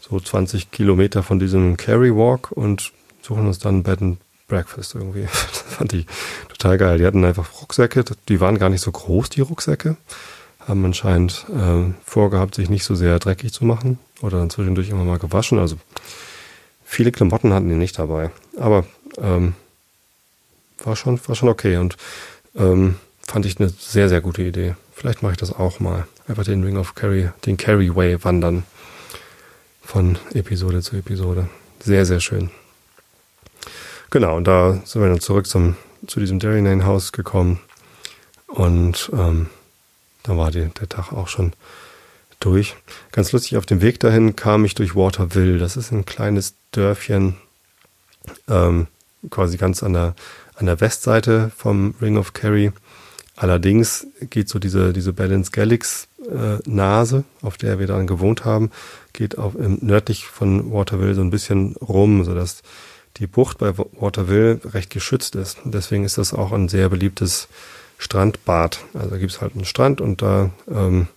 so 0.00 0.18
20 0.18 0.70
Kilometer 0.70 1.22
von 1.22 1.38
diesem 1.38 1.76
Carry 1.76 2.14
Walk 2.14 2.50
und 2.52 2.92
suchen 3.22 3.46
uns 3.46 3.58
dann 3.58 3.82
Bed 3.82 4.00
and 4.00 4.18
Breakfast 4.48 4.94
irgendwie. 4.94 5.26
Das 5.70 5.76
fand 5.76 5.92
ich 5.94 6.06
total 6.48 6.76
geil. 6.76 6.98
Die 6.98 7.06
hatten 7.06 7.24
einfach 7.24 7.48
Rucksäcke, 7.62 8.04
die 8.28 8.40
waren 8.40 8.58
gar 8.58 8.68
nicht 8.68 8.82
so 8.82 8.90
groß, 8.90 9.30
die 9.30 9.40
Rucksäcke. 9.40 9.96
Haben 10.58 10.84
anscheinend 10.84 11.46
äh, 11.48 11.92
vorgehabt, 12.04 12.54
sich 12.54 12.68
nicht 12.68 12.84
so 12.84 12.94
sehr 12.94 13.18
dreckig 13.18 13.52
zu 13.52 13.64
machen 13.64 13.98
oder 14.20 14.38
dann 14.38 14.50
zwischendurch 14.50 14.90
immer 14.90 15.04
mal 15.04 15.18
gewaschen. 15.18 15.58
Also 15.58 15.76
Viele 16.92 17.12
Klamotten 17.12 17.52
hatten 17.52 17.68
die 17.68 17.76
nicht 17.76 17.96
dabei. 18.00 18.32
Aber 18.56 18.84
ähm, 19.16 19.54
war, 20.82 20.96
schon, 20.96 21.20
war 21.28 21.36
schon 21.36 21.48
okay 21.48 21.76
und 21.76 21.96
ähm, 22.56 22.96
fand 23.24 23.46
ich 23.46 23.60
eine 23.60 23.68
sehr, 23.68 24.08
sehr 24.08 24.20
gute 24.20 24.42
Idee. 24.42 24.74
Vielleicht 24.92 25.22
mache 25.22 25.34
ich 25.34 25.38
das 25.38 25.52
auch 25.52 25.78
mal. 25.78 26.08
Einfach 26.26 26.42
den 26.42 26.64
Ring 26.64 26.76
of 26.76 26.96
Carry, 26.96 27.30
den 27.46 27.56
Carry 27.56 27.94
Way 27.94 28.24
wandern. 28.24 28.64
Von 29.84 30.18
Episode 30.34 30.82
zu 30.82 30.96
Episode. 30.96 31.48
Sehr, 31.78 32.04
sehr 32.04 32.18
schön. 32.18 32.50
Genau, 34.10 34.36
und 34.36 34.48
da 34.48 34.80
sind 34.84 35.00
wir 35.00 35.08
dann 35.08 35.20
zurück 35.20 35.46
zum, 35.46 35.76
zu 36.08 36.18
diesem 36.18 36.40
Dairy 36.40 36.80
Haus 36.82 37.12
gekommen. 37.12 37.60
Und 38.48 39.12
ähm, 39.12 39.48
da 40.24 40.36
war 40.36 40.50
die, 40.50 40.66
der 40.80 40.88
Tag 40.88 41.12
auch 41.12 41.28
schon 41.28 41.52
durch. 42.40 42.76
Ganz 43.12 43.32
lustig, 43.32 43.56
auf 43.56 43.66
dem 43.66 43.80
Weg 43.80 44.00
dahin 44.00 44.34
kam 44.34 44.64
ich 44.64 44.74
durch 44.74 44.96
Waterville. 44.96 45.58
Das 45.58 45.76
ist 45.76 45.92
ein 45.92 46.04
kleines 46.04 46.54
Dörfchen, 46.72 47.36
ähm, 48.48 48.86
quasi 49.30 49.56
ganz 49.56 49.82
an 49.82 49.92
der, 49.92 50.14
an 50.56 50.66
der 50.66 50.80
Westseite 50.80 51.52
vom 51.56 51.94
Ring 52.00 52.16
of 52.16 52.32
Kerry. 52.32 52.72
Allerdings 53.36 54.06
geht 54.28 54.48
so 54.48 54.58
diese, 54.58 54.92
diese 54.92 55.12
Balance 55.12 55.50
Galax 55.50 56.08
äh, 56.28 56.58
Nase, 56.68 57.24
auf 57.40 57.56
der 57.56 57.78
wir 57.78 57.86
dann 57.86 58.06
gewohnt 58.06 58.44
haben, 58.44 58.70
geht 59.12 59.38
auch 59.38 59.54
im, 59.54 59.78
nördlich 59.80 60.26
von 60.26 60.72
Waterville 60.72 61.14
so 61.14 61.22
ein 61.22 61.30
bisschen 61.30 61.76
rum, 61.76 62.24
sodass 62.24 62.62
die 63.16 63.26
Bucht 63.26 63.58
bei 63.58 63.76
Waterville 63.76 64.60
recht 64.64 64.90
geschützt 64.90 65.34
ist. 65.36 65.58
Deswegen 65.64 66.04
ist 66.04 66.18
das 66.18 66.34
auch 66.34 66.52
ein 66.52 66.68
sehr 66.68 66.88
beliebtes 66.88 67.48
Strandbad. 67.98 68.84
Also 68.94 69.10
da 69.10 69.18
gibt 69.18 69.32
es 69.32 69.40
halt 69.40 69.54
einen 69.54 69.64
Strand 69.64 70.00
und 70.00 70.22
da 70.22 70.50
ähm, 70.70 71.08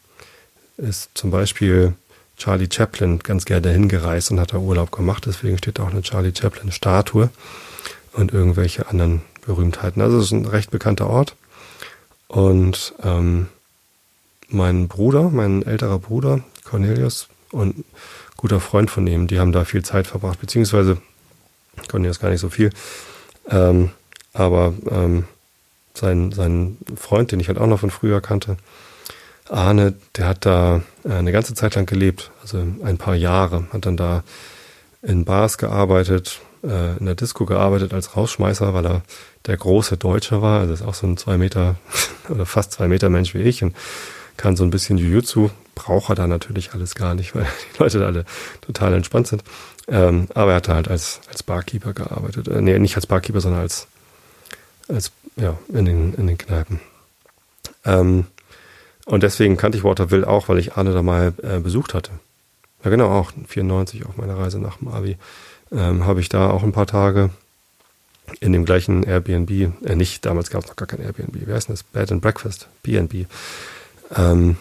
ist 0.77 1.11
zum 1.13 1.31
Beispiel 1.31 1.93
Charlie 2.37 2.69
Chaplin 2.71 3.19
ganz 3.19 3.45
gerne 3.45 3.69
hingereist 3.69 4.31
und 4.31 4.39
hat 4.39 4.53
da 4.53 4.57
Urlaub 4.57 4.91
gemacht. 4.91 5.25
Deswegen 5.25 5.57
steht 5.57 5.79
da 5.79 5.83
auch 5.83 5.91
eine 5.91 6.01
Charlie 6.01 6.33
Chaplin-Statue 6.35 7.29
und 8.13 8.33
irgendwelche 8.33 8.87
anderen 8.87 9.21
Berühmtheiten. 9.45 10.01
Also 10.01 10.17
es 10.17 10.25
ist 10.25 10.31
ein 10.31 10.45
recht 10.45 10.71
bekannter 10.71 11.09
Ort. 11.09 11.35
Und 12.27 12.95
ähm, 13.03 13.47
mein 14.49 14.87
Bruder, 14.87 15.29
mein 15.29 15.63
älterer 15.63 15.99
Bruder, 15.99 16.43
Cornelius, 16.63 17.27
und 17.51 17.85
guter 18.35 18.59
Freund 18.59 18.89
von 18.89 19.05
ihm, 19.07 19.27
die 19.27 19.39
haben 19.39 19.51
da 19.51 19.63
viel 19.63 19.83
Zeit 19.83 20.07
verbracht, 20.07 20.41
beziehungsweise 20.41 20.97
Cornelius 21.89 22.19
gar 22.19 22.29
nicht 22.29 22.41
so 22.41 22.49
viel. 22.49 22.71
Ähm, 23.49 23.91
aber 24.33 24.73
ähm, 24.89 25.25
sein, 25.93 26.31
sein 26.31 26.77
Freund, 26.95 27.31
den 27.31 27.39
ich 27.39 27.47
halt 27.47 27.59
auch 27.59 27.67
noch 27.67 27.79
von 27.79 27.91
früher 27.91 28.19
kannte, 28.21 28.57
Arne, 29.49 29.93
der 30.15 30.27
hat 30.27 30.45
da 30.45 30.81
äh, 31.03 31.13
eine 31.13 31.31
ganze 31.31 31.53
Zeit 31.53 31.75
lang 31.75 31.85
gelebt, 31.85 32.31
also 32.41 32.57
ein 32.57 32.97
paar 32.97 33.15
Jahre, 33.15 33.67
hat 33.71 33.85
dann 33.85 33.97
da 33.97 34.23
in 35.01 35.25
Bars 35.25 35.57
gearbeitet, 35.57 36.39
äh, 36.63 36.97
in 36.97 37.05
der 37.05 37.15
Disco 37.15 37.45
gearbeitet 37.45 37.93
als 37.93 38.15
Rausschmeißer, 38.15 38.73
weil 38.73 38.85
er 38.85 39.01
der 39.45 39.57
große 39.57 39.97
Deutsche 39.97 40.41
war. 40.41 40.61
Also 40.61 40.73
ist 40.73 40.81
auch 40.81 40.93
so 40.93 41.05
ein 41.05 41.17
zwei 41.17 41.37
Meter 41.37 41.75
oder 42.29 42.45
fast 42.45 42.71
zwei 42.71 42.87
Meter 42.87 43.09
Mensch 43.09 43.33
wie 43.33 43.41
ich 43.41 43.63
und 43.63 43.75
kann 44.37 44.55
so 44.55 44.63
ein 44.63 44.71
bisschen 44.71 44.97
Jiu-Jitsu. 44.97 45.49
Braucht 45.75 46.09
er 46.09 46.15
da 46.15 46.27
natürlich 46.27 46.73
alles 46.73 46.95
gar 46.95 47.15
nicht, 47.15 47.35
weil 47.35 47.45
die 47.45 47.79
Leute 47.79 47.99
da 47.99 48.05
alle 48.05 48.25
total 48.61 48.93
entspannt 48.93 49.27
sind. 49.27 49.43
Ähm, 49.87 50.27
aber 50.33 50.51
er 50.51 50.57
hatte 50.57 50.73
halt 50.73 50.87
als, 50.87 51.19
als 51.29 51.43
Barkeeper 51.43 51.93
gearbeitet. 51.93 52.47
Äh, 52.47 52.61
nee, 52.61 52.77
nicht 52.79 52.95
als 52.95 53.07
Barkeeper, 53.07 53.41
sondern 53.41 53.61
als, 53.61 53.87
als 54.87 55.11
ja, 55.35 55.57
in 55.67 55.85
den, 55.85 56.13
in 56.13 56.27
den 56.27 56.37
Kneipen. 56.37 56.79
Ähm, 57.85 58.27
und 59.05 59.23
deswegen 59.23 59.57
kannte 59.57 59.77
ich 59.77 59.83
Waterville 59.83 60.27
auch, 60.27 60.49
weil 60.49 60.59
ich 60.59 60.75
Arne 60.75 60.93
da 60.93 61.01
mal 61.01 61.33
äh, 61.43 61.59
besucht 61.59 61.93
hatte. 61.93 62.11
Ja, 62.83 62.89
genau, 62.89 63.09
auch 63.09 63.31
94 63.47 64.05
auf 64.05 64.17
meiner 64.17 64.37
Reise 64.37 64.59
nach 64.59 64.77
dem 64.77 64.89
Abi. 64.89 65.17
Ähm, 65.71 66.05
habe 66.05 66.21
ich 66.21 66.29
da 66.29 66.49
auch 66.49 66.63
ein 66.63 66.71
paar 66.71 66.87
Tage 66.87 67.29
in 68.39 68.53
dem 68.53 68.65
gleichen 68.65 69.03
Airbnb, 69.03 69.49
äh, 69.85 69.95
nicht, 69.95 70.25
damals 70.25 70.49
gab 70.49 70.63
es 70.63 70.69
noch 70.69 70.75
gar 70.75 70.87
kein 70.87 71.01
Airbnb, 71.01 71.47
wie 71.47 71.53
heißt 71.53 71.69
das? 71.69 71.83
Bed 71.83 72.11
and 72.11 72.21
Breakfast, 72.21 72.67
BNB, 72.83 73.25
ähm, 74.15 74.57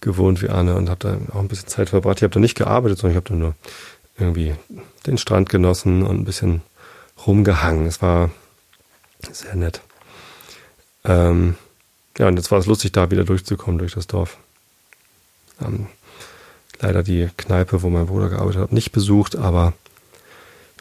gewohnt 0.00 0.42
wie 0.42 0.48
Arne 0.48 0.76
und 0.76 0.88
habe 0.88 1.00
da 1.00 1.34
auch 1.34 1.40
ein 1.40 1.48
bisschen 1.48 1.68
Zeit 1.68 1.90
verbracht. 1.90 2.18
Ich 2.18 2.22
habe 2.22 2.34
da 2.34 2.40
nicht 2.40 2.56
gearbeitet, 2.56 2.98
sondern 2.98 3.12
ich 3.12 3.16
habe 3.16 3.28
da 3.28 3.34
nur 3.34 3.54
irgendwie 4.18 4.54
den 5.06 5.18
Strand 5.18 5.48
genossen 5.48 6.02
und 6.02 6.20
ein 6.20 6.24
bisschen 6.24 6.62
rumgehangen. 7.26 7.86
Es 7.86 8.00
war 8.00 8.30
sehr 9.30 9.56
nett. 9.56 9.80
Ähm, 11.04 11.56
ja, 12.18 12.26
und 12.26 12.36
jetzt 12.36 12.50
war 12.50 12.58
es 12.58 12.66
lustig, 12.66 12.92
da 12.92 13.10
wieder 13.10 13.24
durchzukommen 13.24 13.78
durch 13.78 13.94
das 13.94 14.06
Dorf. 14.06 14.36
Ähm, 15.64 15.86
leider 16.80 17.02
die 17.02 17.28
Kneipe, 17.36 17.82
wo 17.82 17.90
mein 17.90 18.06
Bruder 18.06 18.28
gearbeitet 18.28 18.60
hat, 18.60 18.72
nicht 18.72 18.92
besucht, 18.92 19.36
aber 19.36 19.72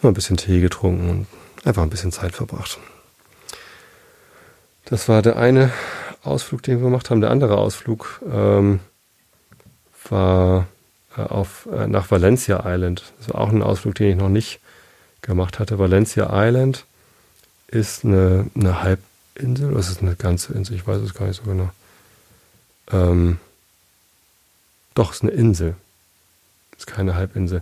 immer 0.01 0.11
ein 0.11 0.15
bisschen 0.15 0.37
Tee 0.37 0.59
getrunken 0.61 1.09
und 1.09 1.27
einfach 1.63 1.83
ein 1.83 1.89
bisschen 1.89 2.11
Zeit 2.11 2.33
verbracht. 2.35 2.79
Das 4.85 5.09
war 5.09 5.21
der 5.21 5.37
eine 5.37 5.71
Ausflug, 6.23 6.63
den 6.63 6.77
wir 6.77 6.85
gemacht 6.85 7.09
haben. 7.09 7.21
Der 7.21 7.31
andere 7.31 7.57
Ausflug 7.57 8.21
ähm, 8.31 8.79
war 10.09 10.67
äh, 11.17 11.21
auf, 11.21 11.67
äh, 11.71 11.87
nach 11.87 12.09
Valencia 12.09 12.63
Island. 12.65 13.03
Das 13.19 13.33
war 13.33 13.41
auch 13.41 13.49
ein 13.49 13.63
Ausflug, 13.63 13.95
den 13.95 14.09
ich 14.09 14.15
noch 14.15 14.29
nicht 14.29 14.59
gemacht 15.21 15.59
hatte. 15.59 15.77
Valencia 15.79 16.29
Island 16.31 16.85
ist 17.67 18.05
eine, 18.05 18.49
eine 18.55 18.81
Halbinsel, 19.37 19.69
oder 19.69 19.79
ist 19.79 19.89
es 19.89 20.01
eine 20.01 20.15
ganze 20.15 20.53
Insel? 20.53 20.75
Ich 20.75 20.87
weiß 20.87 21.01
es 21.01 21.13
gar 21.13 21.27
nicht 21.27 21.37
so 21.43 21.49
genau. 21.49 21.69
Ähm, 22.91 23.37
doch, 24.95 25.11
es 25.11 25.17
ist 25.17 25.23
eine 25.23 25.31
Insel. 25.31 25.75
Ist 26.77 26.87
keine 26.87 27.15
Halbinsel. 27.15 27.61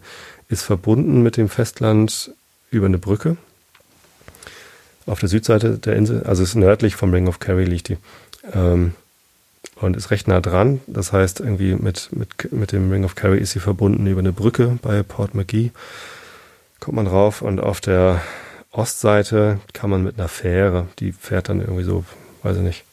Ist 0.50 0.64
verbunden 0.64 1.22
mit 1.22 1.38
dem 1.38 1.50
Festland 1.50 2.32
über 2.72 2.86
eine 2.86 2.98
Brücke. 2.98 3.38
Auf 5.06 5.20
der 5.20 5.30
Südseite 5.30 5.78
der 5.78 5.96
Insel, 5.96 6.24
also 6.24 6.44
ist 6.44 6.56
nördlich 6.56 6.96
vom 6.96 7.14
Ring 7.14 7.28
of 7.28 7.40
Kerry 7.40 7.66
liegt 7.66 7.90
die. 7.90 7.98
Ähm, 8.54 8.94
und 9.76 9.98
ist 9.98 10.12
recht 10.12 10.28
nah 10.28 10.42
dran. 10.42 10.82
Das 10.88 11.12
heißt, 11.12 11.42
irgendwie 11.42 11.76
mit, 11.76 12.10
mit, 12.12 12.52
mit 12.52 12.72
dem 12.72 12.92
Ring 12.92 13.04
of 13.04 13.16
Kerry 13.16 13.40
ist 13.40 13.52
sie 13.52 13.60
verbunden 13.60 14.08
über 14.08 14.20
eine 14.20 14.32
Brücke 14.32 14.80
bei 14.82 15.04
Port 15.04 15.36
McGee. 15.36 15.72
Kommt 16.80 16.96
man 16.96 17.08
rauf 17.08 17.42
und 17.42 17.60
auf 17.60 17.82
der 17.82 18.22
Ostseite 18.78 19.60
kann 19.74 19.90
man 19.90 20.04
mit 20.04 20.18
einer 20.18 20.28
Fähre, 20.28 20.88
die 21.00 21.12
fährt 21.12 21.50
dann 21.50 21.62
irgendwie 21.62 21.84
so, 21.84 22.04
weiß 22.44 22.58
ich 22.58 22.64
nicht, 22.64 22.84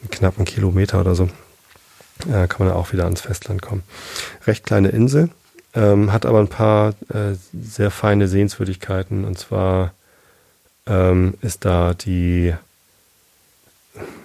einen 0.00 0.10
knappen 0.10 0.44
Kilometer 0.44 1.00
oder 1.00 1.14
so, 1.14 1.28
äh, 2.28 2.48
kann 2.48 2.66
man 2.66 2.72
auch 2.72 2.92
wieder 2.92 3.04
ans 3.04 3.20
Festland 3.20 3.62
kommen. 3.62 3.82
Recht 4.46 4.64
kleine 4.64 4.88
Insel, 4.88 5.30
ähm, 5.74 6.12
hat 6.12 6.26
aber 6.26 6.40
ein 6.40 6.48
paar 6.48 6.90
äh, 7.08 7.36
sehr 7.52 7.90
feine 7.90 8.28
Sehenswürdigkeiten. 8.28 9.24
Und 9.24 9.38
zwar 9.38 9.94
ähm, 10.86 11.34
ist 11.40 11.64
da 11.64 11.94
die 11.94 12.54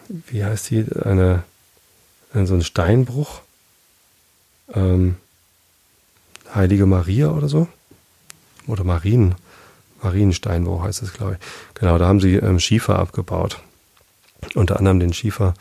wie 0.09 0.43
heißt 0.43 0.69
die, 0.69 0.85
eine, 1.03 1.43
eine 2.33 2.47
so 2.47 2.55
ein 2.55 2.63
Steinbruch, 2.63 3.41
ähm, 4.73 5.17
Heilige 6.53 6.85
Maria 6.85 7.29
oder 7.31 7.49
so, 7.49 7.67
oder 8.67 8.83
Marien, 8.83 9.35
Mariensteinbruch 10.01 10.83
heißt 10.83 11.01
es, 11.01 11.13
glaube 11.13 11.33
ich. 11.33 11.47
Genau, 11.79 11.97
da 11.97 12.07
haben 12.07 12.19
sie 12.19 12.35
ähm, 12.35 12.59
Schiefer 12.59 12.99
abgebaut. 12.99 13.59
Unter 14.55 14.77
anderem 14.77 14.99
den 14.99 15.13
Schiefer, 15.13 15.53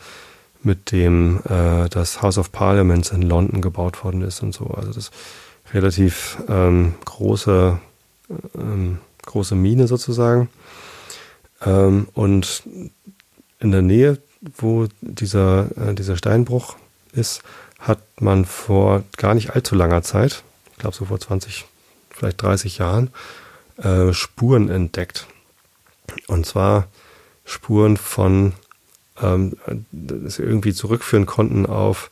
mit 0.63 0.91
dem 0.91 1.41
äh, 1.49 1.89
das 1.89 2.21
House 2.21 2.37
of 2.37 2.51
Parliaments 2.51 3.11
in 3.11 3.21
London 3.21 3.61
gebaut 3.61 4.03
worden 4.03 4.21
ist 4.21 4.41
und 4.43 4.53
so. 4.53 4.65
Also 4.67 4.93
das 4.93 5.11
relativ 5.73 6.37
ähm, 6.47 6.95
große, 7.05 7.79
ähm, 8.55 8.99
große 9.25 9.55
Mine 9.55 9.87
sozusagen. 9.87 10.49
Ähm, 11.65 12.07
und 12.13 12.63
in 13.59 13.71
der 13.71 13.81
Nähe 13.81 14.19
wo 14.55 14.87
dieser, 15.01 15.67
äh, 15.77 15.93
dieser 15.93 16.17
Steinbruch 16.17 16.75
ist, 17.13 17.41
hat 17.79 17.99
man 18.19 18.45
vor 18.45 19.03
gar 19.17 19.33
nicht 19.33 19.51
allzu 19.51 19.75
langer 19.75 20.01
Zeit, 20.01 20.43
ich 20.71 20.77
glaube 20.79 20.95
so 20.95 21.05
vor 21.05 21.19
20, 21.19 21.65
vielleicht 22.09 22.41
30 22.41 22.77
Jahren, 22.77 23.11
äh, 23.77 24.13
Spuren 24.13 24.69
entdeckt. 24.69 25.27
Und 26.27 26.45
zwar 26.45 26.87
Spuren 27.45 27.97
von, 27.97 28.53
ähm, 29.21 29.53
das 29.91 30.39
irgendwie 30.39 30.73
zurückführen 30.73 31.25
konnten 31.25 31.65
auf 31.65 32.11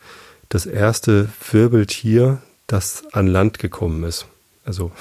das 0.49 0.65
erste 0.65 1.29
Wirbeltier, 1.51 2.41
das 2.67 3.03
an 3.11 3.27
Land 3.27 3.59
gekommen 3.59 4.03
ist. 4.03 4.25
Also 4.63 4.91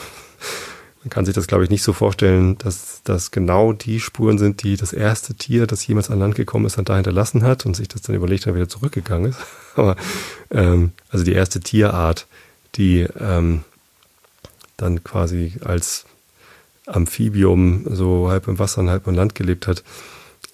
man 1.03 1.11
kann 1.11 1.25
sich 1.25 1.35
das, 1.35 1.47
glaube 1.47 1.65
ich, 1.65 1.71
nicht 1.71 1.83
so 1.83 1.93
vorstellen, 1.93 2.59
dass 2.59 3.03
das 3.05 3.31
genau 3.31 3.73
die 3.73 4.01
Spuren 4.01 4.39
sind, 4.39 4.63
die 4.63 4.77
das 4.77 4.93
erste 4.93 5.35
Tier, 5.35 5.67
das 5.67 5.87
jemals 5.87 6.11
an 6.11 6.19
Land 6.19 6.35
gekommen 6.35 6.67
ist, 6.67 6.79
dann 6.79 6.85
da 6.85 6.97
hinterlassen 6.97 7.43
hat 7.43 7.67
und 7.67 7.75
sich 7.77 7.89
das 7.89 8.03
dann 8.03 8.17
überlegt 8.17 8.47
hat, 8.47 8.55
wieder 8.55 8.69
zurückgegangen 8.69 9.31
ist. 9.31 9.39
Aber 9.77 9.97
ähm, 10.51 10.93
also 11.11 11.25
die 11.25 11.33
erste 11.33 11.61
Tierart, 11.61 12.27
die 12.75 13.07
ähm, 13.21 13.65
dann 14.77 15.05
quasi 15.05 15.55
als 15.65 16.07
Amphibium 16.87 17.87
so 17.91 18.29
halb 18.31 18.49
im 18.49 18.59
Wasser 18.59 18.81
und 18.81 18.91
halb 18.91 19.07
im 19.07 19.15
Land 19.15 19.35
gelebt 19.35 19.67
hat. 19.67 19.83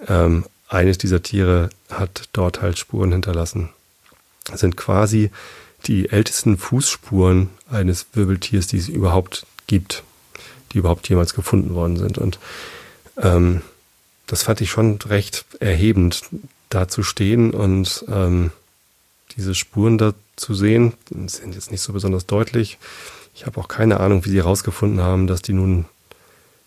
Ähm, 0.06 0.44
eines 0.68 0.98
dieser 0.98 1.22
Tiere 1.22 1.70
hat 1.90 2.28
dort 2.32 2.62
halt 2.62 2.78
Spuren 2.78 3.12
hinterlassen. 3.12 3.70
Das 4.44 4.60
sind 4.60 4.76
quasi 4.76 5.30
die 5.86 6.10
ältesten 6.10 6.58
Fußspuren 6.58 7.50
eines 7.70 8.06
Wirbeltiers, 8.12 8.66
die 8.66 8.78
es 8.78 8.88
überhaupt 8.88 9.46
gibt 9.66 10.04
die 10.72 10.78
überhaupt 10.78 11.08
jemals 11.08 11.34
gefunden 11.34 11.74
worden 11.74 11.96
sind. 11.96 12.18
Und 12.18 12.38
ähm, 13.16 13.62
das 14.26 14.44
fand 14.44 14.60
ich 14.60 14.70
schon 14.70 14.98
recht 15.02 15.44
erhebend, 15.58 16.22
da 16.68 16.88
zu 16.88 17.02
stehen 17.02 17.50
und 17.50 18.04
ähm, 18.08 18.52
diese 19.36 19.54
Spuren 19.54 19.98
da 19.98 20.14
zu 20.36 20.54
sehen, 20.54 20.92
sind 21.10 21.54
jetzt 21.54 21.70
nicht 21.70 21.80
so 21.80 21.92
besonders 21.92 22.26
deutlich. 22.26 22.78
Ich 23.34 23.46
habe 23.46 23.60
auch 23.60 23.68
keine 23.68 24.00
Ahnung, 24.00 24.24
wie 24.24 24.30
sie 24.30 24.38
herausgefunden 24.38 25.00
haben, 25.00 25.26
dass 25.26 25.42
die 25.42 25.52
nun 25.52 25.86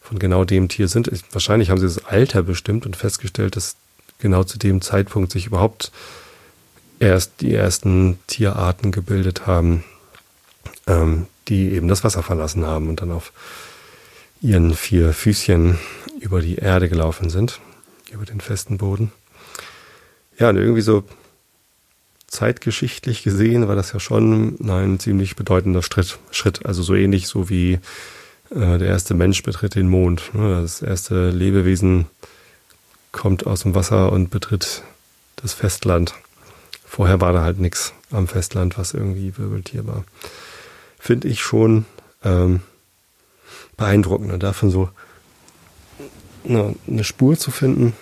von 0.04 0.20
genau 0.20 0.44
dem 0.44 0.68
Tier 0.68 0.88
sind. 0.88 1.08
Ich, 1.08 1.24
wahrscheinlich 1.32 1.70
haben 1.70 1.80
sie 1.80 1.86
das 1.86 2.06
Alter 2.06 2.44
bestimmt 2.44 2.86
und 2.86 2.96
festgestellt, 2.96 3.56
dass 3.56 3.78
genau 4.20 4.44
zu 4.44 4.60
dem 4.60 4.82
Zeitpunkt 4.82 5.32
sich 5.32 5.48
überhaupt 5.48 5.92
erst 7.00 7.42
die 7.42 7.54
ersten 7.54 8.20
Tierarten 8.28 8.92
gebildet 8.92 9.48
haben, 9.48 9.84
ähm, 10.88 11.28
die 11.48 11.72
eben 11.72 11.88
das 11.88 12.04
Wasser 12.04 12.22
verlassen 12.22 12.66
haben 12.66 12.90
und 12.90 13.02
dann 13.02 13.12
auf 13.12 13.32
ihren 14.42 14.74
vier 14.74 15.14
Füßchen 15.14 15.80
über 16.20 16.42
die 16.42 16.56
Erde 16.56 16.90
gelaufen 16.90 17.30
sind, 17.30 17.60
über 18.12 18.26
den 18.26 18.42
festen 18.42 18.78
Boden. 18.78 19.12
Ja, 20.38 20.50
und 20.50 20.58
irgendwie 20.58 20.82
so 20.82 21.04
zeitgeschichtlich 22.28 23.24
gesehen 23.24 23.68
war 23.68 23.76
das 23.76 23.94
ja 23.94 24.00
schon 24.00 24.58
ein 24.60 25.00
ziemlich 25.00 25.36
bedeutender. 25.38 25.82
Schritt. 25.82 26.66
Also 26.66 26.84
so 26.84 26.94
ähnlich 26.94 27.28
so 27.28 27.50
wie 27.50 27.80
äh, 28.54 28.78
der 28.78 28.88
erste 28.88 29.14
Mensch 29.14 29.44
betritt 29.44 29.76
den 29.76 29.90
Mond. 29.90 30.34
Ne? 30.34 30.62
Das 30.62 30.82
erste 30.82 31.30
Lebewesen 31.30 32.06
kommt 33.12 33.46
aus 33.46 33.62
dem 33.62 33.76
Wasser 33.76 34.12
und 34.12 34.30
betritt 34.30 34.84
das 35.38 35.54
Festland. 35.54 36.14
Vorher 36.86 37.22
war 37.22 37.34
da 37.34 37.42
halt 37.42 37.60
nichts 37.60 37.94
am 38.12 38.28
Festland, 38.28 38.78
was 38.78 38.94
irgendwie 38.94 39.38
Wirbeltier 39.38 39.88
war. 39.88 40.04
Finde 41.00 41.28
ich 41.28 41.42
schon 41.42 41.86
ähm, 42.24 42.62
beeindruckend. 43.78 44.32
Und 44.32 44.44
davon 44.44 44.70
so 44.70 44.90
eine, 46.46 46.76
eine 46.88 47.04
Spur 47.04 47.38
zu 47.38 47.52
finden, 47.52 47.94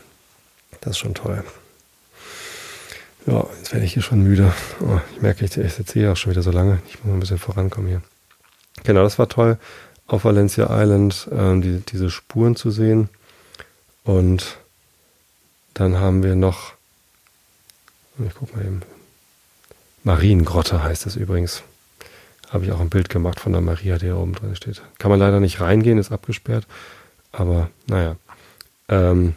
das 0.82 0.91
ist 0.91 0.97
schon 0.99 1.14
toll. 1.14 1.43
Ja, 3.28 3.45
jetzt 3.58 3.72
werde 3.72 3.86
ich 3.86 3.93
hier 3.93 4.02
schon 4.04 4.24
müde. 4.24 4.52
Oh, 4.82 4.99
ich 5.16 5.22
merke, 5.22 5.45
ich, 5.45 5.56
ich 5.56 5.74
sitze 5.74 5.99
hier 5.99 6.12
auch 6.12 6.18
schon 6.18 6.32
wieder 6.32 6.41
so 6.41 6.52
lange. 6.52 6.82
Ich 6.88 6.95
muss 6.95 7.06
mal 7.06 7.14
ein 7.14 7.20
bisschen 7.20 7.38
vorankommen 7.38 7.88
hier. 7.88 8.02
Genau, 8.84 9.04
das 9.04 9.20
war 9.20 9.30
toll, 9.30 9.60
auf 10.12 10.26
Valencia 10.26 10.68
Island 10.70 11.28
äh, 11.32 11.59
die, 11.62 11.80
diese 11.80 12.09
Spuren 12.09 12.55
zu 12.55 12.70
sehen. 12.72 13.09
Und 14.03 14.57
Dann 15.74 15.97
haben 15.99 16.24
wir 16.24 16.36
noch, 16.36 16.74
ich 18.20 18.34
guck 18.38 18.55
mal 18.55 18.66
eben, 18.66 18.82
Mariengrotte 20.03 20.84
heißt 20.84 21.05
es 21.05 21.16
übrigens. 21.16 21.64
Habe 22.49 22.66
ich 22.66 22.72
auch 22.74 22.82
ein 22.82 22.89
Bild 22.89 23.07
gemacht 23.07 23.39
von 23.39 23.53
der 23.53 23.62
Maria, 23.62 23.97
die 23.97 24.07
hier 24.07 24.18
oben 24.18 24.34
drin 24.34 24.55
steht. 24.55 24.82
Kann 24.99 25.09
man 25.09 25.20
leider 25.20 25.39
nicht 25.39 25.62
reingehen, 25.62 25.97
ist 25.97 26.12
abgesperrt. 26.12 26.68
Aber 27.32 27.70
naja. 27.88 28.18
Ähm, 28.89 29.36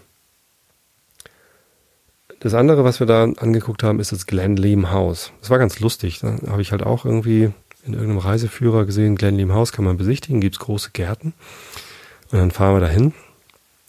das 2.41 2.55
andere, 2.55 2.83
was 2.83 2.99
wir 2.99 3.07
da 3.07 3.23
angeguckt 3.23 3.85
haben, 3.85 4.01
ist 4.01 4.11
das 4.11 4.27
Glenleam 4.27 4.91
House. 4.91 5.31
Das 5.41 5.51
war 5.51 5.59
ganz 5.59 5.79
lustig. 5.79 6.19
Da 6.19 6.37
habe 6.49 6.61
ich 6.61 6.73
halt 6.73 6.83
auch 6.83 7.05
irgendwie 7.05 7.53
in 7.87 7.93
irgendeinem 7.93 8.19
Reiseführer 8.19 8.87
gesehen, 8.87 9.17
Glenleam 9.17 9.53
House 9.53 9.73
kann 9.73 9.85
man 9.85 9.97
besichtigen, 9.97 10.41
gibt 10.41 10.57
es 10.57 10.61
große 10.61 10.91
Gärten. 10.93 11.35
Und 12.31 12.39
dann 12.39 12.51
fahren 12.51 12.75
wir 12.75 12.81
dahin. 12.81 13.13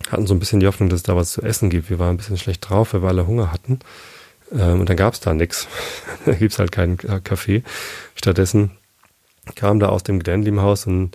Hatten 0.10 0.28
so 0.28 0.34
ein 0.34 0.40
bisschen 0.40 0.60
die 0.60 0.68
Hoffnung, 0.68 0.90
dass 0.90 0.98
es 0.98 1.04
da 1.04 1.16
was 1.16 1.32
zu 1.32 1.42
essen 1.42 1.70
gibt. 1.70 1.90
Wir 1.90 2.00
waren 2.00 2.12
ein 2.16 2.18
bisschen 2.18 2.38
schlecht 2.38 2.70
drauf, 2.70 2.94
weil 2.94 3.02
wir 3.02 3.10
alle 3.10 3.28
Hunger 3.28 3.52
hatten. 3.52 3.80
Ähm, 4.52 4.82
und 4.82 4.90
dann 4.90 4.98
gab 4.98 5.14
es 5.14 5.20
da 5.20 5.34
nichts. 5.34 5.68
da 6.26 6.34
gibt 6.34 6.52
es 6.52 6.60
halt 6.60 6.72
keinen 6.72 6.98
Kaffee. 6.98 7.64
Stattdessen 8.16 8.72
kam 9.56 9.80
da 9.80 9.90
aus 9.90 10.04
dem 10.04 10.20
Glenleam-Haus 10.20 10.84
so 10.84 10.92
ein, 10.92 11.12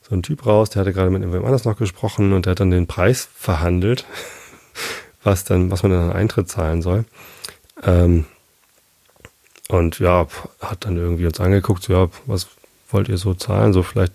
so 0.00 0.14
ein 0.14 0.22
Typ 0.22 0.46
raus, 0.46 0.70
der 0.70 0.80
hatte 0.80 0.92
gerade 0.92 1.10
mit 1.10 1.20
irgendjemand 1.22 1.48
anders 1.48 1.64
noch 1.64 1.76
gesprochen 1.76 2.32
und 2.32 2.46
der 2.46 2.52
hat 2.52 2.60
dann 2.60 2.70
den 2.70 2.86
Preis 2.86 3.28
verhandelt, 3.34 4.04
was 5.22 5.44
dann, 5.44 5.70
was 5.70 5.82
man 5.82 5.92
dann 5.92 6.10
an 6.10 6.16
Eintritt 6.16 6.48
zahlen 6.48 6.82
soll. 6.82 7.04
Ähm, 7.82 8.24
und 9.72 9.98
ja, 9.98 10.26
hat 10.60 10.84
dann 10.84 10.96
irgendwie 10.96 11.26
uns 11.26 11.40
angeguckt, 11.40 11.82
so, 11.82 11.92
ja, 11.92 12.08
was 12.26 12.48
wollt 12.90 13.08
ihr 13.08 13.18
so 13.18 13.34
zahlen? 13.34 13.72
So 13.72 13.82
vielleicht, 13.82 14.12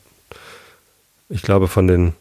ich 1.30 1.42
glaube, 1.42 1.68
von 1.68 1.88
den 1.88 2.14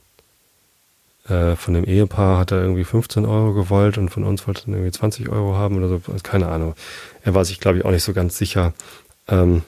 äh, 1.28 1.56
von 1.56 1.74
dem 1.74 1.84
Ehepaar 1.84 2.38
hat 2.38 2.52
er 2.52 2.62
irgendwie 2.62 2.84
15 2.84 3.26
Euro 3.26 3.52
gewollt 3.52 3.98
und 3.98 4.10
von 4.10 4.24
uns 4.24 4.46
wollte 4.46 4.62
er 4.66 4.74
irgendwie 4.74 4.92
20 4.92 5.28
Euro 5.28 5.56
haben 5.56 5.76
oder 5.76 5.88
so. 5.88 5.94
Also 6.06 6.22
keine 6.22 6.48
Ahnung. 6.48 6.74
Er 7.22 7.34
war 7.34 7.44
sich, 7.44 7.60
glaube 7.60 7.78
ich, 7.78 7.84
auch 7.84 7.90
nicht 7.90 8.04
so 8.04 8.12
ganz 8.12 8.38
sicher. 8.38 8.72
Ähm, 9.28 9.62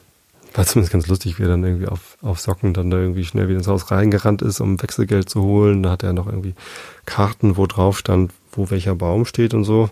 war 0.53 0.65
zumindest 0.65 0.93
ganz 0.93 1.07
lustig, 1.07 1.37
wie 1.37 1.43
er 1.43 1.49
dann 1.49 1.63
irgendwie 1.63 1.87
auf, 1.87 2.17
auf 2.21 2.39
Socken 2.39 2.73
dann 2.73 2.89
da 2.89 2.97
irgendwie 2.97 3.25
schnell 3.25 3.49
wieder 3.49 3.57
ins 3.57 3.67
Haus 3.67 3.91
reingerannt 3.91 4.41
ist, 4.41 4.61
um 4.61 4.81
Wechselgeld 4.81 5.29
zu 5.29 5.43
holen. 5.43 5.83
Da 5.83 5.91
hat 5.91 6.03
er 6.03 6.13
noch 6.13 6.27
irgendwie 6.27 6.55
Karten, 7.05 7.57
wo 7.57 7.67
drauf 7.67 7.99
stand, 7.99 8.31
wo 8.51 8.69
welcher 8.69 8.95
Baum 8.95 9.25
steht 9.25 9.53
und 9.53 9.65
so. 9.65 9.89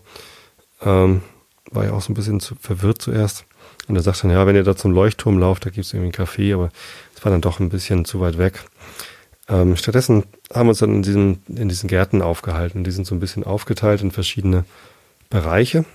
Ähm, 0.82 1.22
war 1.70 1.86
ja 1.86 1.92
auch 1.92 2.02
so 2.02 2.12
ein 2.12 2.16
bisschen 2.16 2.40
zu, 2.40 2.56
verwirrt 2.56 3.02
zuerst. 3.02 3.46
Und 3.88 3.96
er 3.96 4.02
sagt 4.02 4.24
dann, 4.24 4.32
ja, 4.32 4.46
wenn 4.46 4.56
ihr 4.56 4.64
da 4.64 4.76
zum 4.76 4.92
Leuchtturm 4.92 5.40
lauft, 5.40 5.66
da 5.66 5.70
gibt 5.70 5.86
es 5.86 5.94
irgendwie 5.94 6.18
einen 6.18 6.28
Café, 6.28 6.54
aber 6.54 6.70
es 7.16 7.24
war 7.24 7.32
dann 7.32 7.42
doch 7.42 7.60
ein 7.60 7.70
bisschen 7.70 8.06
zu 8.06 8.20
weit 8.20 8.38
weg. 8.38 8.64
Ähm, 9.50 9.76
stattdessen 9.78 10.24
haben 10.54 10.68
wir 10.68 10.72
uns 10.72 10.80
dann 10.80 10.96
in 10.96 11.04
diesen, 11.04 11.42
in 11.48 11.70
diesen 11.70 11.88
Gärten 11.88 12.22
aufgehalten. 12.22 12.84
Die 12.84 12.92
sind 12.92 13.08
so 13.08 13.16
ein 13.16 13.20
bisschen 13.20 13.44
aufgeteilt 13.44 14.02
in 14.02 14.12
verschiedene 14.12 14.66
Bereiche. 15.30 15.86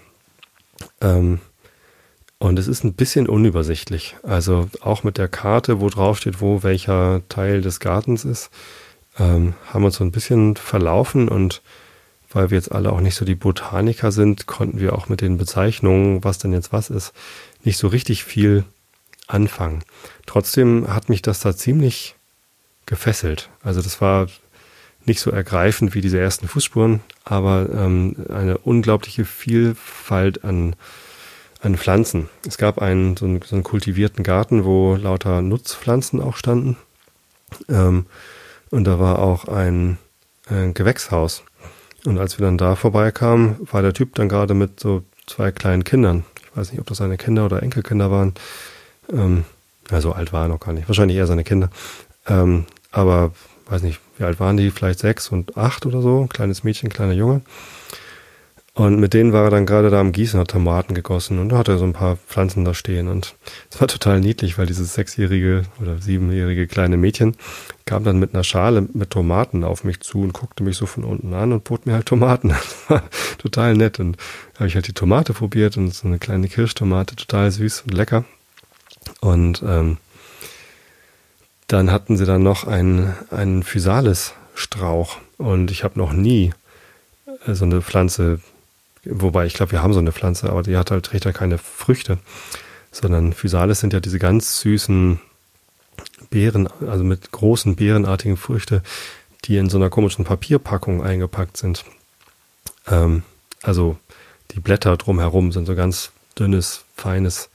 Ähm, 1.00 1.40
und 2.38 2.58
es 2.58 2.66
ist 2.66 2.82
ein 2.82 2.94
bisschen 2.94 3.28
unübersichtlich. 3.28 4.16
Also 4.22 4.68
auch 4.80 5.04
mit 5.04 5.16
der 5.16 5.28
Karte, 5.28 5.80
wo 5.80 5.88
drauf 5.88 6.18
steht, 6.18 6.40
wo 6.40 6.62
welcher 6.62 7.22
Teil 7.28 7.60
des 7.60 7.78
Gartens 7.78 8.24
ist, 8.24 8.50
ähm, 9.18 9.54
haben 9.66 9.82
wir 9.82 9.86
uns 9.86 9.96
so 9.96 10.04
ein 10.04 10.10
bisschen 10.10 10.56
verlaufen 10.56 11.28
und 11.28 11.62
weil 12.32 12.50
wir 12.50 12.56
jetzt 12.56 12.72
alle 12.72 12.92
auch 12.92 13.00
nicht 13.00 13.14
so 13.14 13.24
die 13.24 13.34
Botaniker 13.34 14.10
sind, 14.10 14.46
konnten 14.46 14.80
wir 14.80 14.94
auch 14.94 15.08
mit 15.08 15.20
den 15.20 15.36
Bezeichnungen, 15.36 16.24
was 16.24 16.38
denn 16.38 16.52
jetzt 16.52 16.72
was 16.72 16.90
ist, 16.90 17.12
nicht 17.64 17.78
so 17.78 17.88
richtig 17.88 18.24
viel 18.24 18.64
anfangen. 19.26 19.82
Trotzdem 20.26 20.86
hat 20.88 21.08
mich 21.08 21.22
das 21.22 21.40
da 21.40 21.56
ziemlich 21.56 22.14
gefesselt. 22.86 23.50
Also 23.62 23.80
das 23.82 24.00
war 24.00 24.26
nicht 25.04 25.20
so 25.20 25.30
ergreifend 25.30 25.94
wie 25.94 26.00
diese 26.00 26.20
ersten 26.20 26.48
Fußspuren, 26.48 27.00
aber 27.24 27.68
ähm, 27.72 28.16
eine 28.28 28.58
unglaubliche 28.58 29.24
Vielfalt 29.24 30.44
an 30.44 30.76
an 31.62 31.76
Pflanzen. 31.76 32.28
Es 32.46 32.58
gab 32.58 32.80
einen 32.80 33.16
so, 33.16 33.24
einen, 33.24 33.40
so 33.42 33.54
einen 33.54 33.62
kultivierten 33.62 34.24
Garten, 34.24 34.64
wo 34.64 34.96
lauter 34.96 35.42
Nutzpflanzen 35.42 36.20
auch 36.20 36.36
standen. 36.36 36.76
Ähm, 37.68 38.06
und 38.70 38.84
da 38.84 38.98
war 38.98 39.20
auch 39.20 39.46
ein, 39.46 39.98
ein 40.48 40.74
Gewächshaus. 40.74 41.44
Und 42.04 42.18
als 42.18 42.38
wir 42.38 42.46
dann 42.46 42.58
da 42.58 42.74
vorbeikamen, 42.74 43.56
war 43.70 43.82
der 43.82 43.94
Typ 43.94 44.14
dann 44.16 44.28
gerade 44.28 44.54
mit 44.54 44.80
so 44.80 45.04
zwei 45.26 45.52
kleinen 45.52 45.84
Kindern. 45.84 46.24
Ich 46.52 46.58
weiß 46.58 46.70
nicht, 46.70 46.80
ob 46.80 46.86
das 46.86 46.98
seine 46.98 47.16
Kinder 47.16 47.46
oder 47.46 47.62
Enkelkinder 47.62 48.10
waren. 48.10 48.34
Ähm, 49.10 49.44
ja, 49.90 50.00
so 50.00 50.12
alt 50.12 50.32
war 50.32 50.44
er 50.44 50.48
noch 50.48 50.60
gar 50.60 50.72
nicht. 50.72 50.88
Wahrscheinlich 50.88 51.16
eher 51.16 51.26
seine 51.26 51.44
Kinder. 51.44 51.70
Ähm, 52.26 52.66
aber 52.90 53.32
weiß 53.66 53.82
nicht, 53.82 54.00
wie 54.18 54.24
alt 54.24 54.38
waren 54.38 54.58
die? 54.58 54.70
Vielleicht 54.70 54.98
sechs 54.98 55.28
und 55.28 55.56
acht 55.56 55.86
oder 55.86 56.02
so. 56.02 56.26
Kleines 56.26 56.62
Mädchen, 56.62 56.90
kleiner 56.90 57.14
Junge. 57.14 57.40
Und 58.74 58.98
mit 58.98 59.12
denen 59.12 59.34
war 59.34 59.44
er 59.44 59.50
dann 59.50 59.66
gerade 59.66 59.90
da 59.90 60.00
am 60.00 60.12
Gießen, 60.12 60.40
hat 60.40 60.48
Tomaten 60.48 60.94
gegossen 60.94 61.38
und 61.38 61.50
da 61.50 61.58
hatte 61.58 61.72
er 61.72 61.78
so 61.78 61.84
ein 61.84 61.92
paar 61.92 62.16
Pflanzen 62.16 62.64
da 62.64 62.72
stehen. 62.72 63.08
Und 63.08 63.34
es 63.70 63.78
war 63.82 63.88
total 63.88 64.20
niedlich, 64.20 64.56
weil 64.56 64.64
dieses 64.64 64.94
sechsjährige 64.94 65.64
oder 65.78 65.98
siebenjährige 65.98 66.66
kleine 66.66 66.96
Mädchen 66.96 67.36
kam 67.84 68.02
dann 68.02 68.18
mit 68.18 68.32
einer 68.32 68.44
Schale 68.44 68.88
mit 68.94 69.10
Tomaten 69.10 69.62
auf 69.62 69.84
mich 69.84 70.00
zu 70.00 70.22
und 70.22 70.32
guckte 70.32 70.64
mich 70.64 70.78
so 70.78 70.86
von 70.86 71.04
unten 71.04 71.34
an 71.34 71.52
und 71.52 71.64
bot 71.64 71.84
mir 71.84 71.92
halt 71.92 72.06
Tomaten. 72.06 72.54
War 72.88 73.02
total 73.36 73.74
nett. 73.74 74.00
Und 74.00 74.16
da 74.54 74.60
habe 74.60 74.68
ich 74.68 74.74
halt 74.74 74.88
die 74.88 74.94
Tomate 74.94 75.34
probiert 75.34 75.76
und 75.76 75.92
so 75.92 76.08
eine 76.08 76.18
kleine 76.18 76.48
Kirschtomate, 76.48 77.14
total 77.14 77.50
süß 77.50 77.82
und 77.82 77.92
lecker. 77.92 78.24
Und 79.20 79.62
ähm, 79.66 79.98
dann 81.66 81.90
hatten 81.90 82.16
sie 82.16 82.24
dann 82.24 82.42
noch 82.42 82.66
einen, 82.66 83.14
einen 83.30 83.64
Physalis-Strauch. 83.64 85.18
Und 85.36 85.70
ich 85.70 85.84
habe 85.84 85.98
noch 85.98 86.14
nie 86.14 86.54
äh, 87.46 87.52
so 87.52 87.66
eine 87.66 87.82
Pflanze 87.82 88.40
Wobei, 89.04 89.46
ich 89.46 89.54
glaube, 89.54 89.72
wir 89.72 89.82
haben 89.82 89.92
so 89.92 89.98
eine 89.98 90.12
Pflanze, 90.12 90.50
aber 90.50 90.62
die 90.62 90.76
hat 90.76 90.90
halt, 90.90 91.04
trägt 91.04 91.24
ja 91.24 91.32
keine 91.32 91.58
Früchte, 91.58 92.18
sondern 92.92 93.32
Physalis 93.32 93.80
sind 93.80 93.92
ja 93.92 94.00
diese 94.00 94.18
ganz 94.18 94.60
süßen 94.60 95.20
Beeren, 96.30 96.68
also 96.86 97.02
mit 97.02 97.32
großen 97.32 97.74
beerenartigen 97.76 98.36
Früchte, 98.36 98.82
die 99.44 99.56
in 99.56 99.68
so 99.68 99.76
einer 99.76 99.90
komischen 99.90 100.24
Papierpackung 100.24 101.02
eingepackt 101.02 101.56
sind. 101.56 101.84
Ähm, 102.86 103.22
also 103.62 103.98
die 104.52 104.60
Blätter 104.60 104.96
drumherum 104.96 105.50
sind 105.52 105.66
so 105.66 105.74
ganz 105.74 106.12
dünnes, 106.38 106.84
feines, 106.96 107.50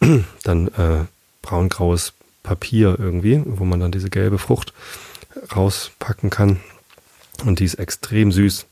dann 0.42 0.68
äh, 0.68 1.06
braungraues 1.40 2.12
Papier 2.42 2.96
irgendwie, 2.98 3.42
wo 3.44 3.64
man 3.64 3.80
dann 3.80 3.92
diese 3.92 4.10
gelbe 4.10 4.38
Frucht 4.38 4.72
rauspacken 5.54 6.30
kann. 6.30 6.60
Und 7.44 7.60
die 7.60 7.64
ist 7.64 7.74
extrem 7.74 8.32
süß 8.32 8.66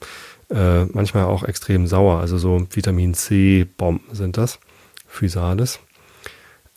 äh, 0.51 0.85
manchmal 0.87 1.25
auch 1.25 1.45
extrem 1.45 1.87
sauer. 1.87 2.21
Also 2.21 2.39
so 2.39 2.67
Vitamin 2.71 3.15
C-Bomben 3.15 4.15
sind 4.15 4.37
das, 4.37 4.59
Physalis. 5.09 5.81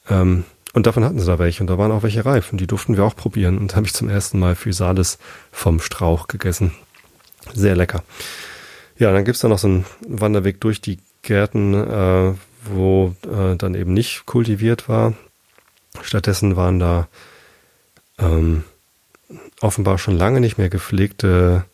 Ähm, 0.09 0.45
und 0.73 0.87
davon 0.87 1.03
hatten 1.05 1.19
sie 1.19 1.25
da 1.25 1.37
welche 1.37 1.61
und 1.61 1.67
da 1.67 1.77
waren 1.77 1.91
auch 1.91 2.03
welche 2.03 2.25
reif 2.25 2.51
und 2.51 2.59
die 2.59 2.67
durften 2.67 2.97
wir 2.97 3.03
auch 3.03 3.15
probieren. 3.15 3.57
Und 3.57 3.71
da 3.71 3.75
habe 3.77 3.85
ich 3.85 3.93
zum 3.93 4.09
ersten 4.09 4.39
Mal 4.39 4.55
Physalis 4.55 5.19
vom 5.51 5.79
Strauch 5.79 6.27
gegessen. 6.27 6.71
Sehr 7.53 7.75
lecker. 7.75 8.03
Ja, 8.97 9.11
dann 9.11 9.25
gibt's 9.25 9.41
da 9.41 9.47
noch 9.47 9.59
so 9.59 9.67
einen 9.67 9.85
Wanderweg 10.07 10.61
durch 10.61 10.81
die 10.81 10.99
Gärten, 11.21 11.73
äh, 11.73 12.33
wo 12.65 13.15
äh, 13.23 13.55
dann 13.55 13.75
eben 13.75 13.93
nicht 13.93 14.25
kultiviert 14.25 14.89
war. 14.89 15.13
Stattdessen 16.01 16.55
waren 16.55 16.79
da 16.79 17.07
ähm, 18.17 18.63
offenbar 19.61 19.97
schon 19.97 20.17
lange 20.17 20.39
nicht 20.39 20.57
mehr 20.57 20.69
gepflegte 20.69 21.65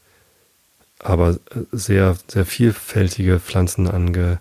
aber 0.99 1.37
sehr, 1.71 2.17
sehr 2.27 2.45
vielfältige 2.45 3.39
Pflanzen 3.39 3.89
ange, 3.89 4.39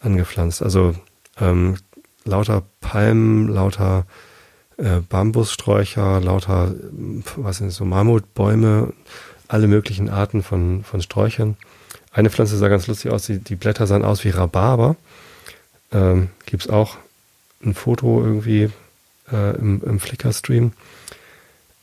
angepflanzt. 0.00 0.62
Also 0.62 0.94
ähm, 1.40 1.76
lauter 2.24 2.62
Palmen, 2.80 3.48
lauter 3.48 4.06
äh, 4.76 5.00
Bambussträucher, 5.08 6.20
lauter, 6.20 6.74
was 7.36 7.58
sind 7.58 7.70
so 7.70 7.84
Mammutbäume, 7.84 8.92
alle 9.48 9.66
möglichen 9.66 10.08
Arten 10.08 10.42
von, 10.42 10.84
von 10.84 11.00
Sträuchern. 11.00 11.56
Eine 12.12 12.30
Pflanze 12.30 12.56
sah 12.56 12.68
ganz 12.68 12.86
lustig 12.86 13.10
aus, 13.10 13.26
die, 13.26 13.38
die 13.38 13.56
Blätter 13.56 13.86
sahen 13.86 14.04
aus 14.04 14.24
wie 14.24 14.30
Rhabarber. 14.30 14.96
Ähm, 15.92 16.28
Gibt 16.46 16.64
es 16.64 16.70
auch 16.70 16.96
ein 17.64 17.74
Foto 17.74 18.22
irgendwie 18.22 18.70
äh, 19.32 19.56
im, 19.56 19.82
im 19.82 20.00
Flickr-Stream. 20.00 20.72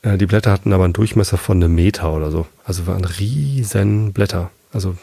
Äh, 0.02 0.18
die 0.18 0.26
Blätter 0.26 0.52
hatten 0.52 0.72
aber 0.72 0.84
einen 0.84 0.92
Durchmesser 0.92 1.38
von 1.38 1.62
einem 1.62 1.74
Meter 1.74 2.12
oder 2.12 2.30
so. 2.30 2.46
Also 2.64 2.86
waren 2.86 3.04
riesen 3.04 4.12
Blätter. 4.12 4.50
Also 4.72 4.96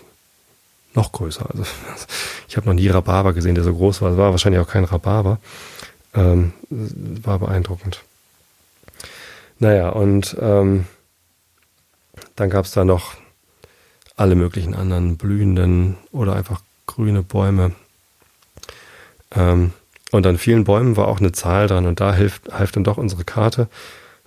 noch 0.93 1.11
größer. 1.11 1.49
Also 1.49 1.63
ich 2.47 2.57
habe 2.57 2.67
noch 2.67 2.73
nie 2.73 2.87
Rhabarber 2.87 3.33
gesehen, 3.33 3.55
der 3.55 3.63
so 3.63 3.73
groß 3.73 4.01
war. 4.01 4.11
Es 4.11 4.17
war 4.17 4.31
wahrscheinlich 4.31 4.61
auch 4.61 4.69
kein 4.69 4.83
Rhabarber. 4.83 5.39
Ähm, 6.13 6.53
war 6.69 7.39
beeindruckend. 7.39 8.03
Naja, 9.59 9.89
und 9.89 10.35
ähm, 10.39 10.85
dann 12.35 12.49
gab 12.49 12.65
es 12.65 12.71
da 12.71 12.85
noch 12.85 13.15
alle 14.15 14.35
möglichen 14.35 14.73
anderen 14.73 15.17
blühenden 15.17 15.97
oder 16.11 16.35
einfach 16.35 16.61
grüne 16.87 17.23
Bäume. 17.23 17.73
Ähm, 19.31 19.73
und 20.11 20.25
an 20.25 20.37
vielen 20.37 20.63
Bäumen 20.63 20.97
war 20.97 21.07
auch 21.07 21.19
eine 21.19 21.31
Zahl 21.31 21.67
dran 21.67 21.85
und 21.85 21.99
da 21.99 22.13
hilft, 22.13 22.51
hilft 22.55 22.75
dann 22.75 22.83
doch 22.83 22.97
unsere 22.97 23.23
Karte, 23.23 23.67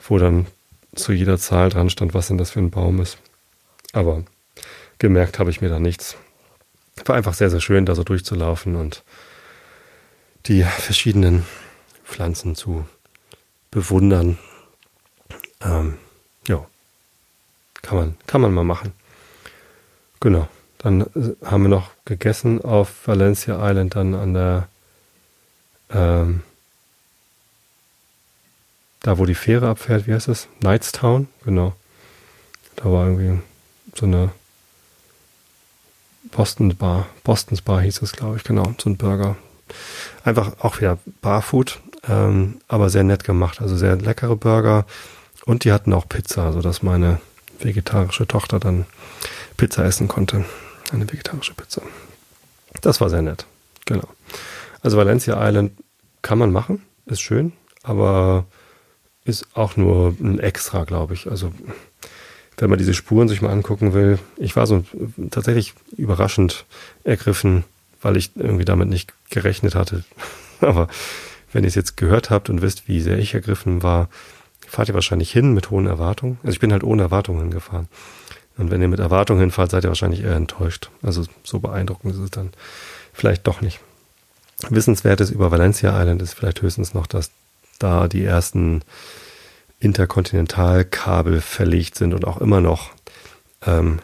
wo 0.07 0.19
dann 0.19 0.47
zu 0.95 1.13
jeder 1.13 1.39
Zahl 1.39 1.71
dran 1.71 1.91
stand, 1.91 2.15
was 2.15 2.29
denn 2.29 2.39
das 2.39 2.51
für 2.51 2.61
ein 2.61 2.71
Baum 2.71 3.01
ist. 3.01 3.19
Aber 3.93 4.25
gemerkt 4.99 5.39
habe 5.39 5.51
ich 5.51 5.61
mir 5.61 5.69
da 5.69 5.79
nichts. 5.79 6.17
war 7.05 7.17
einfach 7.17 7.35
sehr, 7.35 7.51
sehr 7.51 7.61
schön, 7.61 7.87
da 7.87 7.95
so 7.95 8.05
durchzulaufen 8.05 8.77
und 8.77 9.03
die 10.47 10.63
verschiedenen 10.63 11.45
Pflanzen 12.05 12.55
zu 12.55 12.87
bewundern. 13.71 14.39
Ähm, 15.61 15.99
ja, 16.47 16.67
kann 17.83 17.97
man, 17.97 18.17
kann 18.27 18.41
man 18.41 18.53
mal 18.53 18.65
machen. 18.65 18.93
Genau. 20.21 20.49
Dann 20.79 21.03
äh, 21.03 21.35
haben 21.45 21.63
wir 21.63 21.69
noch 21.69 21.91
gegessen 22.05 22.63
auf 22.63 23.07
Valencia 23.07 23.69
Island, 23.69 23.95
dann 23.95 24.15
an 24.15 24.35
der, 24.35 24.69
ähm, 25.91 26.43
da 29.03 29.19
wo 29.19 29.27
die 29.27 29.35
Fähre 29.35 29.69
abfährt, 29.69 30.07
wie 30.07 30.15
heißt 30.15 30.29
das? 30.29 30.49
Knightstown, 30.61 31.29
genau. 31.45 31.75
Da 32.77 32.85
war 32.85 33.07
irgendwie 33.07 33.41
so 33.95 34.07
eine 34.07 34.31
Boston 36.31 36.75
Bar, 36.77 37.07
Bostons 37.25 37.63
Bar 37.63 37.83
hieß 37.83 38.03
es, 38.03 38.13
glaube 38.13 38.37
ich, 38.37 38.45
genau, 38.45 38.75
so 38.79 38.89
ein 38.89 38.97
Burger. 38.97 39.37
Einfach 40.25 40.53
auch 40.61 40.81
wieder 40.81 40.99
Barfood, 41.21 41.81
ähm, 42.09 42.61
aber 42.69 42.91
sehr 42.91 43.05
nett 43.05 43.25
gemacht, 43.25 43.61
also 43.61 43.77
sehr 43.77 43.97
leckere 43.97 44.37
Burger. 44.37 44.87
Und 45.45 45.65
die 45.65 45.73
hatten 45.73 45.93
auch 45.93 46.09
Pizza, 46.09 46.53
sodass 46.53 46.83
meine 46.83 47.21
vegetarische 47.59 48.27
Tochter 48.27 48.61
dann 48.61 48.87
Pizza 49.57 49.85
essen 49.85 50.09
konnte. 50.09 50.45
Eine 50.93 51.11
vegetarische 51.11 51.55
Pizza. 51.55 51.83
Das 52.81 53.01
war 53.01 53.11
sehr 53.11 53.23
nett. 53.23 53.47
Genau. 53.85 54.09
Also 54.83 54.97
Valencia 54.97 55.47
Island 55.47 55.73
kann 56.23 56.39
man 56.39 56.53
machen, 56.53 56.83
ist 57.07 57.21
schön, 57.21 57.53
aber 57.83 58.47
ist 59.25 59.47
auch 59.55 59.77
nur 59.77 60.17
ein 60.21 60.39
Extra, 60.39 60.85
glaube 60.85 61.15
ich. 61.15 61.31
Also 61.31 61.53
wenn 62.59 62.71
man 62.71 62.79
diese 62.79 62.95
Spuren 62.95 63.29
sich 63.29 63.43
mal 63.43 63.51
angucken 63.51 63.93
will, 63.93 64.19
ich 64.37 64.57
war 64.57 64.67
so 64.67 64.85
tatsächlich 65.31 65.75
überraschend 65.97 66.65
ergriffen, 67.05 67.65
weil 68.01 68.17
ich 68.17 68.33
irgendwie 68.37 68.65
damit 68.65 68.89
nicht 68.89 69.13
gerechnet 69.31 69.75
hatte. 69.75 70.05
Aber 70.61 70.89
wenn 71.53 71.65
ihr 71.65 71.69
es 71.69 71.75
jetzt 71.75 71.97
gehört 71.97 72.31
habt 72.31 72.51
und 72.51 72.63
wisst, 72.63 72.89
wie 72.89 73.01
sehr 73.01 73.19
ich 73.19 73.35
ergriffen 73.35 73.83
war, 73.83 74.09
fahrt 74.67 74.89
ihr 74.89 74.95
wahrscheinlich 74.95 75.31
hin 75.31 75.53
mit 75.53 75.71
hohen 75.71 75.87
Erwartungen. 75.87 76.39
Also 76.43 76.55
ich 76.55 76.61
bin 76.61 76.73
halt 76.73 76.85
ohne 76.85 77.03
Erwartungen 77.03 77.41
hingefahren. 77.41 77.89
Und 78.57 78.71
wenn 78.71 78.83
ihr 78.83 78.89
mit 78.89 79.01
Erwartungen 79.01 79.41
hinfahrt, 79.41 79.71
seid 79.71 79.85
ihr 79.85 79.89
wahrscheinlich 79.89 80.23
eher 80.23 80.37
enttäuscht. 80.37 80.91
Also 81.03 81.25
so 81.43 81.59
beeindruckend 81.59 82.15
ist 82.15 82.21
es 82.21 82.31
dann 82.31 82.51
vielleicht 83.13 83.47
doch 83.47 83.61
nicht. 83.61 83.81
Wissenswertes 84.69 85.31
über 85.31 85.51
Valencia 85.51 86.01
Island 86.01 86.23
ist 86.23 86.35
vielleicht 86.35 86.63
höchstens 86.63 86.95
noch, 86.95 87.07
dass 87.07 87.31
da 87.83 88.09
die 88.09 88.25
ersten 88.25 88.83
Interkontinentalkabel 89.81 91.41
verlegt 91.41 91.97
sind 91.97 92.15
und 92.15 92.25
auch 92.27 92.41
immer 92.41 92.61
noch 92.61 92.91
ähm, 93.67 94.01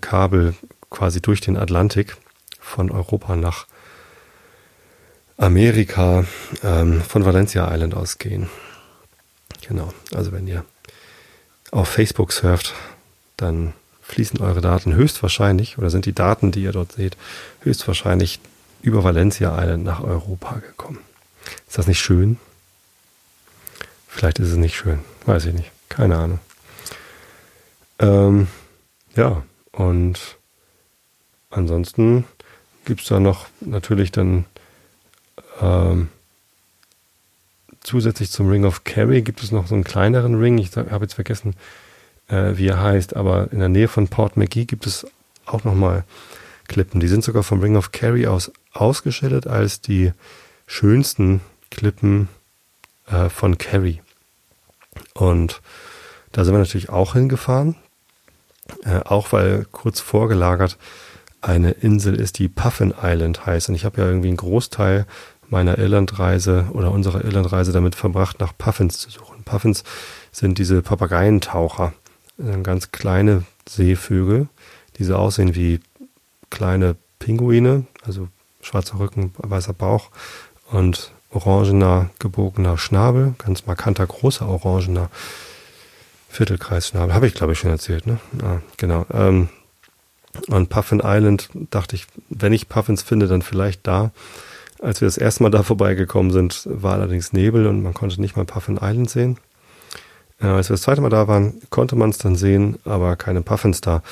Kabel 0.00 0.54
quasi 0.90 1.20
durch 1.20 1.40
den 1.40 1.56
Atlantik 1.56 2.16
von 2.60 2.90
Europa 2.90 3.36
nach 3.36 3.66
Amerika 5.38 6.24
ähm, 6.62 7.00
von 7.02 7.24
Valencia 7.24 7.72
Island 7.72 7.94
ausgehen. 7.94 8.48
Genau, 9.66 9.92
also 10.14 10.32
wenn 10.32 10.46
ihr 10.46 10.64
auf 11.70 11.88
Facebook 11.88 12.32
surft, 12.32 12.74
dann 13.36 13.72
fließen 14.02 14.40
eure 14.40 14.60
Daten 14.60 14.94
höchstwahrscheinlich, 14.94 15.78
oder 15.78 15.88
sind 15.88 16.04
die 16.04 16.12
Daten, 16.12 16.52
die 16.52 16.62
ihr 16.62 16.72
dort 16.72 16.92
seht, 16.92 17.16
höchstwahrscheinlich 17.62 18.40
über 18.82 19.02
Valencia 19.02 19.56
Island 19.58 19.84
nach 19.84 20.02
Europa 20.02 20.56
gekommen. 20.56 20.98
Ist 21.66 21.78
das 21.78 21.86
nicht 21.86 22.00
schön? 22.00 22.38
Vielleicht 24.08 24.38
ist 24.38 24.48
es 24.48 24.56
nicht 24.56 24.76
schön, 24.76 25.00
weiß 25.26 25.46
ich 25.46 25.54
nicht, 25.54 25.70
keine 25.88 26.18
Ahnung. 26.18 26.38
Ähm, 27.98 28.48
ja, 29.16 29.42
und 29.72 30.38
ansonsten 31.50 32.24
gibt 32.84 33.00
es 33.02 33.08
da 33.08 33.20
noch 33.20 33.46
natürlich 33.60 34.12
dann 34.12 34.44
ähm, 35.60 36.08
zusätzlich 37.80 38.30
zum 38.30 38.48
Ring 38.48 38.64
of 38.64 38.84
Kerry 38.84 39.22
gibt 39.22 39.42
es 39.42 39.52
noch 39.52 39.66
so 39.66 39.74
einen 39.74 39.84
kleineren 39.84 40.34
Ring. 40.34 40.58
Ich 40.58 40.76
habe 40.76 41.04
jetzt 41.04 41.14
vergessen, 41.14 41.54
äh, 42.28 42.56
wie 42.56 42.68
er 42.68 42.80
heißt, 42.80 43.16
aber 43.16 43.52
in 43.52 43.58
der 43.58 43.68
Nähe 43.68 43.88
von 43.88 44.08
Port 44.08 44.36
McGee 44.36 44.64
gibt 44.64 44.86
es 44.86 45.06
auch 45.46 45.64
nochmal 45.64 46.04
Klippen. 46.68 47.00
Die 47.00 47.08
sind 47.08 47.24
sogar 47.24 47.42
vom 47.42 47.60
Ring 47.60 47.76
of 47.76 47.92
Kerry 47.92 48.26
aus 48.26 48.52
ausgeschildert 48.72 49.46
als 49.46 49.80
die 49.80 50.12
schönsten 50.66 51.40
Klippen 51.70 52.28
äh, 53.06 53.28
von 53.28 53.58
Kerry. 53.58 54.00
Und 55.14 55.60
da 56.32 56.44
sind 56.44 56.54
wir 56.54 56.58
natürlich 56.58 56.90
auch 56.90 57.14
hingefahren, 57.14 57.76
äh, 58.84 59.00
auch 59.00 59.32
weil 59.32 59.66
kurz 59.70 60.00
vorgelagert 60.00 60.78
eine 61.40 61.72
Insel 61.72 62.14
ist, 62.14 62.38
die 62.38 62.48
Puffin 62.48 62.94
Island 63.02 63.46
heißt. 63.46 63.68
Und 63.68 63.74
ich 63.74 63.84
habe 63.84 64.00
ja 64.00 64.06
irgendwie 64.06 64.28
einen 64.28 64.36
Großteil 64.36 65.06
meiner 65.48 65.76
Irlandreise 65.78 66.66
oder 66.72 66.92
unserer 66.92 67.24
Irlandreise 67.24 67.72
damit 67.72 67.94
verbracht, 67.94 68.40
nach 68.40 68.56
Puffins 68.56 68.98
zu 68.98 69.10
suchen. 69.10 69.42
Puffins 69.44 69.84
sind 70.30 70.58
diese 70.58 70.80
Papageientaucher, 70.80 71.92
ganz 72.62 72.90
kleine 72.90 73.44
Seevögel, 73.68 74.48
die 74.96 75.04
so 75.04 75.16
aussehen 75.16 75.54
wie 75.54 75.80
kleine 76.48 76.96
Pinguine, 77.18 77.86
also 78.04 78.28
schwarzer 78.62 78.98
Rücken, 78.98 79.32
weißer 79.36 79.74
Bauch 79.74 80.10
und 80.72 81.12
orangener 81.30 82.10
gebogener 82.18 82.76
Schnabel, 82.78 83.34
ganz 83.38 83.66
markanter 83.66 84.06
großer 84.06 84.46
orangener 84.48 85.10
Viertelkreisschnabel. 86.28 87.14
Habe 87.14 87.26
ich, 87.26 87.34
glaube 87.34 87.52
ich, 87.52 87.58
schon 87.58 87.70
erzählt, 87.70 88.06
ne? 88.06 88.18
Ah, 88.42 88.58
genau. 88.76 89.06
Ähm, 89.12 89.48
und 90.48 90.70
Puffin 90.70 91.02
Island 91.04 91.50
dachte 91.70 91.94
ich, 91.94 92.06
wenn 92.30 92.52
ich 92.52 92.68
Puffins 92.68 93.02
finde, 93.02 93.28
dann 93.28 93.42
vielleicht 93.42 93.86
da. 93.86 94.12
Als 94.80 95.00
wir 95.00 95.06
das 95.06 95.18
erste 95.18 95.42
Mal 95.42 95.50
da 95.50 95.62
vorbeigekommen 95.62 96.32
sind, 96.32 96.62
war 96.64 96.94
allerdings 96.94 97.32
Nebel 97.32 97.66
und 97.66 97.82
man 97.82 97.94
konnte 97.94 98.20
nicht 98.20 98.36
mal 98.36 98.44
Puffin 98.44 98.80
Island 98.82 99.10
sehen. 99.10 99.38
Äh, 100.40 100.46
als 100.46 100.68
wir 100.70 100.74
das 100.74 100.82
zweite 100.82 101.00
Mal 101.00 101.10
da 101.10 101.28
waren, 101.28 101.60
konnte 101.70 101.96
man 101.96 102.10
es 102.10 102.18
dann 102.18 102.34
sehen, 102.34 102.78
aber 102.84 103.16
keine 103.16 103.42
Puffins 103.42 103.80
da. 103.80 104.02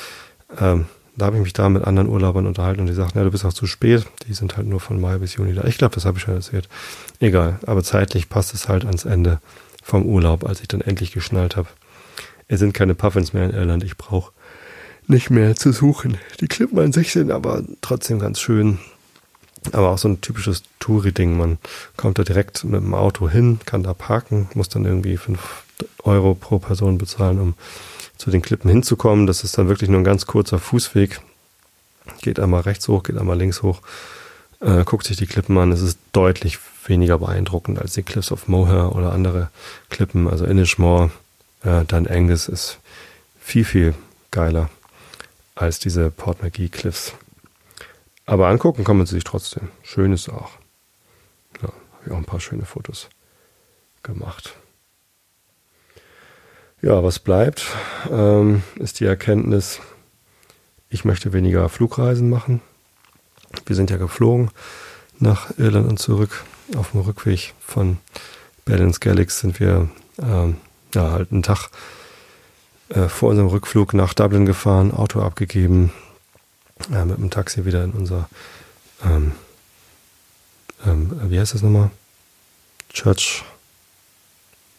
Ähm, 0.60 0.86
da 1.20 1.26
habe 1.26 1.36
ich 1.36 1.42
mich 1.42 1.52
da 1.52 1.68
mit 1.68 1.84
anderen 1.84 2.08
Urlaubern 2.08 2.46
unterhalten 2.46 2.80
und 2.80 2.86
die 2.86 2.94
sagten, 2.94 3.18
ja, 3.18 3.24
du 3.24 3.30
bist 3.30 3.44
auch 3.44 3.52
zu 3.52 3.66
spät. 3.66 4.06
Die 4.26 4.34
sind 4.34 4.56
halt 4.56 4.66
nur 4.66 4.80
von 4.80 5.00
Mai 5.00 5.18
bis 5.18 5.34
Juni 5.34 5.54
da. 5.54 5.64
Ich 5.64 5.78
glaube, 5.78 5.94
das 5.94 6.04
habe 6.04 6.18
ich 6.18 6.24
schon 6.24 6.34
erzählt. 6.34 6.68
Egal, 7.20 7.58
aber 7.66 7.82
zeitlich 7.82 8.28
passt 8.28 8.54
es 8.54 8.68
halt 8.68 8.84
ans 8.84 9.04
Ende 9.04 9.40
vom 9.82 10.06
Urlaub, 10.06 10.44
als 10.44 10.60
ich 10.60 10.68
dann 10.68 10.80
endlich 10.80 11.12
geschnallt 11.12 11.56
habe. 11.56 11.68
Es 12.48 12.58
sind 12.58 12.72
keine 12.72 12.94
Puffins 12.94 13.32
mehr 13.32 13.44
in 13.44 13.54
Irland. 13.54 13.84
Ich 13.84 13.96
brauche 13.96 14.32
nicht 15.06 15.30
mehr 15.30 15.56
zu 15.56 15.72
suchen. 15.72 16.16
Die 16.40 16.48
Klippen 16.48 16.78
an 16.78 16.92
sich 16.92 17.12
sind 17.12 17.30
aber 17.30 17.62
trotzdem 17.80 18.18
ganz 18.18 18.40
schön. 18.40 18.78
Aber 19.72 19.90
auch 19.90 19.98
so 19.98 20.08
ein 20.08 20.20
typisches 20.22 20.62
Touri-Ding. 20.78 21.36
Man 21.36 21.58
kommt 21.96 22.18
da 22.18 22.24
direkt 22.24 22.64
mit 22.64 22.80
dem 22.80 22.94
Auto 22.94 23.28
hin, 23.28 23.60
kann 23.66 23.82
da 23.82 23.92
parken, 23.92 24.48
muss 24.54 24.70
dann 24.70 24.86
irgendwie 24.86 25.18
fünf 25.18 25.64
Euro 26.02 26.34
pro 26.34 26.58
Person 26.58 26.96
bezahlen, 26.96 27.38
um 27.38 27.54
zu 28.20 28.30
den 28.30 28.42
Klippen 28.42 28.70
hinzukommen. 28.70 29.26
Das 29.26 29.44
ist 29.44 29.56
dann 29.56 29.68
wirklich 29.68 29.88
nur 29.88 30.00
ein 30.00 30.04
ganz 30.04 30.26
kurzer 30.26 30.58
Fußweg. 30.58 31.20
Geht 32.20 32.38
einmal 32.38 32.60
rechts 32.62 32.86
hoch, 32.86 33.02
geht 33.02 33.16
einmal 33.16 33.38
links 33.38 33.62
hoch, 33.62 33.80
äh, 34.60 34.84
guckt 34.84 35.06
sich 35.06 35.16
die 35.16 35.26
Klippen 35.26 35.56
an. 35.58 35.72
Es 35.72 35.80
ist 35.80 35.98
deutlich 36.12 36.58
weniger 36.86 37.18
beeindruckend 37.18 37.78
als 37.78 37.94
die 37.94 38.02
Cliffs 38.02 38.30
of 38.30 38.46
Moher 38.46 38.94
oder 38.94 39.12
andere 39.12 39.50
Klippen. 39.88 40.28
Also 40.28 40.44
Inishmore, 40.44 41.10
äh, 41.62 41.84
dann 41.86 42.06
Angus 42.06 42.48
ist 42.48 42.78
viel, 43.40 43.64
viel 43.64 43.94
geiler 44.30 44.68
als 45.54 45.78
diese 45.78 46.10
Port 46.10 46.42
McGee 46.42 46.68
Cliffs. 46.68 47.14
Aber 48.26 48.48
angucken 48.48 48.84
man 48.86 49.06
sie 49.06 49.14
sich 49.14 49.24
trotzdem. 49.24 49.68
Schön 49.82 50.12
ist 50.12 50.28
auch. 50.28 50.50
Ja, 51.62 51.68
habe 51.68 52.06
ich 52.06 52.12
auch 52.12 52.16
ein 52.16 52.24
paar 52.24 52.40
schöne 52.40 52.64
Fotos 52.64 53.08
gemacht. 54.02 54.54
Ja, 56.82 57.04
was 57.04 57.18
bleibt, 57.18 57.66
ähm, 58.10 58.62
ist 58.76 59.00
die 59.00 59.04
Erkenntnis, 59.04 59.80
ich 60.88 61.04
möchte 61.04 61.34
weniger 61.34 61.68
Flugreisen 61.68 62.30
machen. 62.30 62.62
Wir 63.66 63.76
sind 63.76 63.90
ja 63.90 63.98
geflogen 63.98 64.50
nach 65.18 65.50
Irland 65.58 65.86
und 65.90 65.98
zurück. 65.98 66.42
Auf 66.76 66.92
dem 66.92 67.02
Rückweg 67.02 67.52
von 67.60 67.98
Berlin 68.64 68.94
Skellig 68.94 69.30
sind 69.30 69.60
wir 69.60 69.90
ähm, 70.22 70.56
ja, 70.94 71.10
halt 71.10 71.32
einen 71.32 71.42
Tag 71.42 71.68
äh, 72.88 73.08
vor 73.08 73.28
unserem 73.28 73.48
Rückflug 73.48 73.92
nach 73.92 74.14
Dublin 74.14 74.46
gefahren, 74.46 74.90
Auto 74.90 75.20
abgegeben, 75.20 75.92
äh, 76.90 77.04
mit 77.04 77.18
dem 77.18 77.28
Taxi 77.28 77.66
wieder 77.66 77.84
in 77.84 77.90
unser, 77.90 78.26
ähm, 79.04 79.32
ähm, 80.86 81.10
wie 81.24 81.38
heißt 81.38 81.52
das 81.52 81.60
nochmal? 81.60 81.90
Church, 82.90 83.44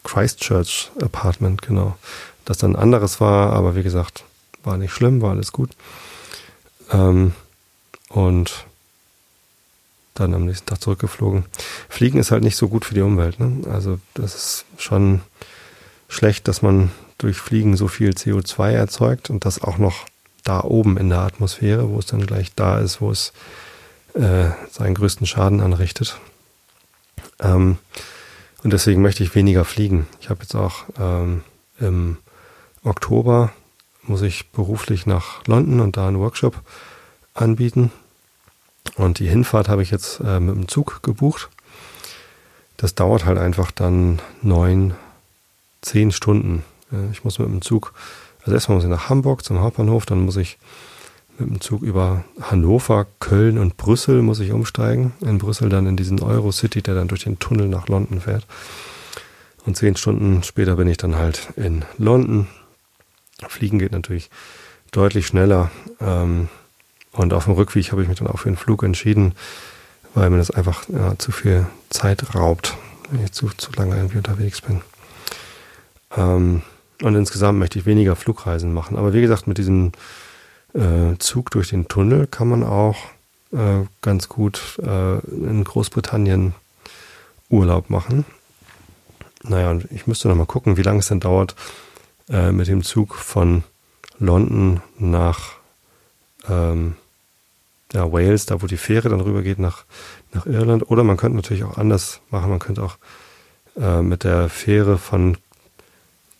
Christchurch 0.04 0.90
Apartment, 1.00 1.62
genau. 1.62 1.96
Das 2.44 2.58
dann 2.58 2.76
anderes 2.76 3.20
war, 3.20 3.52
aber 3.52 3.76
wie 3.76 3.82
gesagt, 3.82 4.24
war 4.64 4.76
nicht 4.76 4.92
schlimm, 4.92 5.22
war 5.22 5.30
alles 5.30 5.52
gut. 5.52 5.70
Ähm, 6.90 7.32
und 8.08 8.66
dann 10.14 10.34
am 10.34 10.44
nächsten 10.44 10.66
Tag 10.66 10.82
zurückgeflogen. 10.82 11.46
Fliegen 11.88 12.18
ist 12.18 12.30
halt 12.30 12.42
nicht 12.42 12.56
so 12.56 12.68
gut 12.68 12.84
für 12.84 12.94
die 12.94 13.00
Umwelt. 13.00 13.40
Ne? 13.40 13.66
Also 13.70 13.98
das 14.14 14.34
ist 14.34 14.64
schon 14.76 15.22
schlecht, 16.08 16.48
dass 16.48 16.62
man 16.62 16.90
durch 17.18 17.38
Fliegen 17.38 17.76
so 17.76 17.88
viel 17.88 18.10
CO2 18.10 18.72
erzeugt 18.72 19.30
und 19.30 19.44
das 19.44 19.62
auch 19.62 19.78
noch 19.78 20.06
da 20.44 20.62
oben 20.62 20.96
in 20.96 21.08
der 21.08 21.20
Atmosphäre, 21.20 21.88
wo 21.88 21.98
es 21.98 22.06
dann 22.06 22.26
gleich 22.26 22.54
da 22.54 22.78
ist, 22.78 23.00
wo 23.00 23.10
es 23.10 23.32
äh, 24.14 24.50
seinen 24.70 24.94
größten 24.94 25.26
Schaden 25.26 25.60
anrichtet. 25.60 26.18
Ähm, 27.40 27.78
und 28.62 28.72
deswegen 28.72 29.02
möchte 29.02 29.22
ich 29.22 29.34
weniger 29.34 29.64
fliegen. 29.64 30.06
Ich 30.20 30.30
habe 30.30 30.42
jetzt 30.42 30.54
auch 30.54 30.84
ähm, 30.98 31.42
im 31.78 32.18
Oktober 32.84 33.52
muss 34.04 34.22
ich 34.22 34.50
beruflich 34.50 35.06
nach 35.06 35.44
London 35.46 35.80
und 35.80 35.96
da 35.96 36.08
einen 36.08 36.18
Workshop 36.18 36.60
anbieten. 37.34 37.92
Und 38.96 39.20
die 39.20 39.28
Hinfahrt 39.28 39.68
habe 39.68 39.82
ich 39.82 39.90
jetzt 39.90 40.20
äh, 40.20 40.40
mit 40.40 40.56
dem 40.56 40.68
Zug 40.68 41.02
gebucht. 41.02 41.48
Das 42.76 42.94
dauert 42.94 43.24
halt 43.24 43.38
einfach 43.38 43.70
dann 43.70 44.20
neun, 44.42 44.94
zehn 45.82 46.10
Stunden. 46.10 46.64
Ich 47.12 47.24
muss 47.24 47.38
mit 47.38 47.48
dem 47.48 47.62
Zug, 47.62 47.94
also 48.40 48.52
erstmal 48.52 48.76
muss 48.76 48.84
ich 48.84 48.90
nach 48.90 49.08
Hamburg 49.08 49.44
zum 49.44 49.60
Hauptbahnhof, 49.60 50.04
dann 50.04 50.24
muss 50.24 50.36
ich 50.36 50.58
mit 51.38 51.48
dem 51.48 51.60
Zug 51.60 51.82
über 51.82 52.24
Hannover, 52.40 53.06
Köln 53.20 53.58
und 53.58 53.76
Brüssel 53.76 54.22
muss 54.22 54.40
ich 54.40 54.52
umsteigen. 54.52 55.12
In 55.20 55.38
Brüssel 55.38 55.68
dann 55.68 55.86
in 55.86 55.96
diesen 55.96 56.20
Eurocity, 56.22 56.82
der 56.82 56.94
dann 56.94 57.08
durch 57.08 57.24
den 57.24 57.38
Tunnel 57.38 57.68
nach 57.68 57.88
London 57.88 58.20
fährt. 58.20 58.46
Und 59.64 59.76
zehn 59.76 59.96
Stunden 59.96 60.42
später 60.42 60.76
bin 60.76 60.88
ich 60.88 60.96
dann 60.96 61.16
halt 61.16 61.48
in 61.56 61.84
London. 61.98 62.48
Fliegen 63.48 63.78
geht 63.78 63.92
natürlich 63.92 64.30
deutlich 64.90 65.26
schneller. 65.26 65.70
Ähm, 66.00 66.48
und 67.12 67.32
auf 67.32 67.44
dem 67.44 67.54
Rückweg 67.54 67.92
habe 67.92 68.02
ich 68.02 68.08
mich 68.08 68.18
dann 68.18 68.28
auch 68.28 68.38
für 68.38 68.48
einen 68.48 68.56
Flug 68.56 68.82
entschieden, 68.82 69.34
weil 70.14 70.30
mir 70.30 70.38
das 70.38 70.50
einfach 70.50 70.88
ja, 70.88 71.18
zu 71.18 71.32
viel 71.32 71.66
Zeit 71.90 72.34
raubt, 72.34 72.76
wenn 73.10 73.24
ich 73.24 73.32
zu, 73.32 73.48
zu 73.56 73.70
lange 73.72 73.96
irgendwie 73.96 74.18
unterwegs 74.18 74.60
bin. 74.60 74.80
Ähm, 76.16 76.62
und 77.02 77.14
insgesamt 77.16 77.58
möchte 77.58 77.78
ich 77.78 77.86
weniger 77.86 78.16
Flugreisen 78.16 78.72
machen. 78.72 78.96
Aber 78.96 79.12
wie 79.12 79.20
gesagt, 79.20 79.46
mit 79.46 79.58
diesem 79.58 79.92
äh, 80.74 81.18
Zug 81.18 81.50
durch 81.50 81.70
den 81.70 81.88
Tunnel 81.88 82.26
kann 82.26 82.48
man 82.48 82.64
auch 82.64 82.96
äh, 83.52 83.84
ganz 84.00 84.28
gut 84.28 84.78
äh, 84.82 85.18
in 85.18 85.64
Großbritannien 85.64 86.54
Urlaub 87.48 87.90
machen. 87.90 88.24
Naja, 89.42 89.78
ich 89.90 90.06
müsste 90.06 90.28
noch 90.28 90.36
mal 90.36 90.46
gucken, 90.46 90.76
wie 90.76 90.82
lange 90.82 91.00
es 91.00 91.08
denn 91.08 91.20
dauert, 91.20 91.54
äh, 92.30 92.52
mit 92.52 92.68
dem 92.68 92.82
Zug 92.82 93.14
von 93.14 93.64
London 94.18 94.80
nach 94.98 95.54
ähm, 96.48 96.96
ja, 97.92 98.10
Wales, 98.10 98.46
da 98.46 98.62
wo 98.62 98.66
die 98.66 98.76
Fähre 98.76 99.08
dann 99.08 99.20
rüber 99.20 99.42
geht 99.42 99.58
nach, 99.58 99.84
nach 100.32 100.46
Irland. 100.46 100.90
Oder 100.90 101.04
man 101.04 101.16
könnte 101.16 101.36
natürlich 101.36 101.64
auch 101.64 101.76
anders 101.76 102.20
machen. 102.30 102.50
Man 102.50 102.58
könnte 102.58 102.82
auch 102.82 102.96
äh, 103.78 104.00
mit 104.00 104.24
der 104.24 104.48
Fähre 104.48 104.98
von 104.98 105.36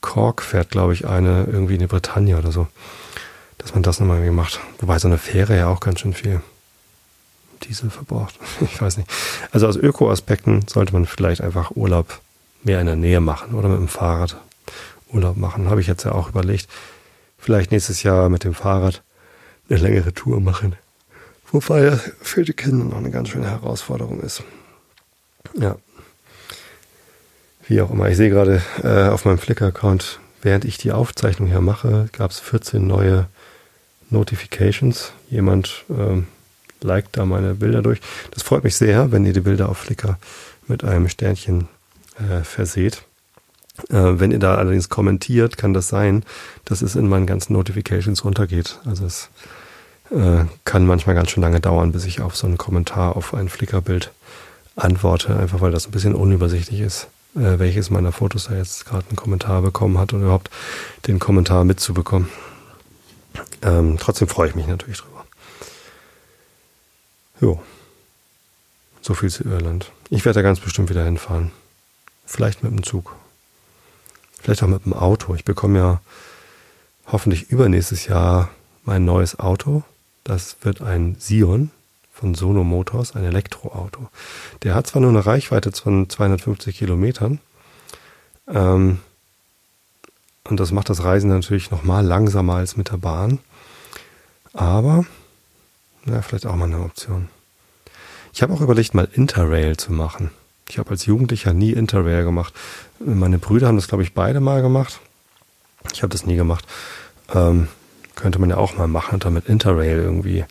Cork 0.01 0.43
fährt, 0.43 0.71
glaube 0.71 0.95
ich, 0.95 1.07
eine 1.07 1.45
irgendwie 1.45 1.75
in 1.75 1.81
die 1.81 1.87
Bretagne 1.87 2.39
oder 2.39 2.53
so. 2.53 2.67
Dass 3.63 3.75
man 3.75 3.83
das 3.83 4.01
nochmal 4.01 4.19
irgendwie 4.19 4.35
macht. 4.35 4.61
Wobei 4.81 4.99
so 4.99 5.09
eine 5.09 5.19
Fähre 5.19 5.57
ja 5.57 5.69
auch 5.69 5.81
ganz 5.81 6.01
schön 6.01 6.15
viel 6.15 6.43
Diesel 7.63 7.91
verbraucht. 7.91 8.39
Ich 8.61 8.81
weiß 8.81 8.97
nicht. 8.97 9.09
Also 9.53 9.67
aus 9.67 9.77
Öko-Aspekten 9.77 10.67
sollte 10.69 10.93
man 10.93 11.07
vielleicht 11.07 11.41
einfach 11.41 11.73
Urlaub 11.77 12.21
mehr 12.65 12.81
in 12.81 12.87
der 12.87 12.97
Nähe 12.97 13.21
machen 13.21 13.55
oder 13.55 13.69
mit 13.69 13.79
dem 13.79 13.89
Fahrrad 13.89 14.37
Urlaub 15.13 15.37
machen. 15.37 15.69
Habe 15.69 15.81
ich 15.81 15.87
jetzt 15.87 16.05
ja 16.05 16.13
auch 16.13 16.29
überlegt. 16.29 16.69
Vielleicht 17.39 17.71
nächstes 17.71 18.03
Jahr 18.03 18.29
mit 18.29 18.45
dem 18.45 18.55
Fahrrad 18.55 19.03
eine 19.69 19.79
längere 19.79 20.13
Tour 20.13 20.41
machen. 20.41 20.77
Wobei 21.51 21.99
für 22.21 22.45
die 22.45 22.55
Kinder 22.55 22.85
noch 22.85 22.97
eine 22.97 23.11
ganz 23.11 23.29
schöne 23.29 23.51
Herausforderung 23.51 24.21
ist. 24.21 24.43
Ja. 25.55 25.77
Wie 27.67 27.81
auch 27.81 27.91
immer. 27.91 28.09
Ich 28.09 28.17
sehe 28.17 28.31
gerade 28.31 28.63
äh, 28.83 29.09
auf 29.09 29.25
meinem 29.25 29.39
Flickr-Account, 29.39 30.19
während 30.41 30.65
ich 30.65 30.79
die 30.79 30.93
Aufzeichnung 30.93 31.49
hier 31.49 31.61
mache, 31.61 32.09
gab 32.13 32.31
es 32.31 32.41
14 32.41 32.87
neue 32.87 33.27
Notifications. 34.13 35.13
Jemand 35.31 35.85
ähm, 35.91 36.27
liked 36.81 37.17
da 37.17 37.25
meine 37.25 37.55
Bilder 37.55 37.83
durch. 37.83 38.01
Das 38.31 38.43
freut 38.43 38.65
mich 38.65 38.77
sehr, 38.77 39.13
wenn 39.13 39.25
ihr 39.25 39.33
die 39.33 39.41
Bilder 39.41 39.69
auf 39.69 39.79
Flickr 39.79 40.19
mit 40.69 40.85
einem 40.85 41.09
Sternchen 41.09 41.69
äh, 42.19 42.45
verseht. 42.45 43.03
Äh, 43.89 44.21
wenn 44.21 44.31
ihr 44.31 44.39
da 44.39 44.57
allerdings 44.57 44.89
kommentiert, 44.89 45.57
kann 45.57 45.75
das 45.75 45.89
sein, 45.89 46.25
dass 46.65 46.83
es 46.83 46.95
in 46.95 47.09
meinen 47.09 47.27
ganzen 47.27 47.55
Notifications 47.55 48.25
runtergeht. 48.25 48.79
Also 48.85 49.07
es 49.07 49.31
äh, 50.11 50.45
kann 50.65 50.87
manchmal 50.87 51.15
ganz 51.15 51.31
schön 51.31 51.43
lange 51.43 51.61
dauern, 51.61 51.93
bis 51.93 52.05
ich 52.05 52.21
auf 52.21 52.37
so 52.37 52.47
einen 52.47 52.59
Kommentar 52.59 53.17
auf 53.17 53.35
ein 53.35 53.49
Flickerbild 53.49 54.13
antworte, 54.77 55.37
einfach 55.37 55.61
weil 55.61 55.73
das 55.73 55.87
ein 55.87 55.91
bisschen 55.91 56.15
unübersichtlich 56.15 56.81
ist, 56.81 57.09
äh, 57.35 57.59
welches 57.59 57.91
meiner 57.91 58.13
Fotos 58.13 58.49
da 58.49 58.57
jetzt 58.57 58.85
gerade 58.87 59.05
einen 59.09 59.17
Kommentar 59.17 59.63
bekommen 59.63 59.99
hat 59.99 60.13
und 60.13 60.23
überhaupt 60.23 60.51
den 61.07 61.19
Kommentar 61.19 61.65
mitzubekommen. 61.65 62.29
Ähm, 63.63 63.97
trotzdem 63.99 64.29
freue 64.29 64.49
ich 64.49 64.55
mich 64.55 64.67
natürlich 64.67 64.99
drüber. 64.99 65.25
Jo. 67.41 67.63
So 69.01 69.15
viel 69.15 69.31
zu 69.31 69.45
Irland. 69.45 69.91
Ich 70.11 70.25
werde 70.25 70.39
da 70.39 70.43
ganz 70.43 70.61
bestimmt 70.61 70.91
wieder 70.91 71.05
hinfahren. 71.05 71.51
Vielleicht 72.25 72.63
mit 72.63 72.73
dem 72.73 72.83
Zug. 72.83 73.17
Vielleicht 74.41 74.63
auch 74.63 74.69
mit 74.69 74.85
dem 74.85 74.93
Auto. 74.93 75.35
Ich 75.35 75.45
bekomme 75.45 75.79
ja 75.79 76.01
hoffentlich 77.07 77.51
übernächstes 77.51 78.07
Jahr 78.07 78.51
mein 78.85 79.05
neues 79.05 79.39
Auto. 79.39 79.83
Das 80.25 80.57
wird 80.63 80.83
ein 80.83 81.17
Sion 81.19 81.71
von 82.13 82.35
Sono 82.35 82.63
Motors, 82.63 83.17
ein 83.17 83.25
Elektroauto. 83.25 84.09
Der 84.63 84.75
hat 84.75 84.87
zwar 84.87 85.03
nur 85.03 85.11
eine 85.11 85.27
Reichweite 85.27 85.73
von 85.73 86.09
250 86.09 86.77
Kilometern, 86.77 87.41
ähm, 88.47 89.01
und 90.49 90.59
das 90.59 90.73
macht 90.73 90.91
das 90.91 91.05
Reisen 91.05 91.31
natürlich 91.31 91.71
nochmal 91.71 92.05
langsamer 92.05 92.55
als 92.57 92.77
mit 92.77 92.91
der 92.91 92.97
Bahn. 92.97 93.39
Aber, 94.53 95.05
ja, 96.07 96.21
vielleicht 96.23 96.47
auch 96.47 96.57
mal 96.57 96.67
eine 96.67 96.81
Option. 96.81 97.29
Ich 98.33 98.43
habe 98.43 98.53
auch 98.53 98.61
überlegt, 98.61 98.95
mal 98.95 99.09
Interrail 99.13 99.77
zu 99.77 99.93
machen. 99.93 100.31
Ich 100.69 100.79
habe 100.79 100.91
als 100.91 101.07
Jugendlicher 101.07 101.53
nie 101.53 101.73
Interrail 101.73 102.25
gemacht. 102.25 102.55
Meine 102.99 103.39
Brüder 103.39 103.69
haben 103.69 103.77
das, 103.77 103.89
glaube 103.89 104.03
ich, 104.03 104.15
beide 104.15 104.41
mal 104.41 104.63
gemacht. 104.63 105.01
Ich 105.93 106.03
habe 106.03 106.13
das 106.13 106.27
nie 106.27 106.37
gemacht. 106.37 106.67
Ähm, 107.35 107.69
könnte 108.15 108.39
man 108.39 108.51
ja 108.51 108.57
auch 108.57 108.77
mal 108.77 108.89
machen 108.89 109.15
und 109.15 109.25
dann 109.25 109.35
mit 109.35 109.49
Interrail 109.49 109.99
irgendwie 109.99 110.45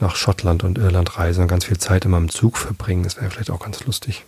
nach 0.00 0.16
Schottland 0.16 0.64
und 0.64 0.78
Irland 0.78 1.18
reisen 1.18 1.42
und 1.42 1.48
ganz 1.48 1.64
viel 1.64 1.78
Zeit 1.78 2.04
immer 2.04 2.18
im 2.18 2.28
Zug 2.28 2.58
verbringen. 2.58 3.04
Das 3.04 3.16
wäre 3.16 3.30
vielleicht 3.30 3.50
auch 3.50 3.60
ganz 3.60 3.84
lustig. 3.84 4.24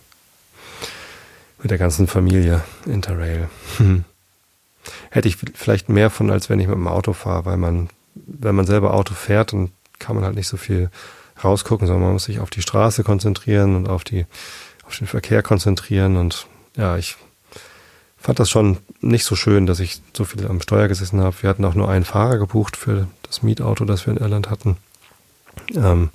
Mit 1.61 1.71
der 1.71 1.77
ganzen 1.77 2.07
Familie 2.07 2.63
Interrail. 2.85 3.49
Hätte 5.09 5.27
ich 5.27 5.37
vielleicht 5.37 5.89
mehr 5.89 6.09
von, 6.09 6.29
als 6.31 6.49
wenn 6.49 6.59
ich 6.59 6.67
mit 6.67 6.75
dem 6.75 6.87
Auto 6.87 7.13
fahre, 7.13 7.45
weil 7.45 7.57
man, 7.57 7.89
wenn 8.15 8.55
man 8.55 8.65
selber 8.65 8.93
Auto 8.93 9.13
fährt, 9.13 9.53
dann 9.53 9.71
kann 9.99 10.15
man 10.15 10.25
halt 10.25 10.35
nicht 10.35 10.47
so 10.47 10.57
viel 10.57 10.89
rausgucken, 11.43 11.87
sondern 11.87 12.03
man 12.03 12.13
muss 12.13 12.25
sich 12.25 12.39
auf 12.39 12.49
die 12.49 12.61
Straße 12.61 13.03
konzentrieren 13.03 13.75
und 13.75 13.89
auf 13.89 14.03
die, 14.03 14.25
auf 14.85 14.97
den 14.97 15.07
Verkehr 15.07 15.43
konzentrieren 15.43 16.17
und 16.17 16.47
ja, 16.75 16.97
ich 16.97 17.15
fand 18.17 18.39
das 18.39 18.49
schon 18.49 18.77
nicht 18.99 19.23
so 19.23 19.35
schön, 19.35 19.65
dass 19.65 19.79
ich 19.79 20.01
so 20.13 20.25
viel 20.25 20.45
am 20.47 20.61
Steuer 20.61 20.87
gesessen 20.87 21.21
habe. 21.21 21.35
Wir 21.41 21.49
hatten 21.49 21.65
auch 21.65 21.75
nur 21.75 21.89
einen 21.89 22.05
Fahrer 22.05 22.37
gebucht 22.37 22.75
für 22.75 23.07
das 23.23 23.43
Mietauto, 23.43 23.85
das 23.85 24.05
wir 24.05 24.13
in 24.13 24.19
Irland 24.19 24.49
hatten. 24.49 24.77
Ähm, 25.75 26.09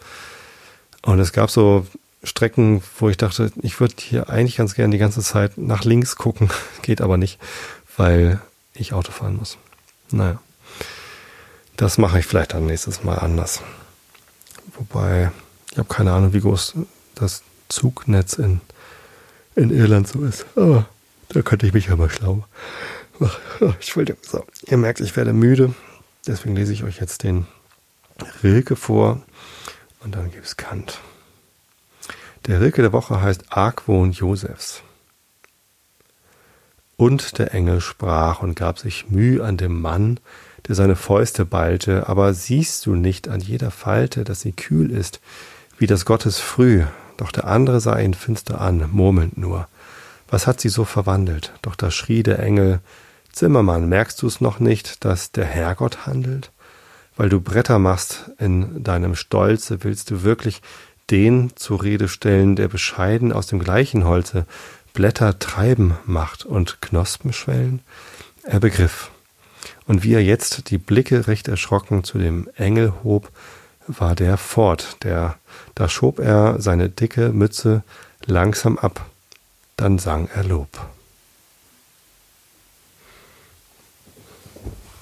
und 1.03 1.19
es 1.21 1.33
gab 1.33 1.51
so 1.51 1.87
Strecken, 2.25 2.83
wo 2.99 3.09
ich 3.09 3.17
dachte, 3.17 3.51
ich 3.63 3.81
würde 3.81 3.95
hier 3.99 4.31
eigentlich 4.31 4.57
ganz 4.57 4.75
gerne 4.75 4.93
die 4.93 4.99
ganze 4.99 5.23
Zeit 5.23 5.59
nach 5.59 5.85
links 5.85 6.17
gucken. 6.17 6.51
Geht 6.83 7.01
aber 7.01 7.17
nicht, 7.17 7.39
weil 7.97 8.41
ich 8.83 8.93
Auto 8.93 9.13
fahren 9.13 9.37
muss. 9.37 9.59
Naja. 10.11 10.41
Das 11.77 11.99
mache 11.99 12.19
ich 12.19 12.27
vielleicht 12.27 12.53
dann 12.53 12.67
nächstes 12.67 13.03
Mal 13.03 13.19
anders. 13.19 13.63
Wobei, 14.77 15.31
ich 15.71 15.79
habe 15.79 15.89
keine 15.89 16.13
Ahnung, 16.13 16.33
wie 16.33 16.41
groß 16.41 16.75
das 17.15 17.43
Zugnetz 17.69 18.35
in, 18.35 18.61
in 19.57 19.71
Irland 19.71 20.07
so 20.07 20.23
ist. 20.25 20.47
Aber 20.55 20.87
da 21.31 21.43
könnte 21.43 21.67
ich 21.67 21.73
mich 21.73 21.87
ja 21.87 21.97
mal 21.97 22.11
schlau. 22.11 22.45
Entschuldigung. 23.61 24.21
So, 24.29 24.45
ihr 24.67 24.77
merkt, 24.77 25.01
ich 25.01 25.17
werde 25.17 25.33
müde. 25.33 25.75
Deswegen 26.27 26.57
lese 26.57 26.73
ich 26.73 26.85
euch 26.85 27.01
jetzt 27.01 27.23
den 27.23 27.47
Rilke 28.43 28.77
vor 28.77 29.23
und 30.01 30.15
dann 30.15 30.31
gibt 30.31 30.47
es 30.47 30.57
Kant. 30.57 31.01
Der 32.47 32.61
Rilke 32.61 32.83
der 32.83 32.93
Woche 32.93 33.21
heißt 33.21 33.45
Argwohn 33.51 34.13
Josefs. 34.13 34.83
Und 36.97 37.39
der 37.39 37.55
Engel 37.55 37.81
sprach 37.81 38.43
und 38.43 38.55
gab 38.55 38.79
sich 38.79 39.09
Mühe 39.09 39.45
an 39.45 39.57
dem 39.57 39.81
Mann, 39.81 40.21
der 40.69 40.75
seine 40.75 40.97
Fäuste 40.97 41.45
ballte, 41.45 42.09
aber 42.09 42.35
siehst 42.35 42.87
du 42.87 42.95
nicht 42.95 43.29
an 43.29 43.41
jeder 43.41 43.71
Falte, 43.71 44.25
dass 44.25 44.41
sie 44.41 44.53
kühl 44.53 44.91
ist, 44.91 45.21
wie 45.79 45.87
das 45.87 46.05
Gottes 46.05 46.39
früh, 46.39 46.85
doch 47.17 47.33
der 47.33 47.47
andere 47.47 47.81
sah 47.81 47.99
ihn 47.99 48.15
finster 48.15 48.61
an, 48.61 48.89
murmelnd 48.93 49.37
nur. 49.37 49.69
Was 50.29 50.47
hat 50.47 50.61
sie 50.61 50.69
so 50.69 50.85
verwandelt? 50.85 51.53
Doch 51.63 51.75
da 51.75 51.91
schrie 51.91 52.23
der 52.23 52.39
Engel, 52.39 52.81
Zimmermann, 53.33 53.89
merkst 53.89 54.21
du 54.23 54.27
es 54.27 54.41
noch 54.41 54.61
nicht, 54.61 55.05
dass 55.05 55.33
der 55.33 55.45
Herrgott 55.45 56.07
handelt? 56.07 56.53
Weil 57.17 57.29
du 57.29 57.41
Bretter 57.41 57.79
machst 57.79 58.31
in 58.39 58.83
deinem 58.85 59.15
Stolze, 59.15 59.85
willst 59.85 60.11
du 60.11 60.23
wirklich 60.23 60.63
den 61.11 61.51
zur 61.57 61.83
Rede 61.83 62.09
stellen, 62.09 62.57
der 62.57 62.69
bescheiden 62.69 63.33
aus 63.33 63.47
dem 63.47 63.59
gleichen 63.59 64.05
Holze 64.05 64.47
Blätter 64.93 65.39
treiben 65.39 65.97
macht 66.05 66.45
und 66.45 66.81
Knospen 66.81 67.33
schwellen? 67.33 67.81
Er 68.43 68.61
begriff 68.61 69.11
und 69.87 70.03
wie 70.03 70.15
er 70.15 70.23
jetzt 70.23 70.71
die 70.71 70.79
Blicke 70.79 71.27
recht 71.27 71.49
erschrocken 71.49 72.05
zu 72.05 72.19
dem 72.19 72.49
Engel 72.57 72.93
hob, 73.03 73.31
war 73.87 74.15
der 74.15 74.37
fort, 74.37 74.97
der, 75.03 75.37
da 75.75 75.89
schob 75.89 76.19
er 76.19 76.61
seine 76.61 76.89
dicke 76.89 77.31
Mütze 77.31 77.83
langsam 78.25 78.79
ab, 78.79 79.05
dann 79.77 79.99
sang 79.99 80.29
er 80.35 80.45
Lob. 80.45 80.69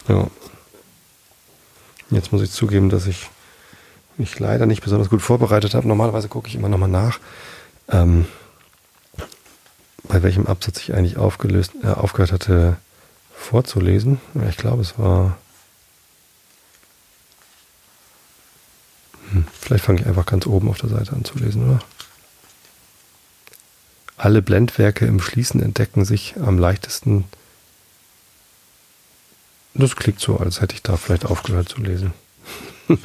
Ja. 0.08 0.26
Jetzt 2.10 2.32
muss 2.32 2.42
ich 2.42 2.50
zugeben, 2.50 2.88
dass 2.88 3.06
ich 3.06 3.28
mich 4.16 4.38
leider 4.38 4.66
nicht 4.66 4.82
besonders 4.82 5.08
gut 5.08 5.22
vorbereitet 5.22 5.74
habe. 5.74 5.86
Normalerweise 5.86 6.28
gucke 6.28 6.48
ich 6.48 6.56
immer 6.56 6.68
nochmal 6.68 6.88
nach, 6.88 7.20
ähm, 7.88 8.26
bei 10.04 10.22
welchem 10.22 10.46
Absatz 10.46 10.78
ich 10.80 10.94
eigentlich 10.94 11.16
aufgelöst, 11.16 11.72
äh, 11.82 11.88
aufgehört 11.88 12.32
hatte 12.32 12.76
vorzulesen. 13.34 14.20
Ich 14.48 14.56
glaube, 14.56 14.82
es 14.82 14.98
war. 14.98 15.38
Hm, 19.30 19.46
vielleicht 19.60 19.84
fange 19.84 20.00
ich 20.00 20.06
einfach 20.06 20.26
ganz 20.26 20.46
oben 20.46 20.68
auf 20.68 20.78
der 20.78 20.90
Seite 20.90 21.12
an 21.12 21.24
zu 21.24 21.38
lesen, 21.38 21.68
oder? 21.68 21.80
Alle 24.16 24.42
Blendwerke 24.42 25.06
im 25.06 25.20
Schließen 25.20 25.62
entdecken 25.62 26.04
sich 26.04 26.34
am 26.38 26.58
leichtesten. 26.58 27.24
Das 29.72 29.96
klingt 29.96 30.20
so, 30.20 30.36
als 30.36 30.60
hätte 30.60 30.74
ich 30.74 30.82
da 30.82 30.96
vielleicht 30.96 31.24
aufgehört 31.24 31.68
zu 31.70 31.80
lesen. 31.80 32.12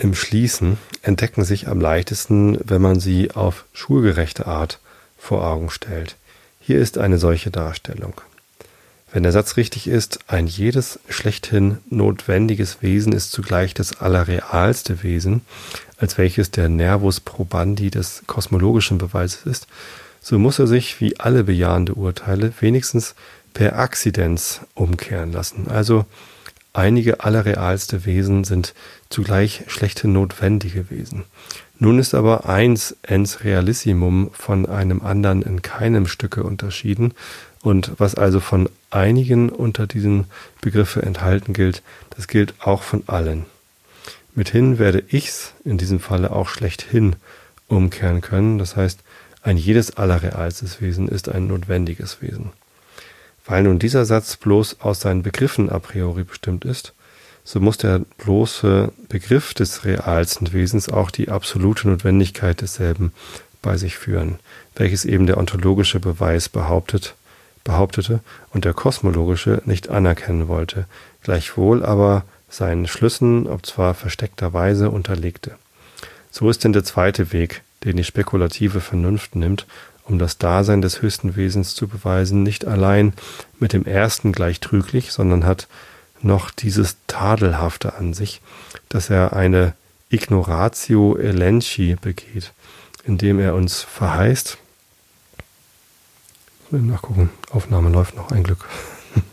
im 0.00 0.14
Schließen 0.14 0.78
entdecken 1.02 1.44
sich 1.44 1.68
am 1.68 1.80
leichtesten, 1.80 2.58
wenn 2.64 2.82
man 2.82 3.00
sie 3.00 3.30
auf 3.32 3.64
schulgerechte 3.72 4.46
Art 4.46 4.78
vor 5.18 5.46
Augen 5.46 5.70
stellt. 5.70 6.16
Hier 6.60 6.80
ist 6.80 6.98
eine 6.98 7.18
solche 7.18 7.50
Darstellung. 7.50 8.14
Wenn 9.12 9.24
der 9.24 9.32
Satz 9.32 9.56
richtig 9.56 9.88
ist, 9.88 10.20
ein 10.28 10.46
jedes 10.46 11.00
schlechthin 11.08 11.78
notwendiges 11.90 12.80
Wesen 12.80 13.12
ist 13.12 13.32
zugleich 13.32 13.74
das 13.74 14.00
allerrealste 14.00 15.02
Wesen, 15.02 15.42
als 15.98 16.16
welches 16.16 16.50
der 16.50 16.68
Nervus 16.68 17.20
probandi 17.20 17.90
des 17.90 18.22
kosmologischen 18.26 18.98
Beweises 18.98 19.44
ist, 19.44 19.66
so 20.22 20.38
muss 20.38 20.58
er 20.58 20.66
sich 20.66 21.00
wie 21.00 21.18
alle 21.18 21.44
bejahende 21.44 21.94
Urteile 21.94 22.52
wenigstens 22.60 23.14
per 23.52 23.78
Accidens 23.78 24.60
umkehren 24.74 25.32
lassen. 25.32 25.66
Also 25.68 26.06
einige 26.72 27.20
allerrealste 27.20 28.04
Wesen 28.04 28.44
sind 28.44 28.74
zugleich 29.08 29.64
schlechte 29.66 30.08
notwendige 30.08 30.90
Wesen. 30.90 31.24
Nun 31.78 31.98
ist 31.98 32.14
aber 32.14 32.48
eins 32.48 32.96
ens 33.02 33.42
realissimum 33.42 34.30
von 34.32 34.66
einem 34.66 35.00
anderen 35.00 35.42
in 35.42 35.62
keinem 35.62 36.06
Stücke 36.06 36.42
unterschieden, 36.42 37.14
und 37.62 37.92
was 37.98 38.14
also 38.14 38.40
von 38.40 38.70
einigen 38.90 39.50
unter 39.50 39.86
diesen 39.86 40.24
Begriffe 40.60 41.02
enthalten 41.02 41.52
gilt, 41.52 41.82
das 42.16 42.26
gilt 42.26 42.54
auch 42.60 42.82
von 42.82 43.02
allen. 43.06 43.44
Mithin 44.34 44.78
werde 44.78 45.02
ich's 45.08 45.52
in 45.64 45.76
diesem 45.76 46.00
Falle 46.00 46.30
auch 46.30 46.48
schlechthin 46.48 47.16
umkehren 47.68 48.20
können, 48.20 48.58
das 48.58 48.76
heißt, 48.76 49.00
ein 49.42 49.56
jedes 49.56 49.96
allerrealstes 49.96 50.80
Wesen 50.80 51.08
ist 51.08 51.28
ein 51.28 51.46
notwendiges 51.46 52.20
Wesen. 52.20 52.50
Weil 53.46 53.62
nun 53.64 53.78
dieser 53.78 54.04
Satz 54.04 54.36
bloß 54.36 54.80
aus 54.80 55.00
seinen 55.00 55.22
Begriffen 55.22 55.70
a 55.70 55.78
priori 55.78 56.24
bestimmt 56.24 56.64
ist, 56.64 56.92
so 57.44 57.58
muss 57.58 57.78
der 57.78 58.02
bloße 58.18 58.92
Begriff 59.08 59.54
des 59.54 59.84
realsten 59.84 60.52
Wesens 60.52 60.88
auch 60.88 61.10
die 61.10 61.30
absolute 61.30 61.88
Notwendigkeit 61.88 62.60
desselben 62.60 63.12
bei 63.62 63.76
sich 63.76 63.96
führen, 63.96 64.38
welches 64.76 65.04
eben 65.04 65.26
der 65.26 65.38
ontologische 65.38 66.00
Beweis 66.00 66.48
behauptet, 66.48 67.14
behauptete 67.64 68.20
und 68.52 68.64
der 68.64 68.74
kosmologische 68.74 69.62
nicht 69.64 69.88
anerkennen 69.88 70.48
wollte, 70.48 70.86
gleichwohl 71.22 71.84
aber 71.84 72.24
seinen 72.48 72.86
Schlüssen, 72.86 73.46
ob 73.46 73.66
zwar 73.66 73.94
versteckterweise, 73.94 74.90
unterlegte. 74.90 75.56
So 76.30 76.48
ist 76.48 76.64
denn 76.64 76.72
der 76.72 76.84
zweite 76.84 77.32
Weg, 77.32 77.62
den 77.84 77.96
die 77.96 78.04
spekulative 78.04 78.80
Vernunft 78.80 79.36
nimmt, 79.36 79.66
um 80.10 80.18
das 80.18 80.38
Dasein 80.38 80.82
des 80.82 81.02
höchsten 81.02 81.36
Wesens 81.36 81.74
zu 81.74 81.86
beweisen, 81.86 82.42
nicht 82.42 82.66
allein 82.66 83.14
mit 83.58 83.72
dem 83.72 83.84
ersten 83.84 84.32
gleich 84.32 84.58
trüglich, 84.60 85.12
sondern 85.12 85.44
hat 85.44 85.68
noch 86.20 86.50
dieses 86.50 86.96
Tadelhafte 87.06 87.94
an 87.94 88.12
sich, 88.12 88.42
dass 88.88 89.08
er 89.08 89.34
eine 89.34 89.74
Ignoratio 90.10 91.16
elenchi 91.16 91.96
begeht, 92.00 92.52
indem 93.04 93.38
er 93.38 93.54
uns 93.54 93.82
verheißt. 93.82 94.58
Nachgucken, 96.72 97.30
Aufnahme 97.50 97.90
läuft 97.90 98.16
noch, 98.16 98.30
ein 98.30 98.44
Glück. 98.44 98.66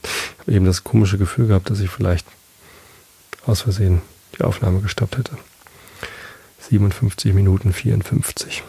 Ich 0.48 0.52
habe 0.54 0.60
eben 0.60 0.66
das 0.66 0.86
komische 0.86 1.18
Gefühl 1.18 1.48
gehabt, 1.48 1.70
dass 1.70 1.82
ich 1.82 1.90
vielleicht 1.90 2.26
aus 3.46 3.64
Versehen 3.64 4.02
die 4.38 4.44
Aufnahme 4.44 4.80
gestoppt 4.80 5.18
hätte. 5.18 5.38
57 6.70 7.34
Minuten 7.34 7.74
54. 7.74 8.64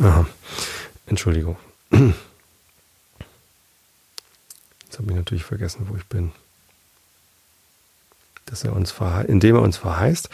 Aha. 0.00 0.26
Entschuldigung. 1.06 1.56
Jetzt 1.90 2.14
habe 4.98 5.10
ich 5.10 5.16
natürlich 5.16 5.44
vergessen, 5.44 5.86
wo 5.88 5.96
ich 5.96 6.06
bin 6.06 6.32
dass 8.46 8.64
er 8.64 8.74
uns 8.74 8.94
indem 9.26 9.56
er 9.56 9.62
uns 9.62 9.76
verheißt, 9.76 10.30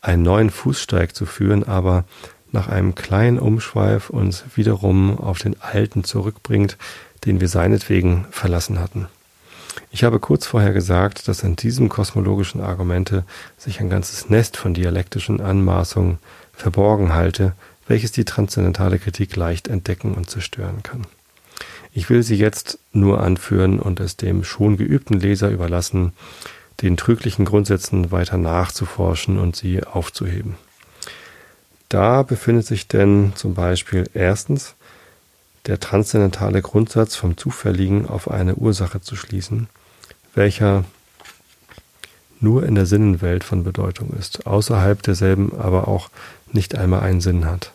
einen 0.00 0.22
neuen 0.22 0.50
Fußsteig 0.50 1.14
zu 1.14 1.26
führen, 1.26 1.64
aber 1.64 2.04
nach 2.52 2.68
einem 2.68 2.94
kleinen 2.94 3.38
Umschweif 3.38 4.08
uns 4.08 4.44
wiederum 4.54 5.18
auf 5.18 5.38
den 5.38 5.60
alten 5.60 6.04
zurückbringt, 6.04 6.76
den 7.24 7.40
wir 7.40 7.48
seinetwegen 7.48 8.26
verlassen 8.30 8.78
hatten. 8.78 9.08
Ich 9.90 10.04
habe 10.04 10.20
kurz 10.20 10.46
vorher 10.46 10.72
gesagt, 10.72 11.28
dass 11.28 11.42
in 11.42 11.56
diesem 11.56 11.88
kosmologischen 11.88 12.60
Argumente 12.60 13.24
sich 13.58 13.80
ein 13.80 13.90
ganzes 13.90 14.28
Nest 14.28 14.56
von 14.56 14.74
dialektischen 14.74 15.40
Anmaßungen 15.40 16.18
verborgen 16.52 17.14
halte, 17.14 17.52
welches 17.88 18.12
die 18.12 18.24
transzendentale 18.24 18.98
Kritik 18.98 19.36
leicht 19.36 19.68
entdecken 19.68 20.14
und 20.14 20.30
zerstören 20.30 20.82
kann. 20.82 21.06
Ich 21.92 22.10
will 22.10 22.22
sie 22.22 22.36
jetzt 22.36 22.78
nur 22.92 23.22
anführen 23.22 23.78
und 23.78 24.00
es 24.00 24.16
dem 24.16 24.44
schon 24.44 24.76
geübten 24.76 25.18
Leser 25.18 25.50
überlassen, 25.50 26.12
den 26.82 26.96
trüglichen 26.96 27.44
Grundsätzen 27.44 28.10
weiter 28.10 28.36
nachzuforschen 28.36 29.38
und 29.38 29.56
sie 29.56 29.82
aufzuheben. 29.82 30.56
Da 31.88 32.22
befindet 32.22 32.66
sich 32.66 32.88
denn 32.88 33.32
zum 33.34 33.54
Beispiel 33.54 34.10
erstens 34.12 34.74
der 35.66 35.80
transzendentale 35.80 36.62
Grundsatz 36.62 37.16
vom 37.16 37.36
Zufälligen 37.36 38.06
auf 38.06 38.30
eine 38.30 38.56
Ursache 38.56 39.00
zu 39.00 39.16
schließen, 39.16 39.68
welcher 40.34 40.84
nur 42.40 42.66
in 42.66 42.74
der 42.74 42.86
Sinnenwelt 42.86 43.44
von 43.44 43.64
Bedeutung 43.64 44.10
ist, 44.18 44.46
außerhalb 44.46 45.02
derselben 45.02 45.58
aber 45.58 45.88
auch 45.88 46.10
nicht 46.52 46.74
einmal 46.74 47.00
einen 47.00 47.20
Sinn 47.20 47.46
hat. 47.46 47.72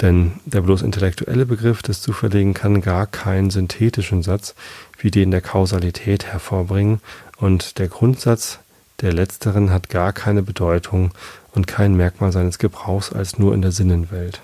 Denn 0.00 0.32
der 0.44 0.60
bloß 0.60 0.82
intellektuelle 0.82 1.46
Begriff 1.46 1.82
des 1.82 2.02
Zufälligen 2.02 2.54
kann 2.54 2.80
gar 2.80 3.06
keinen 3.06 3.50
synthetischen 3.50 4.22
Satz 4.22 4.54
wie 4.98 5.10
den 5.10 5.30
der 5.30 5.40
Kausalität 5.40 6.26
hervorbringen, 6.26 7.00
und 7.36 7.78
der 7.78 7.88
Grundsatz 7.88 8.60
der 9.00 9.12
letzteren 9.12 9.70
hat 9.70 9.88
gar 9.88 10.12
keine 10.12 10.42
Bedeutung 10.42 11.10
und 11.52 11.66
kein 11.66 11.94
Merkmal 11.96 12.32
seines 12.32 12.58
Gebrauchs 12.58 13.12
als 13.12 13.38
nur 13.38 13.54
in 13.54 13.62
der 13.62 13.72
Sinnenwelt. 13.72 14.40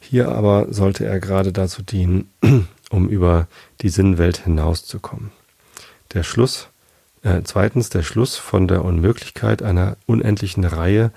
Hier 0.00 0.28
aber 0.28 0.66
sollte 0.70 1.04
er 1.04 1.20
gerade 1.20 1.52
dazu 1.52 1.82
dienen, 1.82 2.30
um 2.90 3.08
über 3.08 3.48
die 3.82 3.88
Sinnenwelt 3.88 4.38
hinauszukommen. 4.38 5.30
Der 6.14 6.22
Schluss, 6.22 6.68
äh, 7.22 7.42
zweitens 7.44 7.90
der 7.90 8.02
Schluss 8.02 8.36
von 8.36 8.68
der 8.68 8.84
Unmöglichkeit 8.84 9.62
einer 9.62 9.96
unendlichen 10.06 10.64
Reihe 10.64 11.10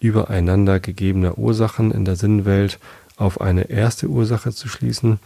übereinander 0.00 0.80
gegebener 0.80 1.38
Ursachen 1.38 1.90
in 1.90 2.04
der 2.04 2.16
Sinnenwelt 2.16 2.78
auf 3.16 3.40
eine 3.40 3.70
erste 3.70 4.08
Ursache 4.08 4.52
zu 4.52 4.68
schließen, 4.68 5.18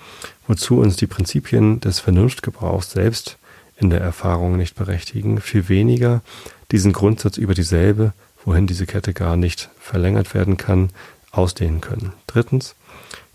wozu 0.47 0.79
uns 0.79 0.97
die 0.97 1.09
Prinzipien 1.09 1.81
des 1.81 1.99
Vernunftgebrauchs 1.99 2.93
selbst 2.93 3.37
in 3.77 3.91
der 3.91 4.01
Erfahrung 4.01 4.57
nicht 4.57 4.77
berechtigen, 4.77 5.41
viel 5.41 5.69
weniger 5.69 6.23
diesen 6.71 6.93
Grundsatz 6.93 7.37
über 7.37 7.55
dieselbe, 7.55 8.13
wohin 8.45 8.67
diese 8.67 8.87
Kette 8.87 9.13
gar 9.13 9.37
nicht 9.37 9.71
verlängert 9.81 10.35
werden 10.35 10.57
kann, 10.57 10.91
ausdehnen 11.33 11.81
können. 11.81 12.13
Drittens, 12.27 12.75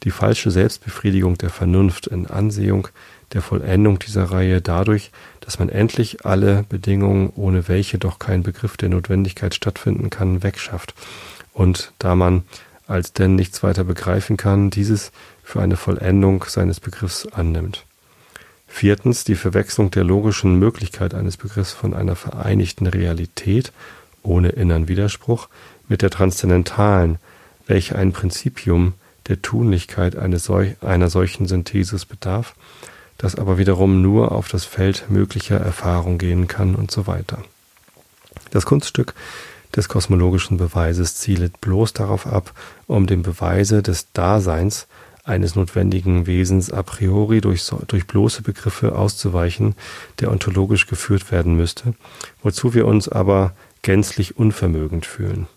die 0.05 0.11
falsche 0.11 0.51
Selbstbefriedigung 0.51 1.37
der 1.37 1.49
Vernunft 1.49 2.07
in 2.07 2.27
Ansehung 2.27 2.87
der 3.33 3.41
Vollendung 3.41 3.99
dieser 3.99 4.25
Reihe 4.25 4.61
dadurch, 4.61 5.11
dass 5.41 5.59
man 5.59 5.67
endlich 5.67 6.25
alle 6.25 6.63
Bedingungen, 6.69 7.31
ohne 7.35 7.67
welche 7.67 7.97
doch 7.97 8.19
kein 8.19 8.43
Begriff 8.43 8.77
der 8.77 8.89
Notwendigkeit 8.89 9.55
stattfinden 9.55 10.11
kann, 10.11 10.43
wegschafft. 10.43 10.93
Und 11.53 11.91
da 11.99 12.15
man 12.15 12.43
als 12.87 13.13
denn 13.13 13.35
nichts 13.35 13.63
weiter 13.63 13.83
begreifen 13.83 14.37
kann, 14.37 14.69
dieses 14.69 15.11
für 15.43 15.59
eine 15.59 15.75
Vollendung 15.75 16.45
seines 16.47 16.79
Begriffs 16.79 17.27
annimmt. 17.27 17.83
Viertens 18.67 19.23
die 19.23 19.35
Verwechslung 19.35 19.89
der 19.89 20.03
logischen 20.03 20.59
Möglichkeit 20.59 21.15
eines 21.15 21.37
Begriffs 21.37 21.71
von 21.71 21.95
einer 21.95 22.15
vereinigten 22.15 22.85
Realität 22.85 23.71
ohne 24.21 24.49
inneren 24.49 24.87
Widerspruch 24.87 25.49
mit 25.87 26.03
der 26.03 26.11
transzendentalen, 26.11 27.17
welche 27.67 27.95
ein 27.95 28.11
Prinzipium 28.11 28.93
der 29.27 29.41
Tunlichkeit 29.41 30.15
einer 30.15 30.39
solchen 31.09 31.45
Synthesis 31.47 32.05
bedarf, 32.05 32.55
das 33.17 33.35
aber 33.35 33.57
wiederum 33.57 34.01
nur 34.01 34.31
auf 34.31 34.47
das 34.47 34.65
Feld 34.65 35.05
möglicher 35.09 35.57
Erfahrung 35.57 36.17
gehen 36.17 36.47
kann 36.47 36.75
und 36.75 36.91
so 36.91 37.07
weiter. 37.07 37.43
Das 38.51 38.65
Kunststück 38.65 39.13
des 39.75 39.89
kosmologischen 39.89 40.57
Beweises 40.57 41.15
zielet 41.15 41.59
bloß 41.61 41.93
darauf 41.93 42.27
ab, 42.27 42.53
um 42.87 43.07
dem 43.07 43.23
Beweise 43.23 43.81
des 43.81 44.11
Daseins 44.13 44.87
eines 45.23 45.55
notwendigen 45.55 46.27
Wesens 46.27 46.71
a 46.71 46.83
priori 46.83 47.41
durch, 47.41 47.67
durch 47.87 48.05
bloße 48.05 48.43
Begriffe 48.43 48.95
auszuweichen, 48.95 49.75
der 50.19 50.31
ontologisch 50.31 50.85
geführt 50.85 51.31
werden 51.31 51.55
müsste, 51.55 51.95
wozu 52.43 52.73
wir 52.73 52.85
uns 52.85 53.09
aber 53.09 53.53
gänzlich 53.81 54.37
unvermögend 54.37 55.05
fühlen. 55.05 55.47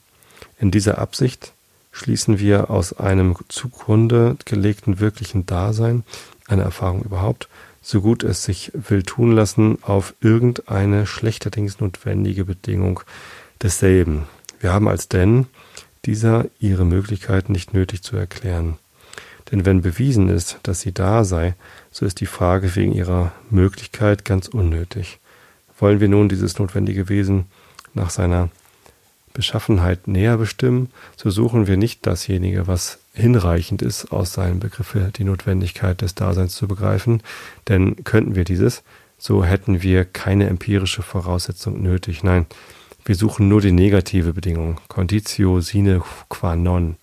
In 0.58 0.70
dieser 0.70 0.98
Absicht 0.98 1.52
schließen 1.98 2.38
wir 2.38 2.70
aus 2.70 2.98
einem 2.98 3.36
zugrunde 3.48 4.36
gelegten 4.44 5.00
wirklichen 5.00 5.46
Dasein, 5.46 6.04
einer 6.46 6.62
Erfahrung 6.62 7.02
überhaupt, 7.02 7.48
so 7.82 8.00
gut 8.00 8.22
es 8.22 8.44
sich 8.44 8.70
will 8.72 9.02
tun 9.02 9.32
lassen, 9.32 9.78
auf 9.82 10.14
irgendeine 10.20 11.06
schlechterdings 11.06 11.80
notwendige 11.80 12.44
Bedingung 12.44 13.00
desselben. 13.62 14.24
Wir 14.60 14.72
haben 14.72 14.86
als 14.88 15.08
denn 15.08 15.46
dieser 16.04 16.46
ihre 16.60 16.84
Möglichkeit 16.84 17.48
nicht 17.48 17.74
nötig 17.74 18.02
zu 18.02 18.16
erklären. 18.16 18.78
Denn 19.50 19.66
wenn 19.66 19.82
bewiesen 19.82 20.28
ist, 20.28 20.58
dass 20.62 20.80
sie 20.80 20.92
da 20.92 21.24
sei, 21.24 21.54
so 21.90 22.06
ist 22.06 22.20
die 22.20 22.26
Frage 22.26 22.76
wegen 22.76 22.92
ihrer 22.92 23.32
Möglichkeit 23.50 24.24
ganz 24.24 24.46
unnötig. 24.46 25.18
Wollen 25.78 26.00
wir 26.00 26.08
nun 26.08 26.28
dieses 26.28 26.58
notwendige 26.58 27.08
Wesen 27.08 27.46
nach 27.94 28.10
seiner 28.10 28.50
Beschaffenheit 29.32 30.08
näher 30.08 30.36
bestimmen, 30.36 30.90
so 31.16 31.30
suchen 31.30 31.66
wir 31.66 31.76
nicht 31.76 32.06
dasjenige, 32.06 32.66
was 32.66 32.98
hinreichend 33.14 33.82
ist, 33.82 34.12
aus 34.12 34.32
seinen 34.32 34.60
Begriffe 34.60 35.10
die 35.16 35.24
Notwendigkeit 35.24 36.00
des 36.00 36.14
Daseins 36.14 36.54
zu 36.54 36.68
begreifen, 36.68 37.22
denn 37.68 38.04
könnten 38.04 38.34
wir 38.34 38.44
dieses, 38.44 38.82
so 39.18 39.44
hätten 39.44 39.82
wir 39.82 40.04
keine 40.04 40.48
empirische 40.48 41.02
Voraussetzung 41.02 41.82
nötig. 41.82 42.22
Nein, 42.22 42.46
wir 43.04 43.14
suchen 43.14 43.48
nur 43.48 43.60
die 43.60 43.72
negative 43.72 44.32
Bedingung, 44.32 44.80
Conditio 44.88 45.60
sine 45.60 46.02
qua 46.28 46.56
non, 46.56 46.96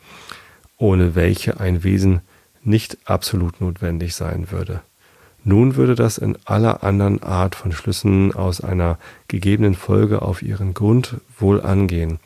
ohne 0.77 1.15
welche 1.15 1.59
ein 1.59 1.83
Wesen 1.83 2.21
nicht 2.63 2.97
absolut 3.05 3.61
notwendig 3.61 4.15
sein 4.15 4.51
würde. 4.51 4.81
Nun 5.47 5.75
würde 5.75 5.93
das 5.93 6.17
in 6.17 6.37
aller 6.45 6.83
anderen 6.83 7.21
Art 7.21 7.53
von 7.53 7.71
Schlüssen 7.71 8.33
aus 8.33 8.61
einer 8.61 8.97
gegebenen 9.27 9.75
Folge 9.75 10.23
auf 10.23 10.41
ihren 10.41 10.73
Grund 10.73 11.17
wohl 11.39 11.61
angehen. 11.61 12.19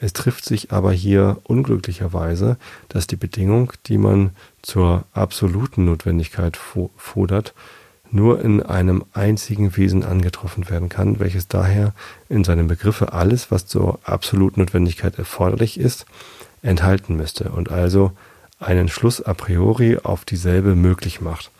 Es 0.00 0.12
trifft 0.12 0.44
sich 0.44 0.72
aber 0.72 0.90
hier 0.90 1.38
unglücklicherweise, 1.44 2.56
dass 2.88 3.06
die 3.06 3.16
Bedingung, 3.16 3.72
die 3.86 3.96
man 3.96 4.30
zur 4.60 5.04
absoluten 5.12 5.84
Notwendigkeit 5.84 6.58
fordert, 6.96 7.54
nur 8.10 8.40
in 8.40 8.60
einem 8.60 9.04
einzigen 9.12 9.76
Wesen 9.76 10.04
angetroffen 10.04 10.68
werden 10.68 10.88
kann, 10.88 11.20
welches 11.20 11.46
daher 11.46 11.94
in 12.28 12.42
seinem 12.42 12.66
Begriffe 12.66 13.12
alles, 13.12 13.52
was 13.52 13.66
zur 13.66 14.00
absoluten 14.02 14.60
Notwendigkeit 14.60 15.16
erforderlich 15.16 15.78
ist, 15.78 16.06
enthalten 16.60 17.16
müsste 17.16 17.50
und 17.50 17.70
also 17.70 18.10
einen 18.58 18.88
Schluss 18.88 19.20
a 19.22 19.32
priori 19.32 19.98
auf 20.02 20.24
dieselbe 20.24 20.74
möglich 20.74 21.20
macht. 21.20 21.52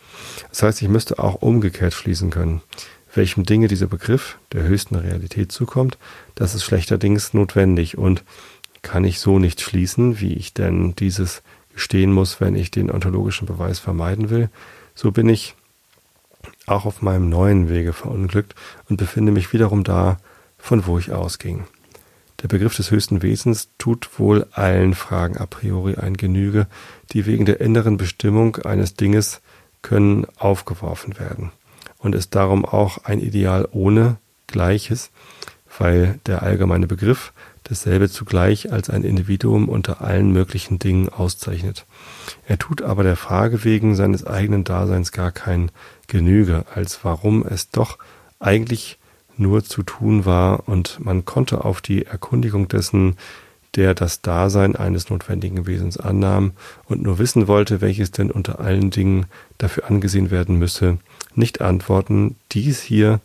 Das 0.50 0.62
heißt, 0.62 0.82
ich 0.82 0.88
müsste 0.88 1.18
auch 1.18 1.36
umgekehrt 1.36 1.94
schließen 1.94 2.30
können. 2.30 2.62
Welchem 3.14 3.44
Dinge 3.44 3.68
dieser 3.68 3.86
Begriff 3.86 4.38
der 4.52 4.64
höchsten 4.64 4.96
Realität 4.96 5.52
zukommt, 5.52 5.98
das 6.34 6.54
ist 6.54 6.64
schlechterdings 6.64 7.32
notwendig 7.32 7.96
und 7.96 8.24
kann 8.82 9.04
ich 9.04 9.20
so 9.20 9.38
nicht 9.38 9.60
schließen, 9.60 10.20
wie 10.20 10.34
ich 10.34 10.52
denn 10.52 10.94
dieses 10.96 11.42
gestehen 11.74 12.12
muss, 12.12 12.40
wenn 12.40 12.54
ich 12.54 12.70
den 12.70 12.90
ontologischen 12.90 13.46
Beweis 13.46 13.78
vermeiden 13.78 14.30
will, 14.30 14.48
so 14.94 15.12
bin 15.12 15.28
ich 15.28 15.54
auch 16.66 16.86
auf 16.86 17.02
meinem 17.02 17.28
neuen 17.28 17.68
Wege 17.68 17.92
verunglückt 17.92 18.54
und 18.88 18.96
befinde 18.96 19.32
mich 19.32 19.52
wiederum 19.52 19.84
da, 19.84 20.18
von 20.58 20.86
wo 20.86 20.98
ich 20.98 21.12
ausging. 21.12 21.64
Der 22.42 22.48
Begriff 22.48 22.76
des 22.76 22.90
höchsten 22.90 23.22
Wesens 23.22 23.68
tut 23.78 24.18
wohl 24.18 24.46
allen 24.52 24.94
Fragen 24.94 25.38
a 25.38 25.46
priori 25.46 25.96
ein 25.96 26.16
Genüge, 26.16 26.66
die 27.12 27.26
wegen 27.26 27.46
der 27.46 27.60
inneren 27.60 27.96
Bestimmung 27.96 28.56
eines 28.56 28.94
Dinges 28.94 29.40
können 29.84 30.26
aufgeworfen 30.38 31.18
werden 31.20 31.52
und 31.98 32.14
ist 32.14 32.34
darum 32.34 32.64
auch 32.64 33.04
ein 33.04 33.20
Ideal 33.20 33.68
ohne 33.70 34.16
Gleiches, 34.48 35.10
weil 35.78 36.18
der 36.26 36.42
allgemeine 36.42 36.86
Begriff 36.86 37.32
dasselbe 37.64 38.08
zugleich 38.08 38.72
als 38.72 38.90
ein 38.90 39.04
Individuum 39.04 39.68
unter 39.68 40.00
allen 40.00 40.32
möglichen 40.32 40.78
Dingen 40.78 41.08
auszeichnet. 41.08 41.84
Er 42.46 42.58
tut 42.58 42.82
aber 42.82 43.02
der 43.02 43.16
Frage 43.16 43.64
wegen 43.64 43.94
seines 43.94 44.26
eigenen 44.26 44.64
Daseins 44.64 45.12
gar 45.12 45.32
kein 45.32 45.70
Genüge, 46.06 46.64
als 46.74 47.04
warum 47.04 47.46
es 47.46 47.70
doch 47.70 47.98
eigentlich 48.40 48.98
nur 49.36 49.64
zu 49.64 49.82
tun 49.82 50.24
war 50.24 50.68
und 50.68 51.04
man 51.04 51.24
konnte 51.24 51.64
auf 51.64 51.80
die 51.80 52.06
Erkundigung 52.06 52.68
dessen 52.68 53.16
der 53.76 53.94
das 53.94 54.20
Dasein 54.20 54.76
eines 54.76 55.10
notwendigen 55.10 55.66
Wesens 55.66 55.96
annahm 55.96 56.52
und 56.86 57.02
nur 57.02 57.18
wissen 57.18 57.48
wollte, 57.48 57.80
welches 57.80 58.10
denn 58.10 58.30
unter 58.30 58.60
allen 58.60 58.90
Dingen 58.90 59.26
dafür 59.58 59.86
angesehen 59.86 60.30
werden 60.30 60.58
müsse, 60.58 60.98
nicht 61.34 61.60
antworten, 61.60 62.36
dies 62.52 62.80
hier 62.80 63.20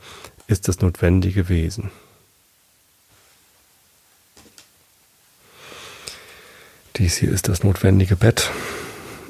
ist 0.48 0.68
das 0.68 0.82
notwendige 0.82 1.50
Wesen. 1.50 1.92
Dies 6.98 7.18
hier 7.18 7.32
ist 7.32 7.48
das 7.48 7.64
notwendige 7.64 8.16
Bett. 8.16 8.52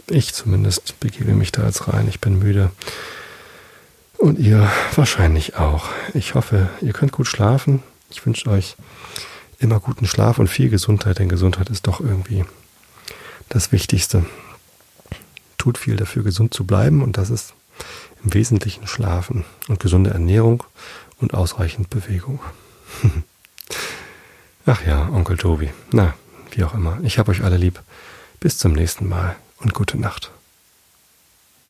Ich 0.08 0.34
zumindest 0.34 1.00
begebe 1.00 1.34
mich 1.34 1.52
da 1.52 1.66
jetzt 1.66 1.88
rein, 1.88 2.08
ich 2.08 2.20
bin 2.20 2.40
müde. 2.40 2.72
Und 4.18 4.40
ihr 4.40 4.70
wahrscheinlich 4.96 5.56
auch. 5.56 5.90
Ich 6.14 6.34
hoffe, 6.34 6.70
ihr 6.82 6.94
könnt 6.94 7.12
gut 7.12 7.28
schlafen. 7.28 7.84
Ich 8.10 8.26
wünsche 8.26 8.50
euch 8.50 8.76
immer 9.60 9.80
guten 9.80 10.08
Schlaf 10.08 10.40
und 10.40 10.48
viel 10.48 10.70
Gesundheit, 10.70 11.20
denn 11.20 11.30
Gesundheit 11.30 11.70
ist 11.70 11.88
doch 11.88 12.00
irgendwie 12.00 12.46
das 13.50 13.72
Wichtigste. 13.72 14.26
Tut 15.58 15.78
viel 15.78 15.98
dafür, 15.98 16.24
gesund 16.24 16.54
zu 16.54 16.66
bleiben 16.66 17.04
und 17.04 17.18
das 17.18 17.30
ist 17.30 17.54
im 18.24 18.34
Wesentlichen 18.34 18.88
Schlafen 18.88 19.46
und 19.68 19.80
gesunde 19.80 20.12
Ernährung 20.12 20.64
und 21.20 21.34
ausreichend 21.34 21.90
Bewegung. 21.90 22.40
Ach 24.66 24.86
ja, 24.86 25.10
Onkel 25.10 25.38
Tobi. 25.38 25.70
Na, 25.92 26.14
wie 26.52 26.64
auch 26.64 26.74
immer. 26.74 27.00
Ich 27.04 27.18
habe 27.20 27.32
euch 27.32 27.44
alle 27.44 27.58
lieb. 27.58 27.82
Bis 28.40 28.58
zum 28.58 28.74
nächsten 28.74 29.08
Mal 29.08 29.36
und 29.58 29.74
gute 29.74 30.00
Nacht. 30.00 30.32